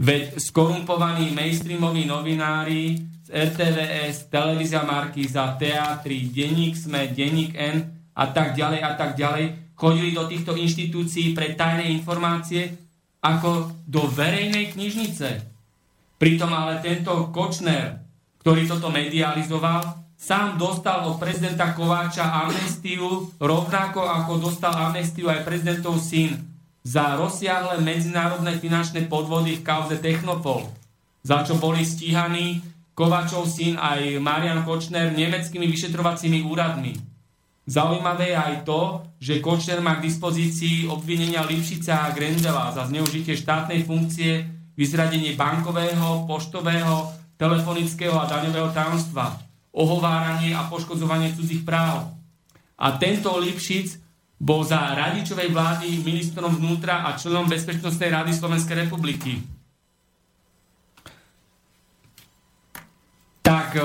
[0.00, 8.52] Veď skorumpovaní mainstreamoví novinári z RTVS, Televízia Markíza, Teatry, Denník Sme, Denník N a tak
[8.52, 12.76] ďalej a tak ďalej, chodili do týchto inštitúcií pre tajné informácie
[13.24, 15.28] ako do verejnej knižnice.
[16.20, 17.96] Pritom ale tento Kočner,
[18.44, 25.96] ktorý toto medializoval, sám dostal od prezidenta Kováča amnestiu, rovnako ako dostal amnestiu aj prezidentov
[25.96, 26.36] syn
[26.84, 30.68] za rozsiahle medzinárodné finančné podvody v kauze Technopol,
[31.24, 32.60] za čo boli stíhaní
[32.92, 37.09] Kováčov syn aj Marian Kočner nemeckými vyšetrovacími úradmi.
[37.70, 43.38] Zaujímavé je aj to, že Kočner má k dispozícii obvinenia Lipšica a Grendela za zneužitie
[43.38, 44.42] štátnej funkcie,
[44.74, 49.38] vyzradenie bankového, poštového, telefonického a daňového tajomstva,
[49.70, 52.10] ohováranie a poškodzovanie cudzích práv.
[52.74, 54.02] A tento Lipšic
[54.34, 59.46] bol za radičovej vlády ministrom vnútra a členom Bezpečnostnej rady Slovenskej republiky.
[63.46, 63.78] Tak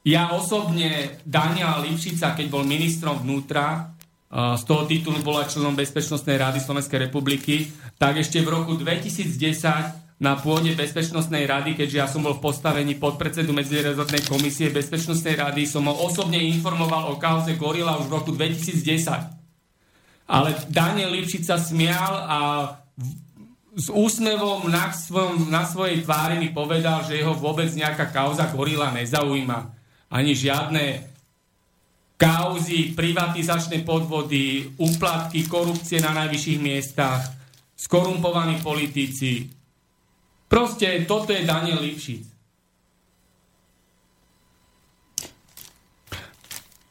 [0.00, 3.92] ja osobne Daniela Lipšica, keď bol ministrom vnútra,
[4.30, 7.66] z toho titulu bola členom Bezpečnostnej rady Slovenskej republiky,
[7.98, 12.94] tak ešte v roku 2010 na pôde Bezpečnostnej rady, keďže ja som bol v postavení
[12.94, 18.30] podpredsedu Medzirezortnej komisie Bezpečnostnej rady, som ho osobne informoval o kauze Gorila už v roku
[18.30, 20.30] 2010.
[20.30, 22.38] Ale Daniel Lipšica smial a
[23.74, 28.94] s úsmevom na, svojom, na svojej tvári mi povedal, že jeho vôbec nejaká kauza Gorila
[28.94, 29.79] nezaujíma
[30.10, 30.84] ani žiadne
[32.20, 37.24] kauzy, privatizačné podvody, úplatky, korupcie na najvyšších miestach,
[37.72, 39.48] skorumpovaní politici.
[40.44, 42.39] Proste toto je Daniel Lipšic.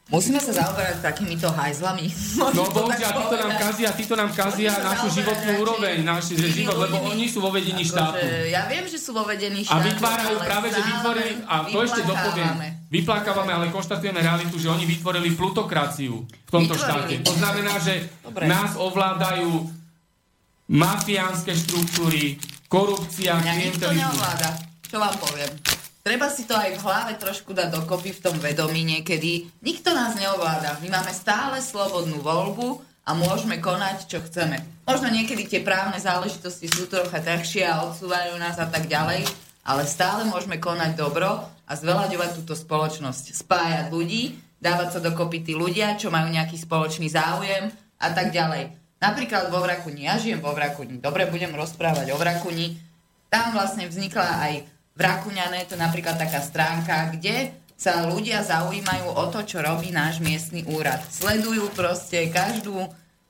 [0.10, 2.10] Musíme sa zaoberať takýmito hajzlami.
[2.58, 7.30] No bohužiaľ, títo nám kazia, títo nám kazia našu životnú úroveň, náš život, lebo oni
[7.30, 8.26] sú vo vedení štátu.
[8.50, 9.78] Ja viem, že sú vo vedení štátu.
[9.78, 12.54] A vytvárajú práve, že vytvorili, a to ešte dopoviem,
[12.90, 17.22] vyplakávame, ale konštatujeme realitu, že oni vytvorili plutokraciu v tomto vytvorili.
[17.22, 17.30] štáte.
[17.30, 17.94] To znamená, že
[18.26, 18.50] Dobre.
[18.50, 19.70] nás ovládajú
[20.74, 24.58] mafiánske štruktúry, korupcia, Mňa nikto neovláda.
[24.90, 25.54] Čo vám poviem?
[26.00, 29.52] Treba si to aj v hlave trošku dať dokopy v tom vedomí niekedy.
[29.60, 30.80] Nikto nás neovláda.
[30.80, 34.64] My máme stále slobodnú voľbu a môžeme konať, čo chceme.
[34.88, 39.28] Možno niekedy tie právne záležitosti sú trocha ťažšie a odsúvajú nás a tak ďalej,
[39.68, 43.36] ale stále môžeme konať dobro a zveľaďovať túto spoločnosť.
[43.36, 47.70] Spájať ľudí, dávať sa dokopy tí ľudia, čo majú nejaký spoločný záujem
[48.00, 48.72] a tak ďalej.
[49.04, 50.08] Napríklad vo Vrakuni.
[50.08, 51.00] Ja žijem vo Vrakuni.
[51.00, 52.80] Dobre, budem rozprávať o Vrakuni.
[53.32, 54.54] Tam vlastne vznikla aj
[55.00, 59.96] v Rakuňane je to napríklad taká stránka, kde sa ľudia zaujímajú o to, čo robí
[59.96, 61.00] náš miestny úrad.
[61.08, 62.84] Sledujú proste každú,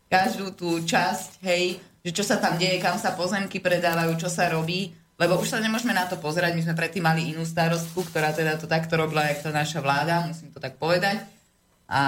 [0.09, 4.49] každú tú časť, hej, že čo sa tam deje, kam sa pozemky predávajú, čo sa
[4.49, 8.33] robí, lebo už sa nemôžeme na to pozerať, my sme predtým mali inú starostku, ktorá
[8.33, 11.21] teda to takto robila, jak to naša vláda, musím to tak povedať.
[11.85, 12.01] A,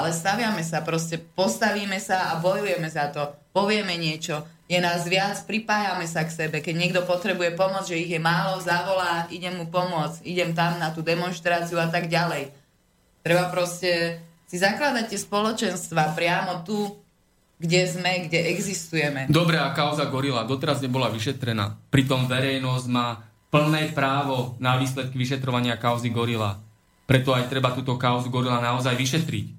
[0.00, 3.36] ale staviame sa, proste postavíme sa a bojujeme za to.
[3.52, 6.58] Povieme niečo, je nás viac, pripájame sa k sebe.
[6.58, 10.90] Keď niekto potrebuje pomoc, že ich je málo, zavolá, idem mu pomôcť, idem tam na
[10.90, 12.50] tú demonstráciu a tak ďalej.
[13.22, 16.98] Treba proste si zakladať tie spoločenstva priamo tu,
[17.56, 19.30] kde sme, kde existujeme.
[19.32, 21.88] Dobre, a kauza Gorila doteraz nebola vyšetrená.
[21.88, 26.60] Pritom verejnosť má plné právo na výsledky vyšetrovania kauzy Gorila.
[27.06, 29.55] Preto aj treba túto kauzu Gorila naozaj vyšetriť.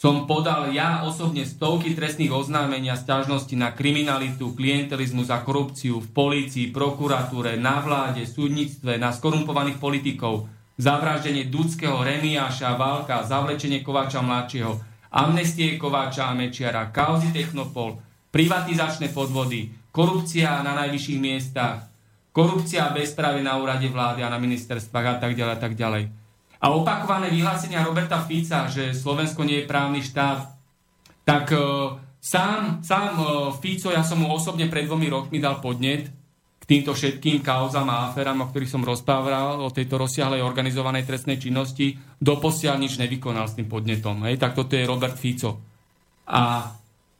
[0.00, 6.08] Som podal ja osobne stovky trestných oznámení a stiažností na kriminalitu, klientelizmus a korupciu v
[6.16, 10.48] polícii, prokuratúre, na vláde, súdnictve, na skorumpovaných politikov,
[10.80, 14.80] zavraždenie Dudského, Remiáša, Válka, zavlečenie Kováča mladšieho,
[15.12, 18.00] amnestie Kováča a Mečiara, kauzy Technopol,
[18.32, 21.92] privatizačné podvody, korupcia na najvyšších miestach,
[22.32, 26.19] korupcia a bezprávie na úrade vlády a na ministerstvách a tak ďalej a tak ďalej.
[26.60, 30.52] A opakované vyhlásenia Roberta Fica, že Slovensko nie je právny štát,
[31.24, 33.26] tak uh, sám, sám uh,
[33.56, 36.12] Fico, ja som mu osobne pred dvomi rokmi dal podnet
[36.60, 41.40] k týmto všetkým kauzam a aferám, o ktorých som rozprával, o tejto rozsiahlej organizovanej trestnej
[41.40, 44.20] činnosti, doposiaľ nič nevykonal s tým podnetom.
[44.28, 44.36] Hej?
[44.36, 45.56] Tak toto je Robert Fico.
[46.28, 46.68] A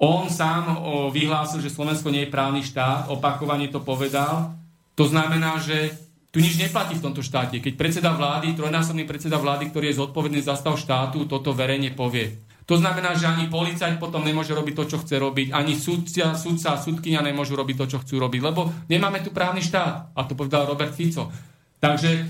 [0.01, 4.57] on sám o, vyhlásil, že Slovensko nie je právny štát, opakovane to povedal.
[4.97, 5.93] To znamená, že
[6.31, 7.59] tu nič neplatí v tomto štáte.
[7.59, 12.39] Keď predseda vlády, trojnásobný predseda vlády, ktorý je zodpovedný za stav štátu, toto verejne povie.
[12.71, 16.79] To znamená, že ani policajt potom nemôže robiť to, čo chce robiť, ani sudca, sudca
[16.79, 20.15] sudkynia nemôžu robiť to, čo chcú robiť, lebo nemáme tu právny štát.
[20.15, 21.35] A to povedal Robert Fico.
[21.83, 22.23] Takže e,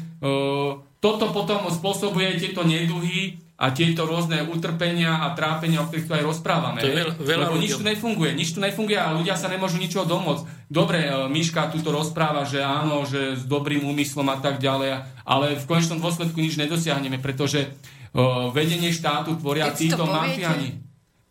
[0.97, 6.25] toto potom spôsobuje tieto neduhy a tieto rôzne utrpenia a trápenia, o ktorých tu aj
[6.25, 6.81] rozprávame.
[6.81, 9.77] To je veľa, veľa lebo nič tu nefunguje, nič tu nefunguje a ľudia sa nemôžu
[9.77, 10.73] ničoho domôcť.
[10.73, 15.61] Dobre, e, Miška tuto rozpráva, že áno, že s dobrým úmyslom a tak ďalej, ale
[15.61, 20.81] v konečnom dôsledku nič nedosiahneme, pretože uh, vedenie štátu tvoria Keď to títo mafiani.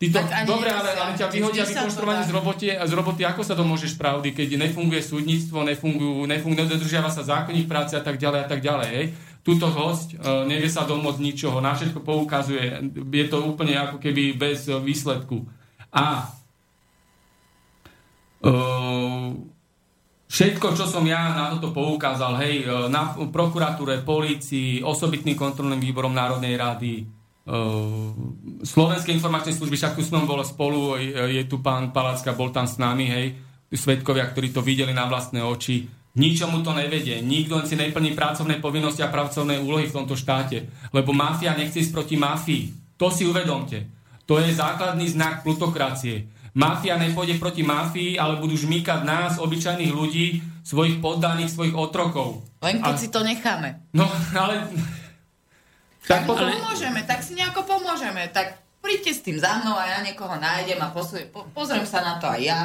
[0.00, 0.16] Títo,
[0.48, 2.24] dobre, ale, ale ťa vyhodia to dá.
[2.24, 7.12] z roboty, z roboty, ako sa to môžeš pravdy, keď nefunguje súdnictvo, nefungujú, nefunguje, nedodržiava
[7.12, 8.88] sa zákonník práce a tak ďalej a tak ďalej.
[8.96, 9.06] Hej.
[9.40, 14.36] Tuto host uh, nevie sa domôcť ničoho, na všetko poukazuje, je to úplne ako keby
[14.36, 15.48] bez výsledku.
[15.96, 16.28] A
[18.44, 19.32] uh,
[20.28, 26.12] všetko, čo som ja na toto poukázal, hej, uh, na prokuratúre, polícii, osobitným kontrolným výborom
[26.12, 26.94] Národnej rady,
[28.62, 32.78] Slovenskej informačnej služby, však tu sme boli spolu, je tu pán Palacka, bol tam s
[32.78, 33.26] nami, hej,
[33.74, 35.88] svetkovia, ktorí to videli na vlastné oči.
[36.10, 37.22] Ničomu to nevedie.
[37.22, 40.66] Nikto si neplní pracovné povinnosti a pracovné úlohy v tomto štáte.
[40.90, 42.62] Lebo mafia nechce ísť proti mafii.
[42.98, 43.86] To si uvedomte.
[44.26, 46.26] To je základný znak plutokracie.
[46.50, 52.42] Mafia nepôjde proti mafii, ale budú žmýkať nás, obyčajných ľudí, svojich poddaných, svojich otrokov.
[52.58, 53.78] Len keď A- si to necháme.
[53.94, 54.66] No, ale...
[56.00, 56.50] Tak Tak potom...
[56.50, 58.26] pomôžeme, tak si nejako pomôžeme.
[58.34, 62.02] Tak príďte s tým za mnou a ja niekoho nájdem a posu- po, pozriem sa
[62.02, 62.60] na to aj ja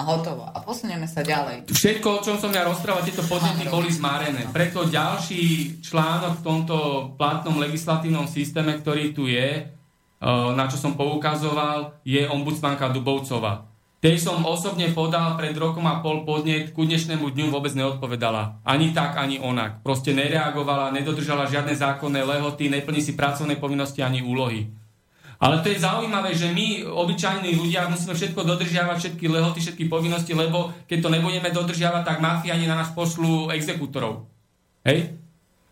[0.00, 0.48] a hotovo.
[0.48, 1.68] A posunieme sa ďalej.
[1.68, 4.48] Všetko, o čom som ja rozprával, tieto podnety boli zmarené.
[4.48, 6.76] Preto ďalší článok v tomto
[7.20, 13.68] platnom legislatívnom systéme, ktorý tu je, eh, na čo som poukazoval, je ombudsmanka Dubovcova.
[14.00, 18.64] Tej som osobne podal pred rokom a pol podnet, ku dnešnému dňu vôbec neodpovedala.
[18.64, 19.84] Ani tak, ani onak.
[19.84, 24.72] Proste nereagovala, nedodržala žiadne zákonné lehoty, neplní si pracovné povinnosti ani úlohy.
[25.40, 30.36] Ale to je zaujímavé, že my, obyčajní ľudia, musíme všetko dodržiavať, všetky lehoty, všetky povinnosti,
[30.36, 34.28] lebo keď to nebudeme dodržiavať, tak mafiani na nás pošlú exekútorov.
[34.84, 35.16] Hej?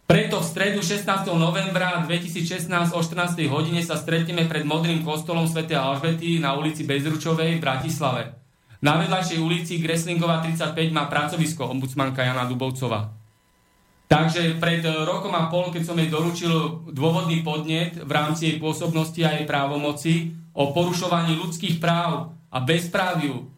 [0.09, 1.05] Preto v stredu 16.
[1.37, 3.45] novembra 2016 o 14.
[3.53, 5.69] hodine sa stretneme pred modrým kostolom Sv.
[5.69, 8.23] Alžbety na ulici Bezručovej v Bratislave.
[8.81, 13.18] Na vedľajšej ulici Greslingová 35 má pracovisko ombudsmanka Jana Dubovcova.
[14.09, 19.21] Takže pred rokom a pol, keď som jej doručil dôvodný podnet v rámci jej pôsobnosti
[19.21, 23.53] a jej právomoci o porušovaní ľudských práv a bezpráviu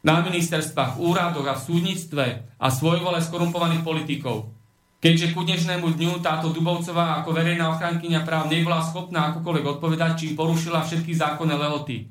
[0.00, 4.56] na ministerstvách, úradoch a súdnictve a svojvole skorumpovaných politikov.
[5.04, 10.26] Keďže ku dnešnému dňu táto Dubovcová ako verejná ochrankyňa práv nebola schopná akokoľvek odpovedať, či
[10.32, 12.08] porušila všetky zákonné lehoty.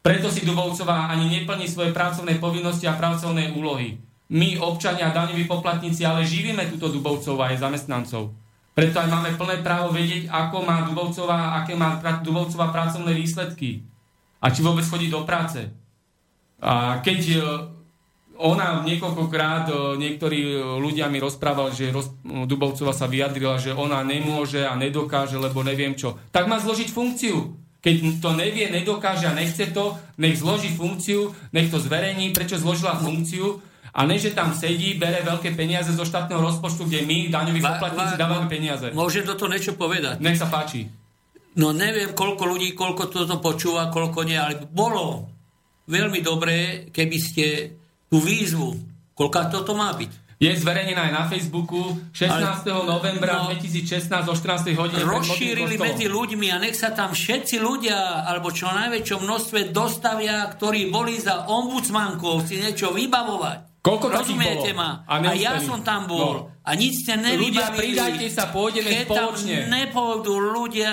[0.00, 4.00] Preto si Dubovcová ani neplní svoje pracovné povinnosti a pracovné úlohy.
[4.30, 8.30] My, občania daňoví poplatníci, ale živíme túto Dubovcová a jej zamestnancov.
[8.70, 13.82] Preto aj máme plné právo vedieť, ako má Dubovcová, aké má Dubovcová pracovné výsledky.
[14.38, 15.66] A či vôbec chodí do práce.
[16.62, 17.38] A keď e,
[18.38, 22.14] ona niekoľkokrát, e, niektorí e, ľudia mi rozprávali, že roz,
[22.94, 26.16] sa vyjadrila, že ona nemôže a nedokáže, lebo neviem čo.
[26.30, 27.58] Tak má zložiť funkciu.
[27.80, 32.94] Keď to nevie, nedokáže a nechce to, nech zloží funkciu, nech to zverejní, prečo zložila
[32.96, 37.58] funkciu a ne, že tam sedí, bere veľké peniaze zo štátneho rozpočtu, kde my, daňoví
[37.58, 38.86] poplatníci, va- dávame peniaze.
[38.94, 40.22] Môžem do toho niečo povedať.
[40.22, 40.86] Nech sa páči.
[41.58, 45.26] No neviem, koľko ľudí, koľko toto počúva, koľko nie, ale bolo
[45.90, 47.46] veľmi dobré, keby ste
[48.06, 48.78] tú výzvu,
[49.18, 50.30] koľka toto má byť.
[50.40, 52.72] Je zverejnená aj na Facebooku 16.
[52.72, 54.72] Ale- novembra no, 2016 o 14.
[54.72, 55.04] hodine.
[55.04, 60.88] rozšírili medzi ľuďmi a nech sa tam všetci ľudia, alebo čo najväčšom množstve dostavia, ktorí
[60.88, 63.69] boli za ombudsmankou si niečo vybavovať.
[63.80, 65.08] Koľko Rozumiete ma?
[65.08, 66.52] A A, ja som tam bol.
[66.52, 66.52] No.
[66.60, 67.56] A nič ste nevybavili.
[67.56, 69.56] Ľudia, pridajte sa, pôjdeme Keď spoločne.
[69.56, 70.92] tam nepôjdu ľudia,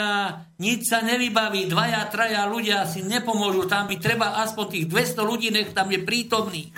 [0.64, 1.68] nič sa nevybaví.
[1.68, 3.68] Dvaja, traja ľudia si nepomôžu.
[3.68, 6.72] Tam by treba aspoň tých 200 ľudí, nech tam je prítomných.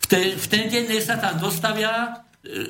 [0.00, 2.24] V, te, v ten deň, nech sa tam dostavia,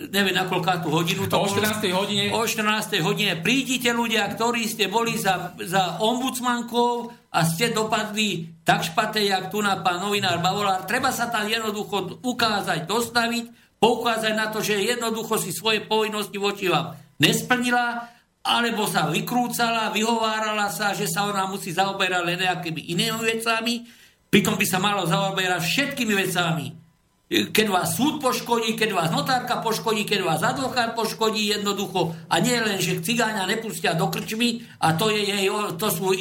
[0.09, 1.61] neviem na koľkátú hodinu to O bolo.
[1.61, 1.93] 14.
[1.93, 2.25] hodine.
[2.33, 3.01] O 14.
[3.05, 9.53] hodine prídite ľudia, ktorí ste boli za, za ombudsmankou a ste dopadli tak špatne, jak
[9.53, 10.89] tu na pán novinár Bavolár.
[10.89, 16.73] Treba sa tam jednoducho ukázať, dostaviť, poukázať na to, že jednoducho si svoje povinnosti voči
[16.73, 18.09] vám nesplnila,
[18.47, 23.83] alebo sa vykrúcala, vyhovárala sa, že sa ona musí zaoberať len nejakými inými vecami,
[24.31, 26.86] pritom by sa malo zaoberať všetkými vecami
[27.27, 32.55] keď vás súd poškodí, keď vás notárka poškodí, keď vás advokát poškodí jednoducho a nie
[32.55, 36.15] len, že cigáňa nepustia do krčmy a to, je jej, to, sú,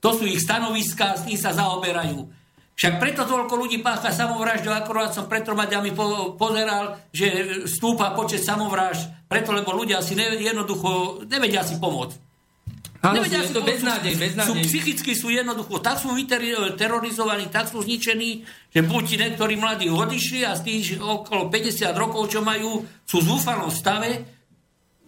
[0.00, 2.32] to sú ich stanoviská, s tým sa zaoberajú.
[2.78, 7.28] Však preto toľko ľudí pácha samovraždu, akorát som pred troma dňami po, pozeral, že
[7.66, 12.27] stúpa počet samovražd, preto lebo ľudia si ne, jednoducho nevedia si pomôcť.
[12.98, 13.70] Áno, Nevedia si to pomôcť.
[13.78, 14.62] beznádej, Sú beznádej.
[14.66, 18.42] psychicky sú jednoducho, tak sú vyter- terorizovaní, tak sú zničení,
[18.74, 23.28] že buď niektorí mladí odišli a z tých okolo 50 rokov, čo majú, sú v
[23.30, 24.26] zúfalom stave,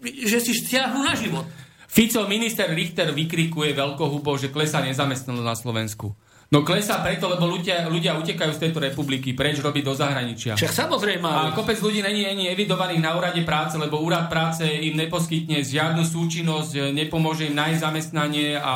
[0.00, 1.42] že si stiahnu na život.
[1.90, 6.14] Fico, minister Richter vykrikuje veľkohubo, že klesá nezamestnanosť na Slovensku.
[6.50, 10.58] No klesá preto, lebo ľudia, ľudia utekajú z tejto republiky, preč robiť do zahraničia.
[10.58, 14.66] Však samozrejme, A ale kopec ľudí není ani evidovaných na úrade práce, lebo úrad práce
[14.66, 18.74] im neposkytne žiadnu súčinnosť, nepomôže im nájsť zamestnanie a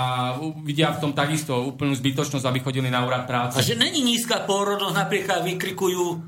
[0.63, 3.59] vidia v tom takisto úplnú zbytočnosť, aby chodili na úrad práce.
[3.59, 6.23] a že není nízka pôrodnosť, napríklad vykrikujú,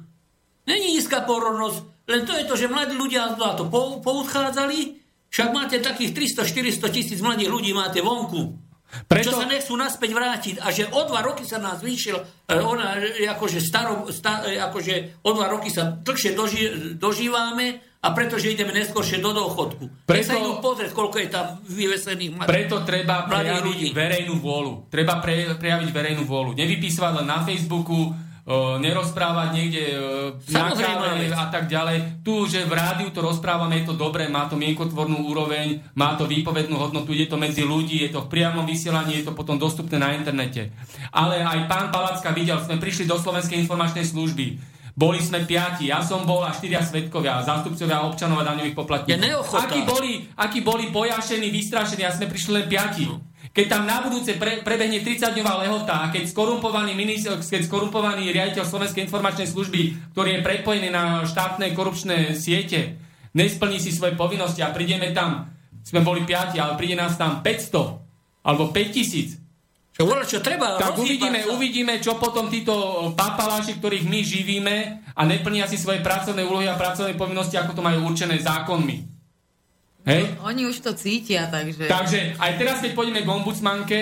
[0.67, 4.99] není nízka pôrodnosť, len to je to, že mladí ľudia na to pou- poudchádzali,
[5.31, 6.11] však máte takých
[6.43, 8.66] 300-400 tisíc mladých ľudí máte vonku.
[9.07, 12.55] Preto- Čo sa nechcú naspäť vrátiť a že o dva roky sa nás zvýšil, e,
[12.57, 16.63] ona, e, akože, staro, sta, e, akože o dva roky sa dlhšie doži,
[16.97, 20.07] dožívame a pretože ideme neskôršie do dôchodku.
[20.07, 20.31] Preto...
[20.31, 22.51] Sa idú pozrieť, koľko je tam vyvesených mladých.
[22.55, 23.89] Preto treba prejaviť ľudí.
[23.91, 24.73] verejnú vôľu.
[24.87, 26.55] Treba pre, prejaviť verejnú vôľu.
[26.55, 28.15] Nevypísovať len na Facebooku,
[28.79, 30.01] nerozprávať niekde o,
[30.55, 32.23] na káve a tak ďalej.
[32.23, 36.31] Tu, že v rádiu to rozprávame, je to dobré, má to mienkotvornú úroveň, má to
[36.31, 39.99] výpovednú hodnotu, ide to medzi ľudí, je to v priamom vysielaní, je to potom dostupné
[39.99, 40.71] na internete.
[41.11, 44.79] Ale aj pán Palacka videl, sme prišli do Slovenskej informačnej služby.
[44.97, 49.21] Boli sme piati, ja som bol a štyria svetkovia, zástupcovia občanov a daňových poplatníkov.
[49.21, 49.61] Je.
[49.61, 53.05] Akí boli, akí boli pojašení, vystrašení a sme prišli len piati.
[53.57, 58.69] Keď tam na budúce pre, prebehne 30-dňová lehota a keď skorumpovaný, minister, keď skorumpovaný riaditeľ
[58.69, 63.01] Slovenskej informačnej služby, ktorý je prepojený na štátne korupčné siete,
[63.33, 65.49] nesplní si svoje povinnosti a prídeme tam,
[65.81, 69.41] sme boli piati, ale príde nás tam 500 alebo 5000,
[69.97, 71.57] Čo, čo treba tak uvidíme, sa.
[71.57, 74.77] uvidíme, čo potom títo papaláši, ktorých my živíme
[75.17, 79.16] a neplnia si svoje pracovné úlohy a pracovné povinnosti, ako to majú určené zákonmi.
[80.07, 80.39] Hej?
[80.47, 81.91] Oni už to cítia, takže...
[81.91, 83.99] Takže aj teraz, keď pôjdeme k ombudsmanke,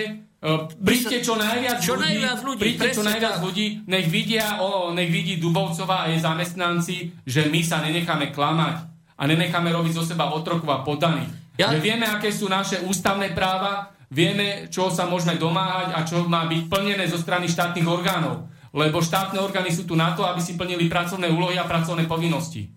[0.77, 3.45] príďte čo najviac Čo ľudí, najviac ľudí, príďte čo najviac tak.
[3.49, 8.77] ľudí, nech vidia, o, nech vidí Dubovcová a jej zamestnanci, že my sa nenecháme klamať
[9.17, 11.25] a nenecháme robiť zo seba otrokov a podaní.
[11.57, 16.29] Ja- Že vieme, aké sú naše ústavné práva, vieme, čo sa môžeme domáhať a čo
[16.29, 18.45] má byť plnené zo strany štátnych orgánov.
[18.77, 22.69] Lebo štátne orgány sú tu na to, aby si plnili pracovné úlohy a pracovné povinnosti.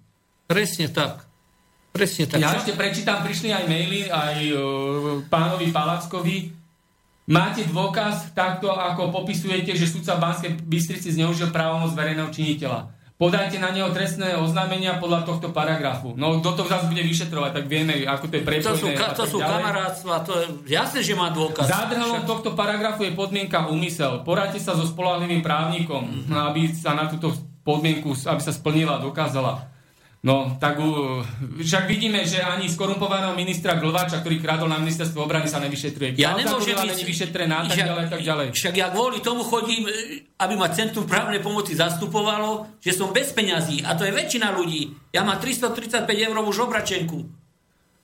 [0.48, 1.27] Presne tak.
[1.92, 2.38] Presne tak.
[2.38, 4.54] Ja ešte prečítam, prišli aj maily aj e,
[5.28, 6.38] pánovi Palackovi.
[7.28, 12.96] Máte dôkaz takto, ako popisujete, že sudca v Banskej Bystrici zneužil právomoc verejného činiteľa.
[13.18, 16.14] Podajte na neho trestné oznámenia podľa tohto paragrafu.
[16.14, 18.78] No, kto to zase bude vyšetrovať, tak vieme, ako to je To prepojené.
[18.78, 21.66] sú, a ka- to sú kamarátstva, to je jasné, že má dôkaz.
[21.66, 24.22] Zádrhelom tohto paragrafu je podmienka úmysel.
[24.22, 27.34] Poradte sa so spolahlivým právnikom, aby sa na túto
[27.66, 29.66] podmienku, aby sa splnila dokázala.
[30.26, 31.22] No, tak uh,
[31.62, 36.18] však vidíme, že ani skorumpovaného ministra Glváča, ktorý kradol na ministerstvo obrany, sa nevyšetruje.
[36.18, 38.48] Ja nemôžem není vyšetrená, tak Však- ďalej, tak ďalej.
[38.58, 43.30] Však ja kvôli tomu chodím, e, aby ma Centrum právnej pomoci zastupovalo, že som bez
[43.30, 43.86] peňazí.
[43.86, 44.90] A to je väčšina ľudí.
[45.14, 47.22] Ja mám 335 eurovú žobračenku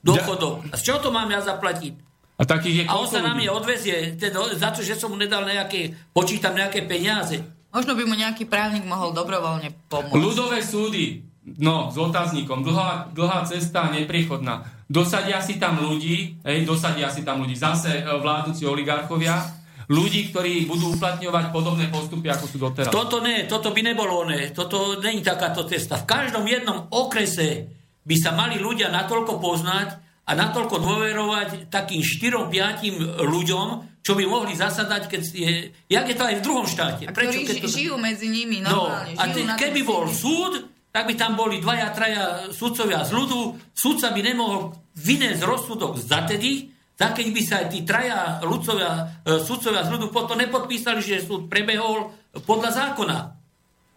[0.06, 0.70] dôchodov.
[0.70, 1.98] A z čoho to mám ja zaplatiť?
[2.38, 5.18] A takých je A on sa na mňa odvezie ten, za to, že som mu
[5.18, 7.42] nedal nejaké, počítam nejaké peniaze.
[7.74, 10.14] Možno by mu nejaký právnik mohol dobrovoľne pomôcť.
[10.14, 11.33] Ľudové súdy.
[11.44, 12.64] No, s otáznikom.
[12.64, 14.64] Dlhá, dlhá cesta, nepriechodná.
[14.88, 17.52] Dosadia si tam ľudí, hej, dosadia si tam ľudí.
[17.60, 19.44] Zase e, vládnuci oligarchovia,
[19.92, 22.96] ľudí, ktorí budú uplatňovať podobné postupy, ako sú doteraz.
[22.96, 24.56] Toto nie, toto by nebolo ne.
[24.56, 26.00] Toto není takáto cesta.
[26.00, 27.68] V každom jednom okrese
[28.08, 33.68] by sa mali ľudia natoľko poznať a natoľko dôverovať takým 4-5 ľuďom,
[34.00, 35.52] čo by mohli zasadať, keď je...
[35.92, 37.08] Jak je to aj v druhom štáte?
[37.08, 37.68] A ktorí keď to...
[37.68, 39.16] žijú medzi nimi No, normálne.
[39.16, 43.58] a žijú te, keby bol súd, tak by tam boli dvaja, traja sudcovia z ľudu.
[43.74, 49.42] Sudca by nemohol vyniesť rozsudok zatedy, tak keď by sa aj tí traja ľudcovia, e,
[49.42, 52.14] sudcovia z ľudu potom nepodpísali, že súd prebehol
[52.46, 53.18] podľa zákona.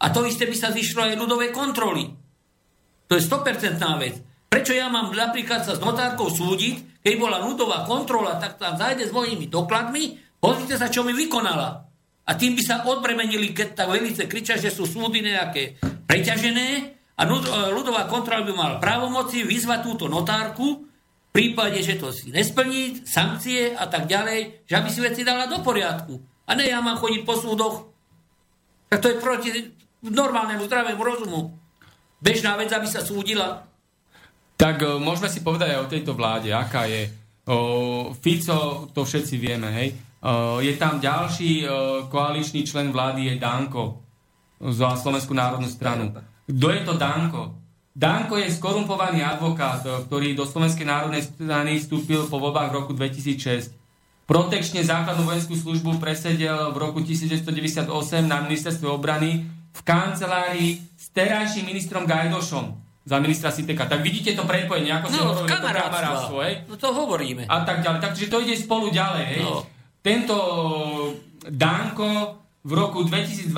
[0.00, 2.16] A to isté by sa zišlo aj ľudové kontroly.
[3.06, 4.16] To je 100% vec.
[4.48, 9.06] Prečo ja mám napríklad sa s notárkou súdiť, keď bola ľudová kontrola, tak tam zajde
[9.06, 11.85] s mojimi dokladmi, pozrite sa, čo mi vykonala.
[12.26, 15.78] A tým by sa odbremenili, keď tak velice kričia, že sú súdy nejaké
[16.10, 16.68] preťažené
[17.16, 17.28] a e,
[17.70, 23.76] ľudová kontrola by mala právomoci vyzvať túto notárku, v prípade, že to si nesplní, sankcie
[23.76, 26.16] a tak ďalej, že aby si veci dala do poriadku.
[26.48, 27.92] A ne ja mám chodiť po súdoch.
[28.88, 29.50] Tak to je proti
[30.00, 31.52] normálnemu zdravému rozumu.
[32.24, 33.68] Bežná vec, aby sa súdila.
[34.56, 37.06] Tak e, môžeme si povedať aj o tejto vláde, aká je.
[37.46, 39.94] O, Fico, to všetci vieme, hej.
[40.26, 41.68] O, je tam ďalší o,
[42.06, 44.02] koaličný člen vlády, je Danko
[44.58, 46.10] za Slovenskú národnú stranu.
[46.44, 47.54] Kto je to Danko?
[47.92, 52.92] Danko je skorumpovaný advokát, e, ktorý do Slovenskej národnej strany vstúpil po voľbách v roku
[52.92, 53.70] 2006.
[54.26, 57.86] Protekčne základnú vojenskú službu presedel v roku 1998
[58.26, 62.74] na ministerstve obrany v kancelárii s terajším ministrom Gajdošom
[63.06, 63.86] za ministra Siteka.
[63.86, 66.36] Tak vidíte to prepojenie, ako No, hovoril, je to kamarátstvo.
[66.42, 66.54] hej?
[66.66, 67.42] No to hovoríme.
[67.46, 68.00] A tak ďalej.
[68.02, 69.42] Takže to ide spolu ďalej, hej?
[69.46, 69.62] No.
[70.06, 70.38] Tento
[71.50, 73.50] Danko v roku 2012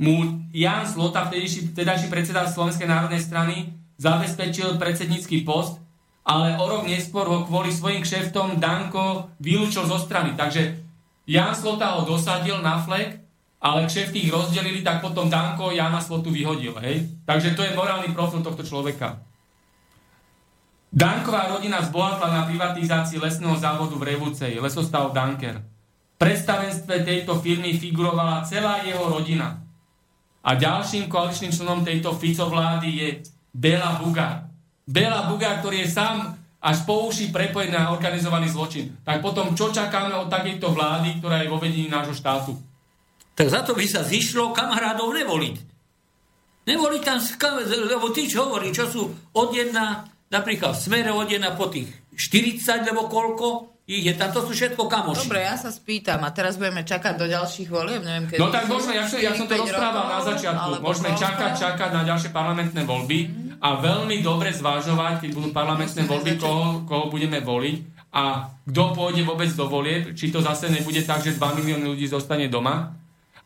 [0.00, 5.84] mu Jan Slota, vtedajší, vtedajší predseda Slovenskej národnej strany, zabezpečil predsednícky post,
[6.24, 10.32] ale o rok neskôr ho kvôli svojim kšeftom Danko vylúčil zo strany.
[10.32, 10.80] Takže
[11.28, 13.20] Jan Slota ho dosadil na flek,
[13.60, 16.72] ale kšefty ich rozdelili, tak potom Danko Jana Slotu vyhodil.
[16.80, 17.04] Hej?
[17.28, 19.20] Takže to je morálny profil tohto človeka.
[20.88, 25.60] Danková rodina zbohatla na privatizácii lesného závodu v Revúcej, lesostav Danker.
[25.60, 29.60] V predstavenstve tejto firmy figurovala celá jeho rodina.
[30.40, 33.08] A ďalším koaličným členom tejto Fico vlády je
[33.52, 34.48] Bela Buga.
[34.88, 38.96] Bela Buga, ktorý je sám až po uši prepojený na organizovaný zločin.
[39.04, 42.56] Tak potom čo čakáme od takejto vlády, ktorá je vo vedení nášho štátu?
[43.36, 45.56] Tak za to by sa zišlo kamarádov nevoliť.
[46.66, 47.18] Nevoliť tam,
[47.86, 49.06] lebo tí, čo hovorí, čo sú
[49.36, 53.46] od jedna, napríklad v smere od jedna po tých 40, lebo koľko
[53.88, 55.24] ich je tam, to sú všetko kamoši.
[55.24, 58.36] Dobre, ja sa spýtam a teraz budeme čakať do ďalších volieb, neviem kedy.
[58.36, 61.22] No tak môžeme, ja, som- ja som to 4-5 rozprával rokov, na začiatku, môžeme koľko?
[61.24, 63.18] čakať, čakať na ďalšie parlamentné voľby
[63.58, 66.44] a veľmi dobre zvážovať, keď budú parlamentné Musíme voľby, začať.
[66.44, 67.76] koho, koho budeme voliť
[68.12, 68.24] a
[68.62, 72.44] kto pôjde vôbec do volieb, či to zase nebude tak, že 2 milióny ľudí zostane
[72.46, 72.92] doma,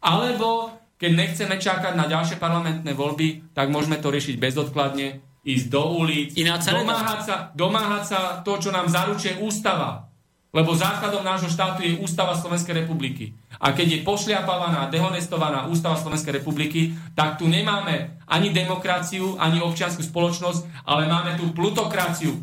[0.02, 5.82] alebo keď nechceme čakať na ďalšie parlamentné voľby, tak môžeme to riešiť bezodkladne, ísť do
[5.98, 10.06] ulic, domáhať sa, domáhať sa to, čo nám zaručuje ústava.
[10.52, 13.32] Lebo základom nášho štátu je ústava Slovenskej republiky.
[13.56, 20.04] A keď je pošliapávaná, dehonestovaná ústava Slovenskej republiky, tak tu nemáme ani demokraciu, ani občianskú
[20.04, 22.36] spoločnosť, ale máme tu plutokraciu.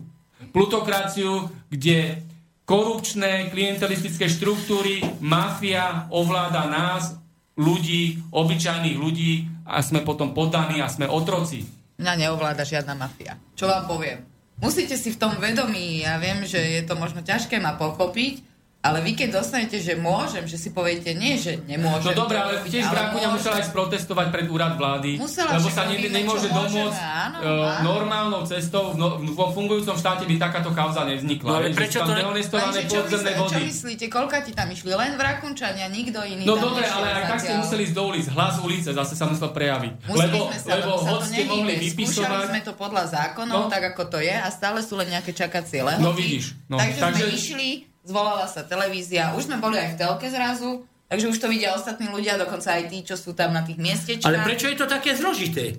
[0.49, 2.25] Plutokraciu, kde
[2.65, 7.13] korupčné klientelistické štruktúry, mafia ovláda nás,
[7.59, 11.78] ľudí, obyčajných ľudí a sme potom poddaní a sme otroci.
[11.99, 13.35] Mňa neovláda žiadna mafia.
[13.59, 14.23] Čo vám poviem?
[14.59, 18.48] Musíte si v tom vedomí, ja viem, že je to možno ťažké ma pochopiť,
[18.79, 22.11] ale vy keď dostanete, že môžem, že si poviete nie, že nemôžem.
[22.11, 23.35] No dobré, ale tiež Brákuňa môžem.
[23.35, 27.43] musela ísť protestovať pred úrad vlády, Musela, lebo sa ne, robíme, nemôže domôcť áno, e,
[27.43, 27.83] áno.
[27.85, 28.95] normálnou cestou.
[28.95, 31.43] No, vo fungujúcom štáte by takáto kauza nevznikla.
[31.43, 33.63] No ale prečo to ne- dehonestované podzemné myslí, čo vody.
[33.67, 34.89] myslíte, koľka ti tam išli?
[34.89, 38.25] Len v Rakunčania, nikto iný No dobre, ale aj tak ste museli ísť do ulic.
[38.29, 39.93] Hlas ulice zase sa musel prejaviť.
[40.05, 41.83] Museli lebo sa, lebo hoď ste mohli nehybe.
[41.83, 42.47] Skúšali vypisovať...
[42.47, 43.67] sme to podľa zákonov, No.
[43.67, 45.99] tak ako to je a stále sú len nejaké čakacie lehoty.
[45.99, 47.69] No vidíš, no, takže- sme išli,
[48.09, 52.09] zvolala sa televízia, už sme boli aj v telke zrazu, takže už to vidia ostatní
[52.09, 54.25] ľudia, dokonca aj tí, čo sú tam na tých miestečkách.
[54.25, 55.77] Ale prečo je to také zložité?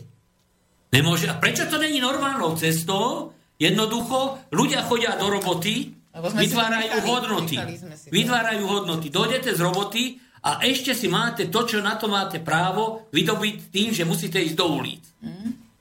[0.94, 1.26] Nemôže.
[1.30, 3.34] A prečo to není normálnou cestou?
[3.60, 7.56] Jednoducho, ľudia chodia do roboty, vytvárajú nechali, hodnoty.
[7.60, 8.14] si to.
[8.14, 9.06] Vytvárajú hodnoty.
[9.12, 10.02] Dojdete z roboty
[10.42, 14.56] a ešte si máte to, čo na to máte právo, vydobiť tým, že musíte ísť
[14.56, 15.04] do ulic.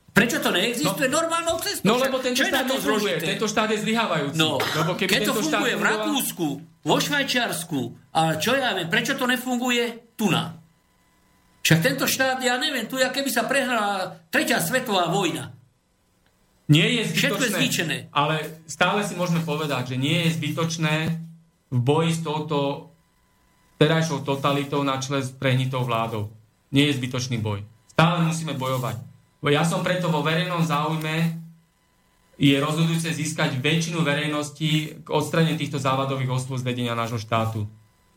[0.09, 1.85] Prečo to neexistuje normálnou cestou?
[1.85, 4.35] No lebo tento štát to nefunguje, tento štát je zlyhávajúci.
[4.35, 6.47] No, lebo keby keď to funguje v Rakúsku,
[6.83, 7.79] vo Švajčiarsku,
[8.15, 10.57] a čo ja viem, prečo to nefunguje tu na?
[11.61, 15.53] Však tento štát, ja neviem, tu je, keby sa prehrala tretia svetová vojna.
[16.69, 17.97] Nie je zbytočné, Všetko je zničené.
[18.13, 18.35] ale
[18.69, 20.95] stále si môžeme povedať, že nie je zbytočné
[21.69, 22.89] v boji s touto
[23.81, 26.29] terajšou totalitou na čele s prehnitou vládou.
[26.69, 27.65] Nie je zbytočný boj.
[27.89, 29.08] Stále musíme bojovať.
[29.47, 31.39] Ja som preto vo verejnom záujme
[32.39, 37.67] je rozhodujúce získať väčšinu verejnosti k odstrane týchto závadových osôb z vedenia nášho štátu.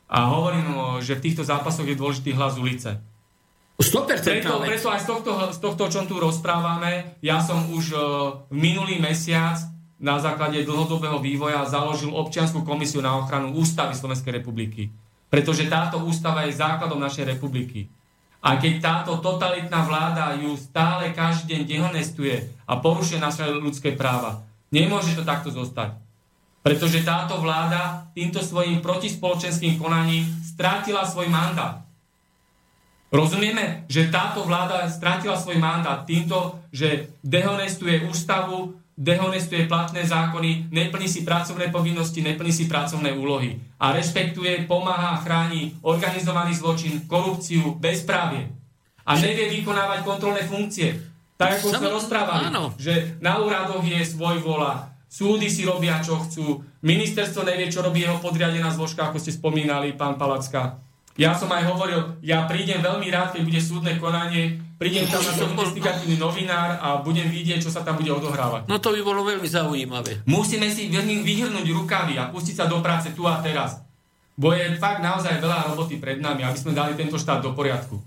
[0.07, 3.03] A hovorím, že v týchto zápasoch je dôležitý hlas ulice.
[3.83, 7.99] 100% Preto, preto aj z tohto, z tohto, o čom tu rozprávame, ja som už
[8.55, 9.59] minulý mesiac
[9.99, 14.91] na základe dlhodobého vývoja založil občianskú komisiu na ochranu ústavy Slovenskej republiky.
[15.27, 17.91] Pretože táto ústava je základom našej republiky.
[18.43, 24.43] A keď táto totalitná vláda ju stále každý deň dehonestuje a porušuje naše ľudské práva,
[24.75, 25.95] nemôže to takto zostať.
[26.63, 31.87] Pretože táto vláda týmto svojim protispoločenským konaním strátila svoj mandát.
[33.15, 41.09] Rozumieme, že táto vláda stratila svoj mandát týmto, že dehonestuje ústavu, dehonestuje platné zákony, neplní
[41.09, 47.81] si pracovné povinnosti, neplní si pracovné úlohy a rešpektuje, pomáha a chráni organizovaný zločin, korupciu,
[47.81, 48.53] bezprávie
[49.03, 50.95] a nevie vykonávať kontrolné funkcie.
[51.41, 52.71] Tak ako sme Samo- rozprávali, áno.
[52.79, 58.05] že na úradoch je svoj vola, súdy si robia, čo chcú, ministerstvo nevie, čo robí
[58.05, 60.82] jeho podriadená zložka, ako ste spomínali, pán Palacka.
[61.21, 65.53] Ja som aj hovoril, ja prídem veľmi rád, keď bude súdne konanie, prídem tam ako
[65.53, 68.65] investigatívny novinár a budem vidieť, čo sa tam bude odohrávať.
[68.65, 70.25] No to by bolo veľmi zaujímavé.
[70.25, 73.85] Musíme si vyhrnúť, rukavy a pustiť sa do práce tu a teraz.
[74.33, 78.01] Bo je fakt naozaj veľa roboty pred nami, aby sme dali tento štát do poriadku.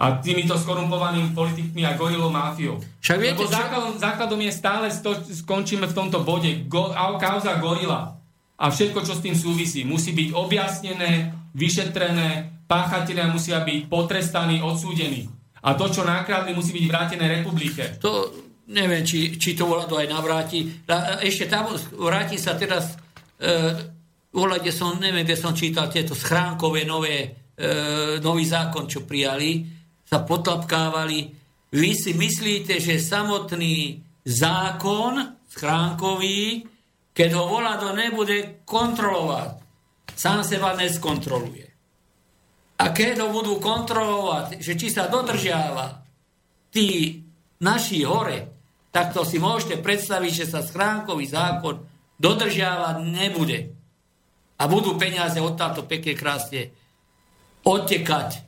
[0.00, 2.80] A týmito skorumpovanými politikmi a gorilou máfiou.
[3.04, 7.60] Však viete, Lebo základom, základom je stále, sto, skončíme v tomto bode, go, au- kauza
[7.60, 8.16] gorila.
[8.56, 15.26] A všetko, čo s tým súvisí, musí byť objasnené, vyšetrené, páchatelia musia byť potrestaní, odsúdení.
[15.60, 18.00] A to, čo nakradli, musí byť vrátené republike.
[18.00, 18.32] To
[18.70, 20.86] neviem, či, či to vládu aj navráti.
[21.20, 22.96] Ešte tam vrátim sa teraz,
[23.36, 27.16] e, som, neviem, kde som čítal tieto schránkové nové,
[27.58, 29.66] e, nový zákon, čo prijali,
[30.06, 31.18] sa potlapkávali.
[31.70, 36.66] Vy si myslíte, že samotný zákon schránkový,
[37.10, 39.59] keď ho vláda nebude kontrolovať,
[40.20, 41.64] sám seba neskontroluje.
[42.80, 46.04] A keď ho budú kontrolovať, že či sa dodržiava
[46.72, 47.20] tí
[47.60, 48.38] naši hore,
[48.92, 51.76] tak to si môžete predstaviť, že sa schránkový zákon
[52.20, 53.58] dodržiavať nebude.
[54.60, 56.72] A budú peniaze odtáto pekne krásne
[57.64, 58.44] odtekať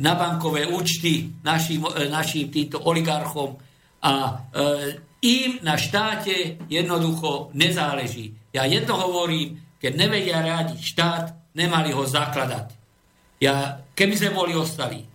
[0.00, 3.60] na bankové účty našim, e, našim týmto oligarchom
[4.00, 4.32] a e,
[5.20, 8.32] im na štáte jednoducho nezáleží.
[8.56, 11.24] Ja jedno hovorím, keď nevedia rádiť štát,
[11.56, 12.76] nemali ho zakladať.
[13.40, 15.08] Ja, keby sme boli ostali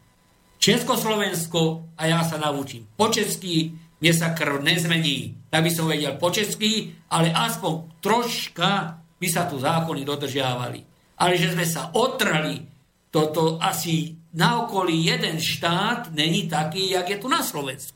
[0.58, 6.18] Československo a ja sa naučím po česky, mne sa krv nezmení, tak by som vedel
[6.18, 10.82] po česky, ale aspoň troška by sa tu zákony dodržiavali.
[11.22, 12.66] Ale že sme sa otrali,
[13.14, 17.96] toto asi na okolí jeden štát není taký, jak je tu na Slovensku.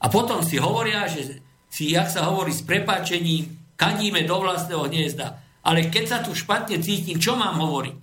[0.00, 5.40] A potom si hovoria, že si, jak sa hovorí, s prepáčením, kadíme do vlastného hniezda.
[5.64, 7.96] Ale keď sa tu špatne cítim, čo mám hovoriť?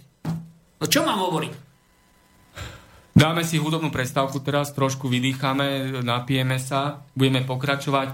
[0.82, 1.54] No čo mám hovoriť?
[3.18, 8.14] Dáme si hudobnú prestávku teraz, trošku vydýchame, napijeme sa, budeme pokračovať.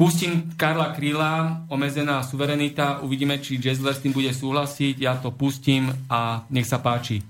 [0.00, 5.92] Pustím Karla Kríla, Omezená suverenita, uvidíme, či Jazzler s tým bude súhlasiť, ja to pustím
[6.08, 7.20] a nech sa páči.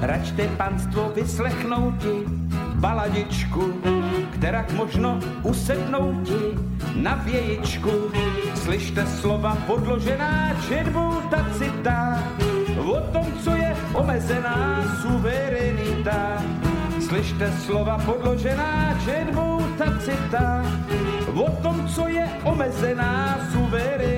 [0.00, 2.45] Račte panstvo vyslechnouti
[2.76, 3.72] baladičku,
[4.36, 6.54] kterak možno usednouti
[6.96, 7.90] na vějičku.
[8.54, 12.22] Slyšte slova podložená četbou tacita,
[12.78, 16.42] o tom, co je omezená suverenita.
[17.00, 20.64] Slyšte slova podložená četbou tacita,
[21.34, 24.15] o tom, co je omezená suverenita.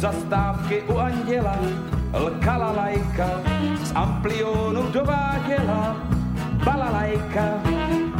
[0.00, 1.56] Zastávky u anděla
[2.12, 3.28] lkala lajka,
[3.84, 5.96] z amplionu dováděla.
[6.64, 7.44] Balalajka,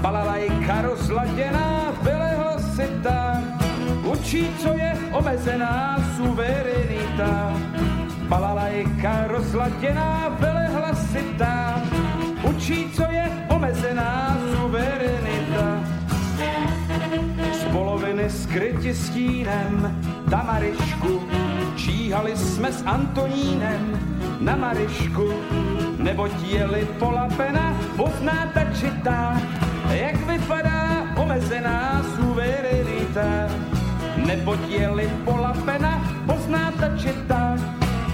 [0.01, 3.41] balalajka rozladěná, velehlasitá,
[4.13, 7.57] učí, co je omezená suverenita.
[8.29, 11.81] Balalajka rozladěná, velehlasitá,
[12.43, 15.80] učí, co je omezená suverenita
[17.53, 19.99] z poloviny skryti stínem
[20.31, 21.21] Tamarišku.
[21.77, 23.99] Číhali jsme s Antonínem
[24.41, 25.33] na Marišku,
[25.99, 29.37] neboť jeli polapena, pozná ta čitá,
[29.91, 33.51] jak vypadá omezená suverenita.
[34.27, 37.57] Neboť jeli polapena, pozná ta čita,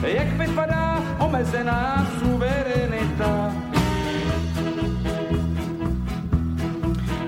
[0.03, 3.66] jak vypadá omezená suverenita.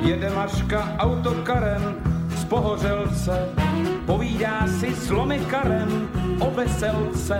[0.00, 1.96] Jede Maška autokarem
[2.36, 3.48] z Pohořelce,
[4.06, 6.08] povídá si s lomikarem
[6.40, 7.38] o veselce,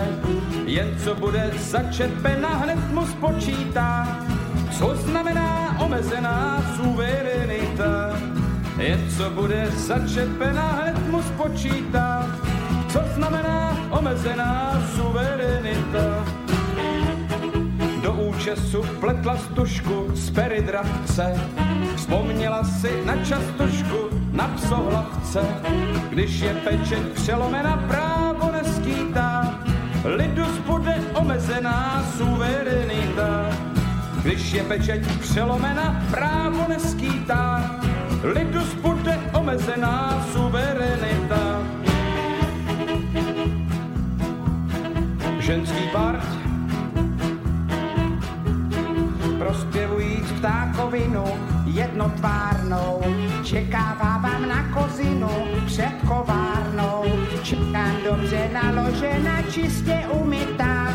[0.67, 4.19] jen co bude začepena, hned mu spočítá,
[4.79, 8.19] co znamená omezená suverenita.
[8.79, 12.27] Jen co bude začepena, hned mu spočítá,
[12.89, 16.38] co znamená omezená suverenita.
[18.49, 21.41] Účesu pletla stužku z peridravce,
[21.97, 25.45] vzpomněla si na častošku na psohlavce,
[26.11, 29.59] když je pečeť přelomena právo neskýtá,
[30.05, 33.51] lidus bude omezená suverenita.
[34.23, 37.77] Když je pečeť přelomena, právo neskýtá,
[38.23, 41.63] lidus bude omezená suverenita.
[45.39, 46.38] Ženský part
[50.39, 51.25] ptákovinu
[51.67, 53.03] jednotvárnou,
[53.45, 55.31] čekává vám na kozinu
[55.67, 57.05] před kovárnou,
[57.43, 60.95] čekám dobře naložena, čistě umytá,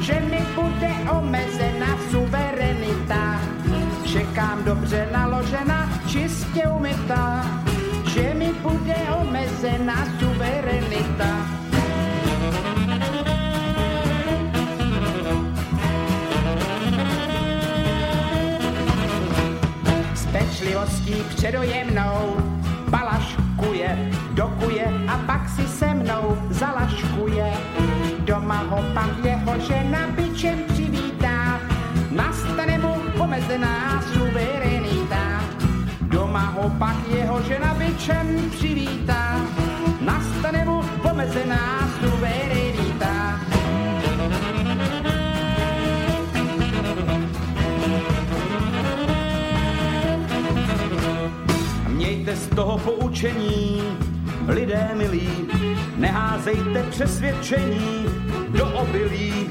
[0.00, 3.40] že mi bude omezena suverenita.
[4.04, 7.44] Čekám dobře naložena, čistě umytá,
[8.14, 11.45] že mi bude omezena suverenita.
[21.06, 22.36] Pečlivostí předojemnou
[22.88, 27.52] balaškuje, dokuje a pak si se mnou zalaškuje.
[28.18, 31.60] Doma ho pak jeho žena byčem přivítá,
[32.10, 35.42] nastane mu omezená suverenita.
[36.00, 39.40] Doma ho pak jeho žena byčem přivítá,
[40.00, 42.85] nastane mu omezená suverenita.
[52.26, 53.82] Mějte z toho poučení,
[54.48, 55.28] lidé milí,
[55.96, 58.06] neházejte přesvědčení
[58.48, 59.50] do obilí,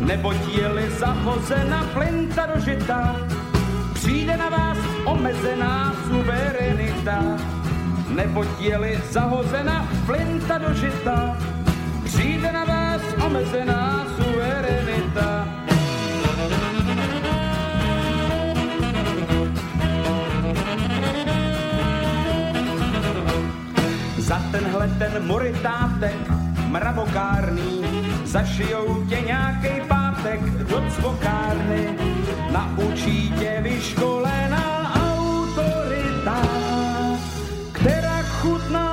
[0.00, 3.16] neboť je-li zahozena plinta do žita,
[3.94, 7.22] přijde na vás omezená suverenita.
[8.08, 11.36] Neboť je-li zahozena plinta do žita,
[12.04, 15.65] přijde na vás omezená suverenita.
[24.26, 26.30] Za tenhle ten moritátek
[26.66, 27.84] mravokárný
[28.24, 31.98] zašijou tě nějaký pátek do cvokárny.
[32.52, 36.42] Naučí tě vyškolená autorita,
[37.72, 38.85] která chutná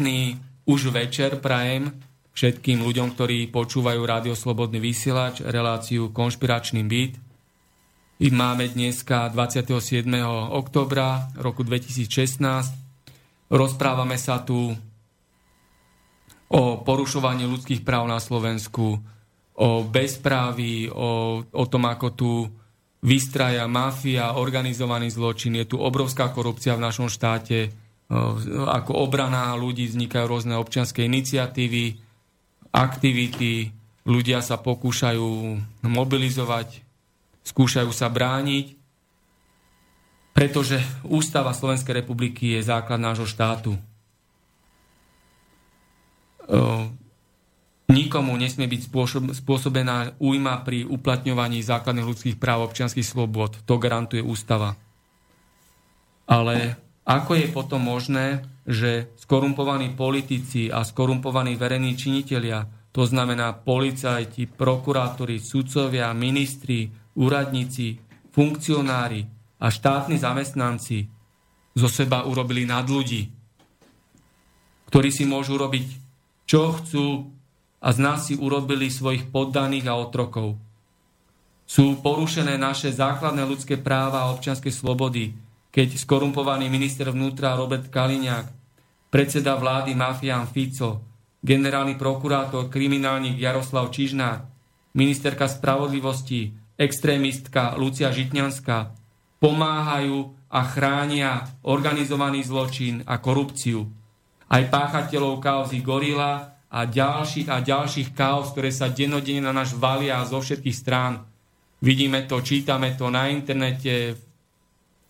[0.00, 1.92] Pekný už večer prajem
[2.32, 7.20] všetkým ľuďom, ktorí počúvajú Rádio Slobodný vysielač, reláciu Konšpiračný byt.
[8.24, 10.08] I máme dneska 27.
[10.56, 12.40] oktobra roku 2016.
[13.52, 14.72] Rozprávame sa tu
[16.48, 19.04] o porušovaní ľudských práv na Slovensku,
[19.60, 22.48] o bezpráví, o, o tom, ako tu
[23.04, 25.60] vystraja mafia, organizovaný zločin.
[25.60, 27.79] Je tu obrovská korupcia v našom štáte
[28.66, 31.94] ako obrana ľudí vznikajú rôzne občianske iniciatívy,
[32.74, 33.70] aktivity,
[34.02, 35.28] ľudia sa pokúšajú
[35.86, 36.82] mobilizovať,
[37.46, 38.74] skúšajú sa brániť,
[40.34, 43.78] pretože Ústava Slovenskej republiky je základ nášho štátu.
[47.90, 48.90] Nikomu nesmie byť
[49.38, 53.58] spôsobená újma pri uplatňovaní základných ľudských práv občianských slobod.
[53.66, 54.74] To garantuje ústava.
[56.30, 56.78] Ale
[57.10, 65.42] ako je potom možné, že skorumpovaní politici a skorumpovaní verejní činitelia, to znamená policajti, prokurátori,
[65.42, 66.86] sudcovia, ministri,
[67.18, 67.98] úradníci,
[68.30, 69.26] funkcionári
[69.58, 70.98] a štátni zamestnanci
[71.74, 73.26] zo seba urobili nad ľudí,
[74.86, 75.86] ktorí si môžu robiť,
[76.46, 77.26] čo chcú
[77.82, 80.58] a z nás si urobili svojich poddaných a otrokov.
[81.66, 88.46] Sú porušené naše základné ľudské práva a občianske slobody, keď skorumpovaný minister vnútra Robert Kaliňák,
[89.10, 91.02] predseda vlády mafián Fico,
[91.40, 94.46] generálny prokurátor, kriminálnik Jaroslav Čižnár,
[94.94, 98.94] ministerka spravodlivosti, extrémistka Lucia Žitňanská
[99.40, 103.86] pomáhajú a chránia organizovaný zločin a korupciu.
[104.50, 110.18] Aj páchateľov kauzy Gorila a ďalších a ďalších kauz, ktoré sa denodene na náš valia
[110.26, 111.22] zo všetkých strán.
[111.80, 114.22] Vidíme to, čítame to na internete, v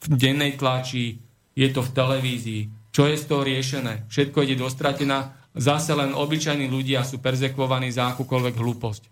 [0.09, 1.21] dennej tlači,
[1.53, 2.63] je to v televízii.
[2.91, 4.09] Čo je z toho riešené?
[4.09, 5.37] Všetko ide dostratená.
[5.53, 9.03] Zase len obyčajní ľudia sú perzekvovaní za akúkoľvek hlúposť.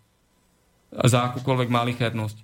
[1.05, 2.39] Za akúkoľvek malichernosť.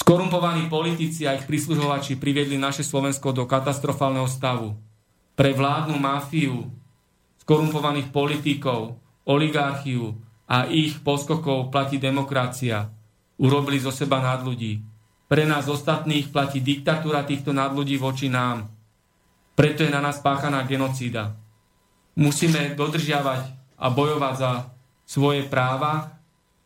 [0.00, 4.72] Skorumpovaní politici a ich prísluhovači priviedli naše Slovensko do katastrofálneho stavu.
[5.36, 6.72] Pre vládnu mafiu,
[7.44, 8.96] skorumpovaných politikov,
[9.28, 10.16] oligarchiu
[10.48, 12.88] a ich poskokov platí demokracia.
[13.36, 14.89] Urobili zo seba nadľudí.
[15.30, 18.66] Pre nás ostatných platí diktatúra týchto nadľudí voči nám.
[19.54, 21.38] Preto je na nás páchaná genocída.
[22.18, 23.46] Musíme dodržiavať
[23.78, 24.50] a bojovať za
[25.06, 26.20] svoje práva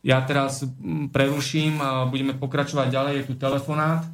[0.05, 3.15] ja teraz mm, preruším a budeme pokračovať ďalej.
[3.17, 4.05] Je tu telefonát.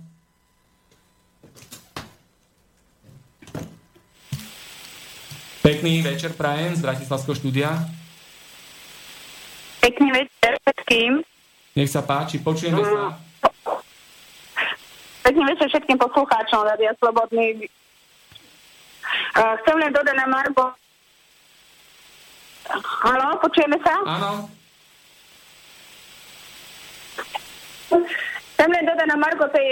[5.60, 7.74] Pekný večer prajem z Bratislavského štúdia.
[9.82, 11.26] Pekný večer všetkým.
[11.74, 13.18] Nech sa páči, počujeme sa.
[15.20, 17.68] Pekný večer všetkým poslucháčom Radia Slobodný.
[19.36, 20.72] Uh, chcem len dodať na Marbo.
[23.04, 23.94] Áno, počujeme sa?
[24.06, 24.46] Áno.
[27.90, 29.66] Chcem len dodať na Marko tej,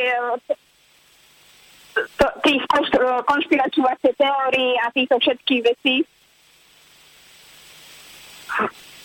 [2.18, 2.62] to, tých
[3.22, 5.94] konšpiračných teórií a týchto všetkých vecí.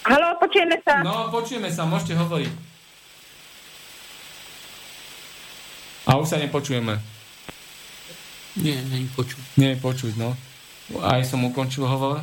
[0.03, 1.05] Haló, počujeme sa?
[1.05, 2.72] No, počujeme sa, môžete hovoriť.
[6.03, 6.99] A už sa nepočujeme.
[8.59, 9.57] Nie, nie počuť.
[9.57, 10.35] Nie počuť, no.
[11.01, 12.21] Aj som ukončil hovor.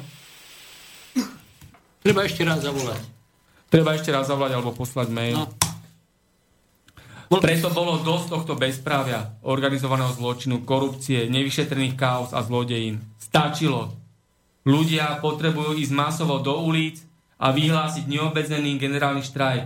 [2.00, 3.02] Treba ešte raz zavolať.
[3.72, 5.36] Treba ešte raz zavolať alebo poslať mail.
[5.36, 5.48] No.
[7.30, 12.98] Preto bolo dosť tohto bezprávia, organizovaného zločinu, korupcie, nevyšetrených chaos a zlodejín.
[13.22, 13.94] Stačilo.
[14.66, 16.98] Ľudia potrebujú ísť masovo do ulic
[17.38, 19.64] a vyhlásiť neobmedzený generálny štrajk.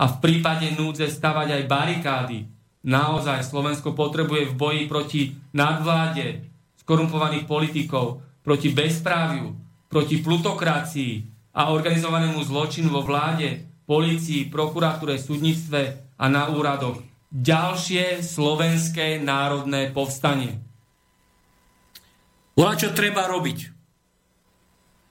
[0.00, 2.38] A v prípade núdze stavať aj barikády.
[2.80, 6.48] Naozaj Slovensko potrebuje v boji proti nadvláde,
[6.80, 9.52] skorumpovaných politikov, proti bezpráviu,
[9.92, 11.12] proti plutokracii
[11.52, 15.80] a organizovanému zločinu vo vláde, policii, prokuratúre, súdnictve
[16.16, 20.58] a na úradoch ďalšie slovenské národné povstanie.
[22.58, 23.58] Volá, čo treba robiť.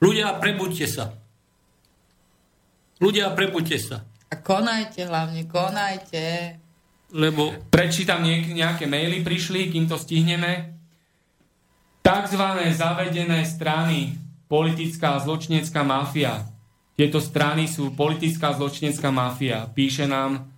[0.00, 1.16] Ľudia, prebuďte sa.
[3.00, 4.04] Ľudia, prebuďte sa.
[4.30, 6.59] A konajte hlavne, konajte.
[7.10, 10.78] Lebo prečítam nejaké maily, prišli, kým to stihneme.
[12.00, 14.14] Takzvané zavedené strany,
[14.46, 16.46] politická zločinecká mafia.
[16.94, 19.66] Tieto strany sú politická zločinecká mafia.
[19.68, 20.50] Píše nám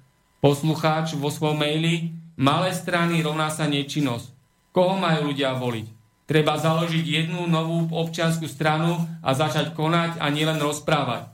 [0.43, 4.35] Poslucháč vo svojom maili, malé strany rovná sa nečinnosť.
[4.75, 5.87] Koho majú ľudia voliť?
[6.27, 11.32] Treba založiť jednu novú občianskú stranu a začať konať a nielen rozprávať.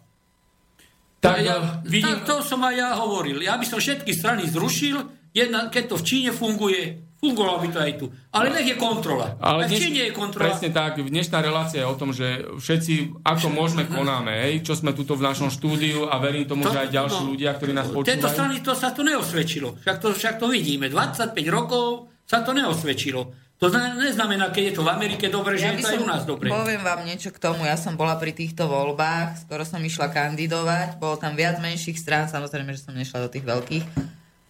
[1.19, 2.15] Tak, ja, vidím...
[2.15, 3.43] tak to som aj ja hovoril.
[3.43, 5.03] Ja by som všetky strany zrušil,
[5.35, 8.07] jedna, keď to v Číne funguje, Fungovalo by to aj tu.
[8.31, 9.35] Ale nech je kontrola.
[9.43, 10.55] Ale dneš, nie je kontrola.
[10.55, 11.03] Presne tak.
[11.03, 14.31] Dnešná relácia je o tom, že všetci, ako môžeme, konáme.
[14.31, 14.63] Hej?
[14.63, 17.51] Čo sme tuto v našom štúdiu a verím tomu, to, že aj ďalší no, ľudia,
[17.59, 18.07] ktorí nás počúvajú.
[18.07, 19.83] Tieto strany to sa to neosvedčilo.
[19.83, 20.87] Však to, však to vidíme.
[20.87, 23.48] 25 rokov sa to neosvedčilo.
[23.59, 26.23] To neznamená, keď je to v Amerike dobre, ja že je to aj u nás
[26.23, 26.47] dobre.
[26.47, 27.67] Poviem vám niečo k tomu.
[27.67, 31.03] Ja som bola pri týchto voľbách, skoro som išla kandidovať.
[31.03, 33.85] Bolo tam viac menších strán, samozrejme, že som nešla do tých veľkých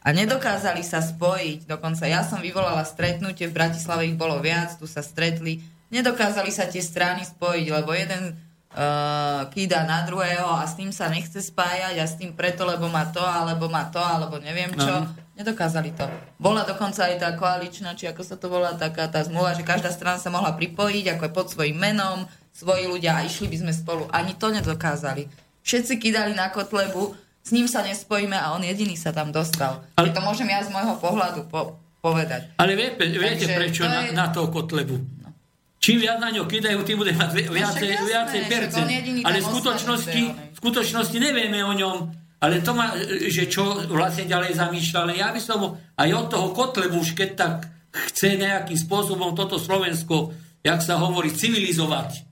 [0.04, 1.68] a nedokázali sa spojiť.
[1.68, 5.60] Dokonca ja som vyvolala stretnutie, v Bratislave ich bolo viac, tu sa stretli.
[5.92, 11.12] Nedokázali sa tie strany spojiť, lebo jeden uh, kýda na druhého a s tým sa
[11.12, 14.94] nechce spájať a s tým preto, lebo má to, alebo má to, alebo neviem čo.
[15.04, 15.12] No.
[15.38, 16.02] Nedokázali to.
[16.42, 19.94] Bola dokonca aj tá koaličná, či ako sa to volá, taká tá zmluva, že každá
[19.94, 23.70] strana sa mohla pripojiť, ako je pod svojím menom, svoji ľudia a išli by sme
[23.70, 24.10] spolu.
[24.10, 25.30] Ani to nedokázali.
[25.62, 29.86] Všetci kýdali na kotlebu, s ním sa nespojíme a on jediný sa tam dostal.
[29.94, 30.10] Ale...
[30.10, 32.58] To môžem ja z môjho pohľadu po- povedať.
[32.58, 34.10] Ale vie, viete Takže prečo to na, je...
[34.18, 34.96] na toho Kotlebu?
[35.22, 35.30] No.
[35.78, 38.88] Čím viac na ňo kydajú, tým bude mať no viacej, viacej percent.
[39.22, 41.96] Ale v skutočnosti, v skutočnosti nevieme o ňom,
[42.38, 42.94] ale to má,
[43.26, 47.30] že čo vlastne ďalej zamýšľa, ale ja by som aj od toho Kotlebu, už keď
[47.34, 47.56] tak
[47.90, 50.30] chce nejakým spôsobom toto Slovensko,
[50.62, 52.22] jak sa hovorí, civilizovať.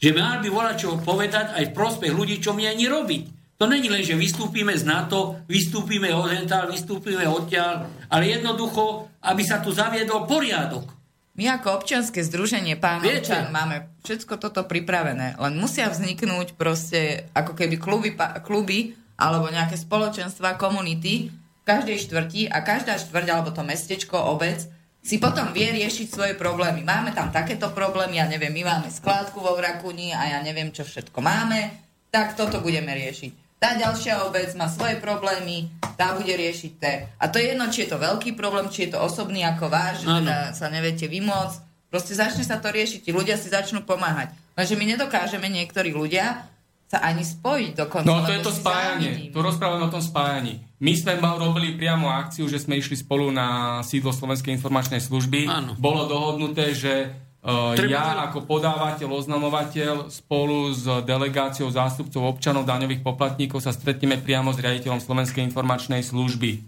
[0.00, 3.24] Že mal by volať čo povedať aj v prospech ľudí, čo mi ani robiť.
[3.56, 9.64] To není len, že vystúpime z NATO, vystúpime odentál, vystúpime odtiaľ, ale jednoducho, aby sa
[9.64, 10.92] tu zaviedol poriadok.
[11.36, 17.52] My ako občianske združenie pán Občan máme všetko toto pripravené, len musia vzniknúť proste ako
[17.52, 18.10] keby kluby,
[18.44, 24.62] kluby alebo nejaké spoločenstva, komunity v každej štvrti a každá štvrť alebo to mestečko, obec
[25.06, 26.82] si potom vie riešiť svoje problémy.
[26.82, 30.82] Máme tam takéto problémy, ja neviem, my máme skládku vo Vrakuni a ja neviem, čo
[30.82, 31.70] všetko máme,
[32.10, 33.46] tak toto budeme riešiť.
[33.56, 37.08] Tá ďalšia obec má svoje problémy, tá bude riešiť té.
[37.16, 40.04] A to je jedno, či je to veľký problém, či je to osobný ako váš,
[40.04, 41.88] že teda sa neviete vymôcť.
[41.88, 44.34] Proste začne sa to riešiť, ľudia si začnú pomáhať.
[44.58, 46.50] Lenže my nedokážeme niektorí ľudia
[46.86, 48.06] sa ani spojiť dokonca.
[48.06, 49.34] No to je to spájanie.
[49.34, 50.62] Tu rozprávame o tom spájaní.
[50.78, 55.50] My sme robili priamo akciu, že sme išli spolu na sídlo Slovenskej informačnej služby.
[55.50, 55.74] Áno.
[55.82, 57.10] Bolo dohodnuté, že
[57.42, 64.22] uh, Treba ja ako podávateľ, oznamovateľ spolu s delegáciou zástupcov občanov daňových poplatníkov sa stretneme
[64.22, 66.62] priamo s riaditeľom Slovenskej informačnej služby.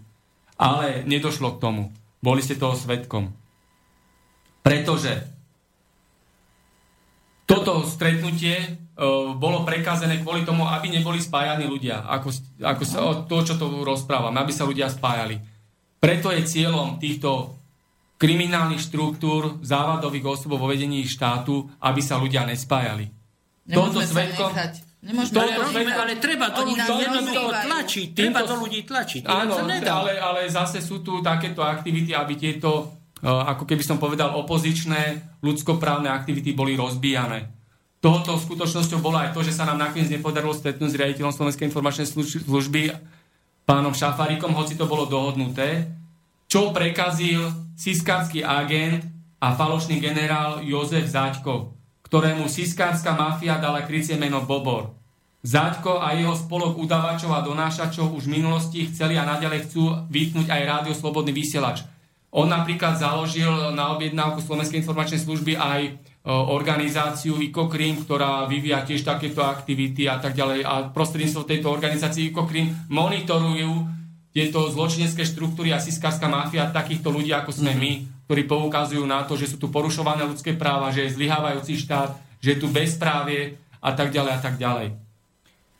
[0.59, 1.83] Ale nedošlo k tomu.
[2.19, 3.31] Boli ste toho svetkom.
[4.59, 5.23] Pretože
[7.47, 8.88] toto stretnutie
[9.39, 13.71] bolo prekazené kvôli tomu, aby neboli spájani ľudia, ako, ako sa, o to, čo to
[13.87, 15.39] rozprávam, aby sa ľudia spájali.
[16.03, 17.55] Preto je cieľom týchto
[18.19, 23.07] kriminálnych štruktúr, závadových osôb vo vedení štátu, aby sa ľudia nespájali.
[24.03, 24.73] Svedkom- nechať.
[24.99, 25.63] Nemôžeme Toto nechať.
[25.63, 28.07] rozumiem, ale treba to ľudí jednoducho tlačiť.
[28.11, 29.21] Treba to ľudí tlačiť.
[29.23, 34.35] Áno, ale, ale zase sú tu takéto aktivity, aby tieto, uh, ako keby som povedal,
[34.35, 37.58] opozičné ľudskoprávne aktivity boli rozbíjane.
[37.99, 42.07] Tohoto skutočnosťou bolo aj to, že sa nám nakoniec nepodarilo stretnúť s riaditeľom Slovenskej informačnej
[42.07, 42.95] služ- služby
[43.67, 45.91] pánom Šafarikom, hoci to bolo dohodnuté,
[46.47, 49.03] čo prekazil siskársky agent
[49.43, 51.75] a falošný generál Jozef Zaďko,
[52.07, 54.95] ktorému siskárska mafia dala krycie meno Bobor.
[55.43, 60.51] Zaďko a jeho spolok udavačov a donášačov už v minulosti chceli a naďalej chcú vypnúť
[60.51, 61.83] aj rádio Slobodný vysielač.
[62.33, 65.95] On napríklad založil na objednávku Slovenskej informačnej služby aj
[66.29, 70.61] organizáciu ICOCRIM, ktorá vyvíja tiež takéto aktivity a tak ďalej.
[70.61, 73.89] A prostredníctvom tejto organizácie ICOCRIM monitorujú
[74.29, 77.91] tieto zločinecké štruktúry a siskárska mafia takýchto ľudí, ako sme my,
[78.29, 82.53] ktorí poukazujú na to, že sú tu porušované ľudské práva, že je zlyhávajúci štát, že
[82.53, 85.08] je tu bezprávie a tak ďalej a tak ďalej.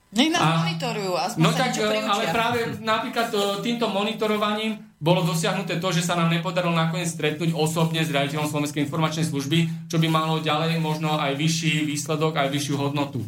[0.09, 5.21] Nech nás A- monitorujú, aspoň No tak, e, ale práve napríklad e, týmto monitorovaním bolo
[5.21, 10.01] dosiahnuté to, že sa nám nepodarilo nakoniec stretnúť osobne s riaditeľom Slovenskej informačnej služby, čo
[10.01, 13.21] by malo ďalej možno aj vyšší výsledok, aj vyššiu hodnotu.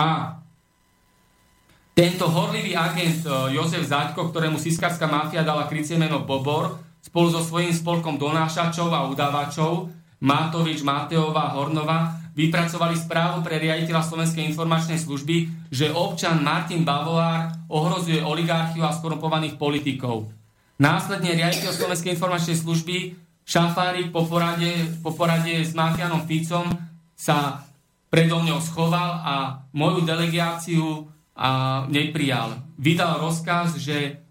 [0.00, 0.40] A
[1.92, 7.44] tento horlivý agent e, Jozef Zaďko, ktorému siskárska mafia dala krycie meno Bobor, spolu so
[7.44, 9.92] svojím spolkom donášačov a udávačov
[10.24, 18.18] Matovič, Mateová, Hornova vypracovali správu pre riaditeľa Slovenskej informačnej služby, že občan Martin Bavolár ohrozuje
[18.20, 20.34] oligarchiu a skorumpovaných politikov.
[20.82, 22.96] Následne riaditeľ Slovenskej informačnej služby
[23.44, 26.64] Šafárik po porade, po porade s mafianom Ficom
[27.12, 27.62] sa
[28.08, 29.34] predo mňou schoval a
[29.76, 31.06] moju delegáciu
[31.36, 32.56] a neprijal.
[32.80, 34.22] Vydal rozkaz, že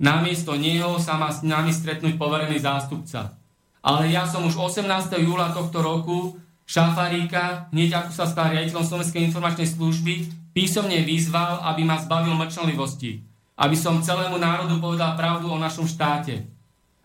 [0.00, 3.36] namiesto neho sa má s nami stretnúť poverený zástupca.
[3.82, 4.86] Ale ja som už 18.
[5.20, 6.38] júla tohto roku
[6.72, 10.12] Šafaríka, hneď ako sa stal riaditeľom Slovenskej informačnej služby,
[10.56, 13.20] písomne vyzval, aby ma zbavil mlčanlivosti.
[13.60, 16.48] Aby som celému národu povedal pravdu o našom štáte.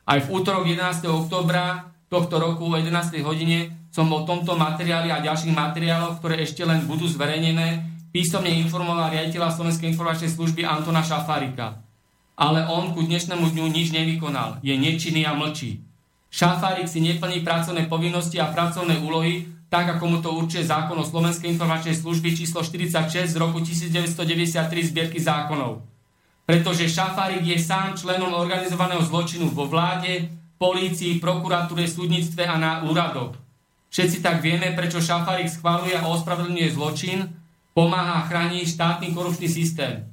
[0.08, 1.04] Aj v útorok 11.
[1.12, 3.20] oktobra tohto roku o 11.
[3.28, 7.84] hodine som o tomto materiáli a ďalších materiáloch, ktoré ešte len budú zverejnené,
[8.16, 11.84] písomne informoval riaditeľa Slovenskej informačnej služby Antona Šafárika.
[12.40, 14.64] Ale on ku dnešnému dňu nič nevykonal.
[14.64, 15.84] Je nečinný a mlčí.
[16.32, 21.06] Šafárik si neplní pracovné povinnosti a pracovné úlohy, tak ako mu to určuje zákon o
[21.06, 25.88] Slovenskej informačnej služby číslo 46 z roku 1993 zbierky zákonov
[26.48, 33.36] pretože Šafárik je sám členom organizovaného zločinu vo vláde, polícii, prokuratúre, súdnictve a na úradoch.
[33.92, 37.28] Všetci tak vieme, prečo Šafárik schváluje a ospravedlňuje zločin,
[37.76, 40.08] pomáha a chráni štátny korupčný systém.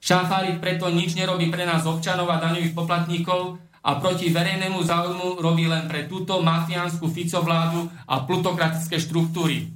[0.00, 5.68] Šafárik preto nič nerobí pre nás občanov a daňových poplatníkov a proti verejnému záujmu robí
[5.68, 9.68] len pre túto mafiánsku Ficovládu a plutokratické štruktúry.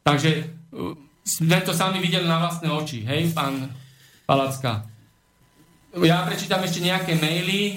[0.00, 0.30] Takže
[0.72, 3.68] uh, sme to sami videli na vlastné oči, hej, pán
[4.24, 4.88] Palacka.
[6.00, 7.76] Ja prečítam ešte nejaké maily,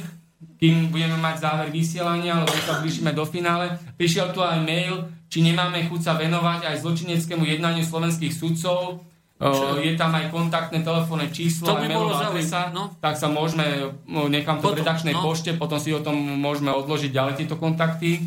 [0.60, 3.80] kým budeme mať záver vysielania, lebo sa blížime do finále.
[3.96, 9.04] Prišiel tu aj mail, či nemáme chuť sa venovať aj zločineckému jednaniu slovenských sudcov.
[9.40, 12.92] O, je tam aj kontaktné telefónne číslo, To by bolo adresa, no.
[13.00, 15.24] tak sa môžeme, no, nechám to v Potom, redakčnej no.
[15.24, 18.20] pošte, potom si o tom môžeme odložiť ďalej tieto kontakty.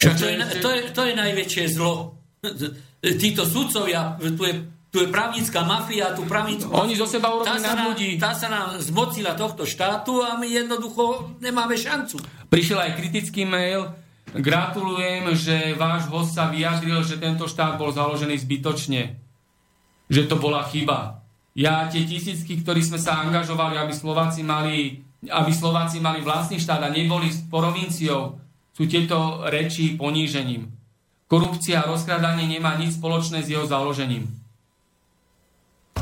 [0.00, 2.16] Čo, to, je, to, je, to je najväčšie zlo.
[3.04, 4.54] Títo sudcovia, tu je,
[4.88, 8.16] tu je právnická mafia, tu právnickú Oni zo seba urobili nám, ľudí.
[8.16, 12.16] tá sa nám zmocila tohto štátu a my jednoducho nemáme šancu.
[12.48, 14.03] Prišiel aj kritický mail.
[14.34, 19.14] Gratulujem, že váš host sa vyjadril, že tento štát bol založený zbytočne.
[20.10, 21.22] Že to bola chyba.
[21.54, 26.84] Ja tie tisícky, ktorí sme sa angažovali, aby Slováci mali aby Slováci mali vlastný štát
[26.84, 28.36] a neboli s provinciou,
[28.74, 30.68] sú tieto reči ponížením.
[31.30, 34.28] Korupcia a rozkradanie nemá nič spoločné s jeho založením.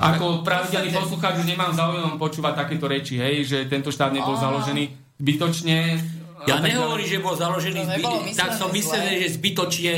[0.03, 4.91] Ako pravidelný poslucháč už nemám záujem počúvať takéto reči, hej, že tento štát nebol založený
[5.23, 6.03] zbytočne.
[6.45, 9.23] Ja nehovorím, že bol založený, zby- tak som myslený, zle.
[9.23, 9.95] že zbytočne.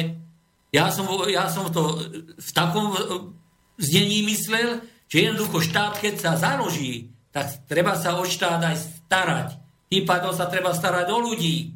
[0.70, 2.02] Ja som, ja som to
[2.34, 2.98] v takom e,
[3.76, 9.48] znení myslel, že jednoducho štát, keď sa založí, tak treba sa o štát aj starať.
[9.86, 11.70] Tým pádom sa treba starať o ľudí.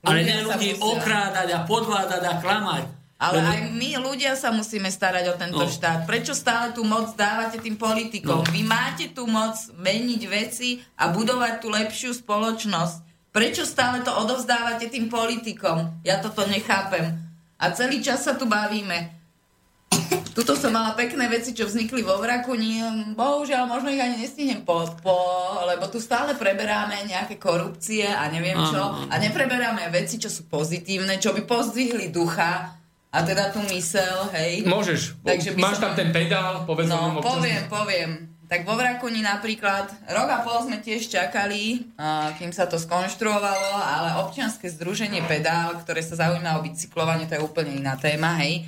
[0.00, 0.84] Ale Ľudia ne ľudí musia.
[0.86, 2.84] okrádať a podvádať a klamať.
[3.20, 5.68] Ale Lebo- aj my ľudia sa musíme starať o tento No.
[5.68, 6.08] štát.
[6.08, 8.40] Prečo stále tú moc dávate tým politikom?
[8.40, 8.48] No.
[8.48, 13.09] Vy máte tú moc meniť veci a budovať tú lepšiu spoločnosť.
[13.30, 16.02] Prečo stále to odovzdávate tým politikom?
[16.02, 17.14] Ja toto nechápem.
[17.60, 19.14] A celý čas sa tu bavíme.
[20.30, 22.78] Tuto som mala pekné veci, čo vznikli vo Vrakuni.
[23.18, 25.18] Bohužiaľ, možno ich ani nestihnem po, po,
[25.66, 28.82] lebo tu stále preberáme nejaké korupcie a neviem čo.
[29.10, 32.78] A nepreberáme veci, čo sú pozitívne, čo by pozdvihli ducha
[33.10, 34.62] a teda tú mysel, hej.
[34.62, 35.18] Môžeš.
[35.26, 38.29] Takže Máš som- tam ten pedál, povedz No, poviem, poviem.
[38.50, 41.86] Tak vo Vrakuni napríklad rok a pol sme tiež čakali,
[42.34, 47.46] kým sa to skonštruovalo, ale občianske združenie Pedál, ktoré sa zaujíma o bicyklovanie, to je
[47.46, 48.66] úplne iná téma, hej.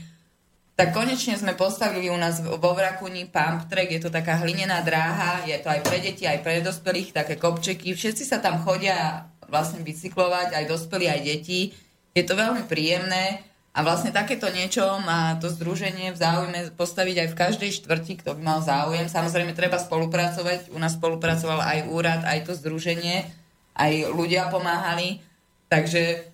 [0.78, 5.42] Tak konečne sme postavili u nás vo Vrakuni pump track, je to taká hlinená dráha,
[5.50, 9.82] je to aj pre deti, aj pre dospelých, také kopčeky, všetci sa tam chodia vlastne
[9.82, 11.74] bicyklovať, aj dospelí, aj deti.
[12.14, 13.42] Je to veľmi príjemné
[13.72, 18.36] a vlastne takéto niečo má to združenie v záujme postaviť aj v každej štvrti, kto
[18.36, 19.08] by mal záujem.
[19.08, 20.68] Samozrejme, treba spolupracovať.
[20.76, 23.24] U nás spolupracoval aj úrad, aj to združenie,
[23.72, 25.24] aj ľudia pomáhali.
[25.72, 26.28] Takže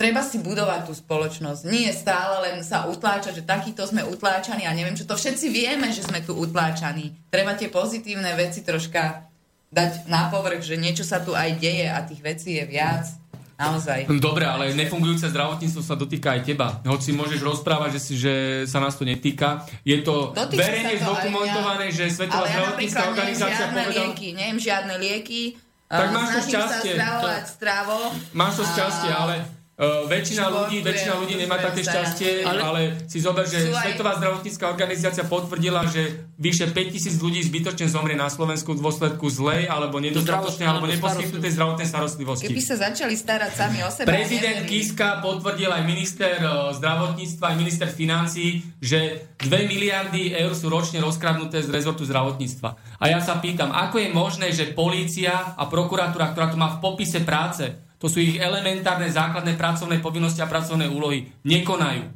[0.00, 1.68] treba si budovať tú spoločnosť.
[1.68, 5.04] Nie stále len sa utláčať, že takýto sme utláčaní a neviem čo.
[5.04, 7.12] To všetci vieme, že sme tu utláčaní.
[7.28, 9.28] Treba tie pozitívne veci troška
[9.68, 13.19] dať na povrch, že niečo sa tu aj deje a tých vecí je viac.
[13.60, 14.08] Naozaj.
[14.16, 16.80] Dobre, ale nefungujúce zdravotníctvo sa dotýka aj teba.
[16.88, 18.34] Hoci môžeš rozprávať, že, si, že
[18.64, 19.68] sa nás to netýka.
[19.84, 21.96] Je to Dotýka verejne to zdokumentované, mňa.
[21.96, 24.00] že Svetová Ale ja napríklad nejem organizácia žiadne povedala...
[24.00, 25.42] lieky, nejem žiadne lieky.
[25.90, 26.92] Tak máš to šťastie.
[26.94, 27.96] sa stravovať stravo.
[28.32, 29.34] Máš to šťastie, ale
[29.80, 34.68] uh, väčšina ľudí, väčšina ľudí nemá také šťastie, ale, Ale- si zober, že Svetová zdravotnícka
[34.68, 40.66] organizácia potvrdila, že vyše 5000 ľudí zbytočne zomrie na Slovensku v dôsledku zlej alebo nedostatočnej
[40.66, 42.48] alebo alebo neposkytnutej zdravotnej starostlivosti.
[42.48, 44.08] Keby sa začali starať sami o seba.
[44.08, 44.64] Prezident.
[44.64, 51.04] Kiska potvrdil aj minister e, zdravotníctva, aj minister financí, že 2 miliardy eur sú ročne
[51.04, 52.96] rozkradnuté z rezortu zdravotníctva.
[52.96, 56.80] A ja sa pýtam, ako je možné, že polícia a prokuratúra, ktorá to má v
[56.80, 62.08] popise práce, to sú ich elementárne základné pracovné povinnosti a pracovné úlohy, nekonajú.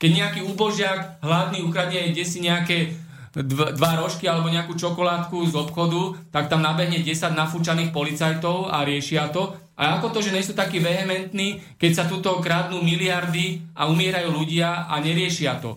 [0.00, 2.96] Keď nejaký úbožiak hladný ukradne kde si nejaké
[3.36, 8.84] dv- dva rožky alebo nejakú čokoládku z obchodu, tak tam nabehne 10 nafúčaných policajtov a
[8.84, 9.52] riešia to.
[9.76, 14.32] A ako to, že nie sú takí vehementní, keď sa tuto kradnú miliardy a umierajú
[14.32, 15.76] ľudia a neriešia to.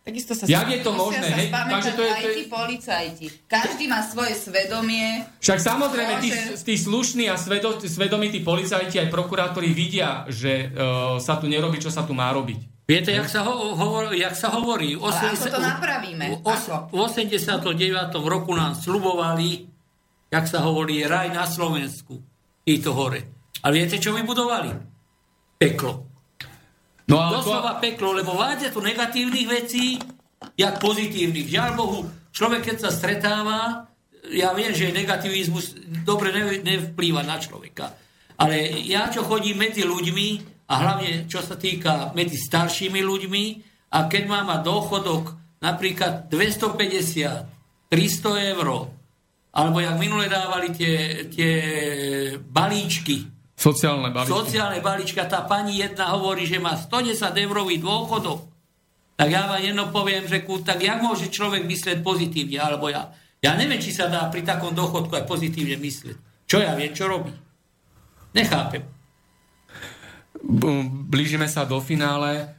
[0.00, 1.48] Takisto sa Jak je to možné, sa hej?
[1.52, 3.26] Takže to je- aj to je- tí policajti.
[3.44, 5.28] Každý má svoje svedomie.
[5.44, 6.32] Však samozrejme, tí,
[6.64, 11.92] tí slušní a svedo, svedomití policajti aj prokurátori vidia, že uh, sa tu nerobí, čo
[11.92, 12.88] sa tu má robiť.
[12.90, 14.98] Viete, jak sa, ho, hovor, jak sa hovorí?
[14.98, 16.24] Ale ako to napravíme?
[16.26, 16.90] V, os, Ako?
[16.90, 18.18] v 89.
[18.26, 19.68] roku nám slubovali,
[20.26, 22.18] jak sa hovorí, raj na Slovensku.
[22.66, 23.30] I to hore.
[23.62, 24.74] A viete, čo vybudovali?
[25.54, 26.09] Peklo.
[27.10, 29.98] No ale to, Doslova peklo, lebo máte tu negatívnych vecí,
[30.54, 31.50] jak pozitívnych.
[31.50, 33.90] Žiaľ Bohu, človek, keď sa stretáva,
[34.30, 35.74] ja viem, že negativizmus
[36.06, 37.98] dobre ne, nevplýva na človeka.
[38.38, 40.28] Ale ja, čo chodím medzi ľuďmi,
[40.70, 43.44] a hlavne čo sa týka medzi staršími ľuďmi,
[43.90, 45.24] a keď mám mať dôchodok
[45.58, 48.68] napríklad 250, 300 eur,
[49.50, 51.52] alebo jak minule dávali tie, tie
[52.38, 53.26] balíčky,
[53.60, 54.32] sociálne balíčky.
[54.32, 58.48] sociálne balíčka, tá pani jedna hovorí, že má 110 eurový dôchodok.
[59.20, 63.12] Tak ja vám jedno poviem, že ku, tak jak môže človek myslieť pozitívne, alebo ja.
[63.44, 66.16] Ja neviem, či sa dá pri takom dôchodku aj pozitívne myslieť.
[66.48, 67.32] Čo ja viem, čo robí.
[68.32, 68.80] Nechápem.
[71.08, 72.56] Blížime sa do finále.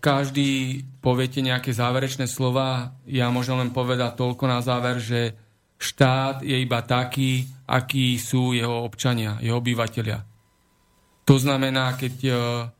[0.00, 2.96] Každý poviete nejaké záverečné slova.
[3.04, 5.36] Ja môžem len povedať toľko na záver, že
[5.76, 10.24] štát je iba taký, akí sú jeho občania, jeho obyvateľia.
[11.24, 12.32] To znamená, keď e,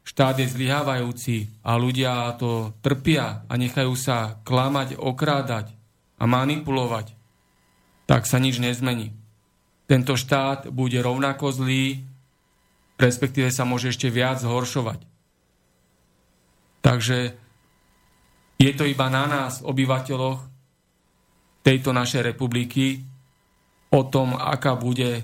[0.05, 5.73] štát je zlyhávajúci a ľudia to trpia a nechajú sa klamať, okrádať
[6.21, 7.17] a manipulovať,
[8.05, 9.17] tak sa nič nezmení.
[9.89, 12.05] Tento štát bude rovnako zlý,
[13.01, 15.01] respektíve sa môže ešte viac zhoršovať.
[16.85, 17.19] Takže
[18.61, 20.41] je to iba na nás, obyvateľoch
[21.65, 23.01] tejto našej republiky,
[23.95, 25.23] o tom, aká bude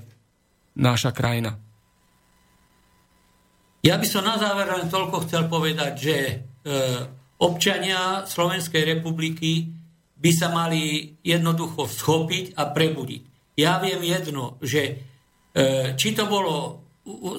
[0.78, 1.58] naša krajina.
[3.82, 6.34] Ja by som na záver len toľko chcel povedať, že e,
[7.42, 9.72] občania Slovenskej republiky
[10.20, 13.22] by sa mali jednoducho schopiť a prebudiť.
[13.56, 14.92] Ja viem jedno, že e,
[15.96, 16.84] či to bolo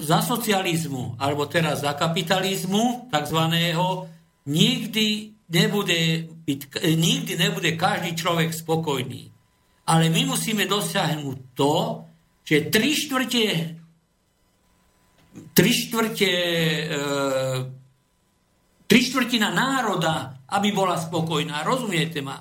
[0.02, 4.10] za socializmu, alebo teraz za kapitalizmu, takzvaného,
[4.50, 6.60] nikdy nebude, byť,
[6.98, 9.31] nikdy nebude každý človek spokojný.
[9.86, 11.74] Ale my musíme dosiahnuť to,
[12.46, 13.44] že tri štvrte
[15.52, 16.30] tri štvrte
[16.92, 17.04] e,
[18.84, 21.64] tri štvrtina národa, aby bola spokojná.
[21.64, 22.36] Rozumiete ma?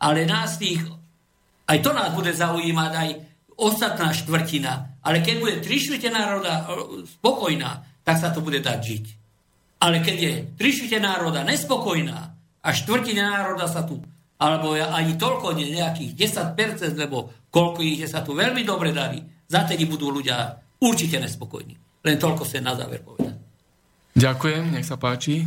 [0.00, 0.80] Ale nás tých,
[1.68, 3.10] aj to nás bude zaujímať, aj
[3.60, 5.04] ostatná štvrtina.
[5.04, 9.04] Ale keď bude tri štvrte národa e, spokojná, tak sa to bude dať žiť.
[9.80, 12.32] Ale keď je tri štvrte národa nespokojná
[12.64, 14.00] a štvrtina národa sa tu,
[14.40, 16.16] alebo ani toľko, nie, nejakých
[16.56, 21.76] 10%, lebo koľko ich je sa tu veľmi dobre darí, zatedy budú ľudia určite nespokojní.
[22.00, 23.36] Len toľko sa na záver povedať.
[24.16, 25.44] Ďakujem, nech sa páči.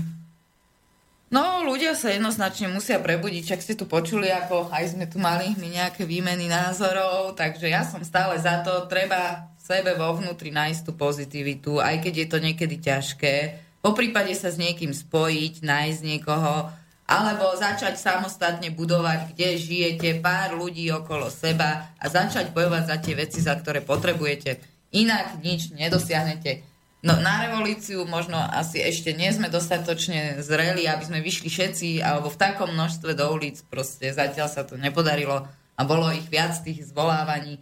[1.33, 5.57] No, ľudia sa jednoznačne musia prebudiť, čak ste tu počuli, ako aj sme tu mali
[5.57, 10.53] my nejaké výmeny názorov, takže ja som stále za to, treba v sebe vo vnútri
[10.53, 13.35] nájsť tú pozitivitu, aj keď je to niekedy ťažké,
[13.81, 16.69] po prípade sa s niekým spojiť, nájsť niekoho,
[17.13, 23.13] alebo začať samostatne budovať, kde žijete, pár ľudí okolo seba a začať bojovať za tie
[23.13, 24.57] veci, za ktoré potrebujete.
[24.97, 26.65] Inak nič nedosiahnete.
[27.03, 32.31] No na revolúciu možno asi ešte nie sme dostatočne zreli, aby sme vyšli všetci alebo
[32.31, 33.61] v takom množstve do ulic.
[33.69, 35.45] Proste zatiaľ sa to nepodarilo
[35.77, 37.61] a bolo ich viac tých zvolávaní.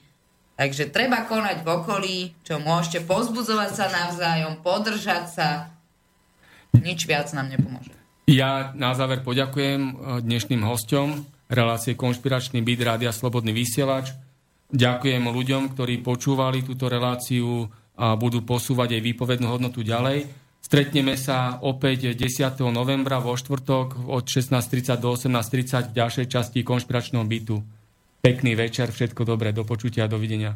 [0.61, 5.48] Takže treba konať v okolí, čo môžete, pozbudzovať sa navzájom, podržať sa.
[6.78, 8.01] Nič viac nám nepomôže.
[8.31, 9.93] Ja na záver poďakujem eh,
[10.23, 14.15] dnešným hostom relácie Konšpiračný byt Rádia Slobodný vysielač.
[14.71, 17.67] Ďakujem ľuďom, ktorí počúvali túto reláciu
[17.99, 20.31] a budú posúvať aj výpovednú hodnotu ďalej.
[20.63, 22.55] Stretneme sa opäť 10.
[22.71, 27.59] novembra vo štvrtok od 16.30 do 18.30 v ďalšej časti konšpiračného bytu.
[28.23, 30.55] Pekný večer, všetko dobré, do počutia, dovidenia.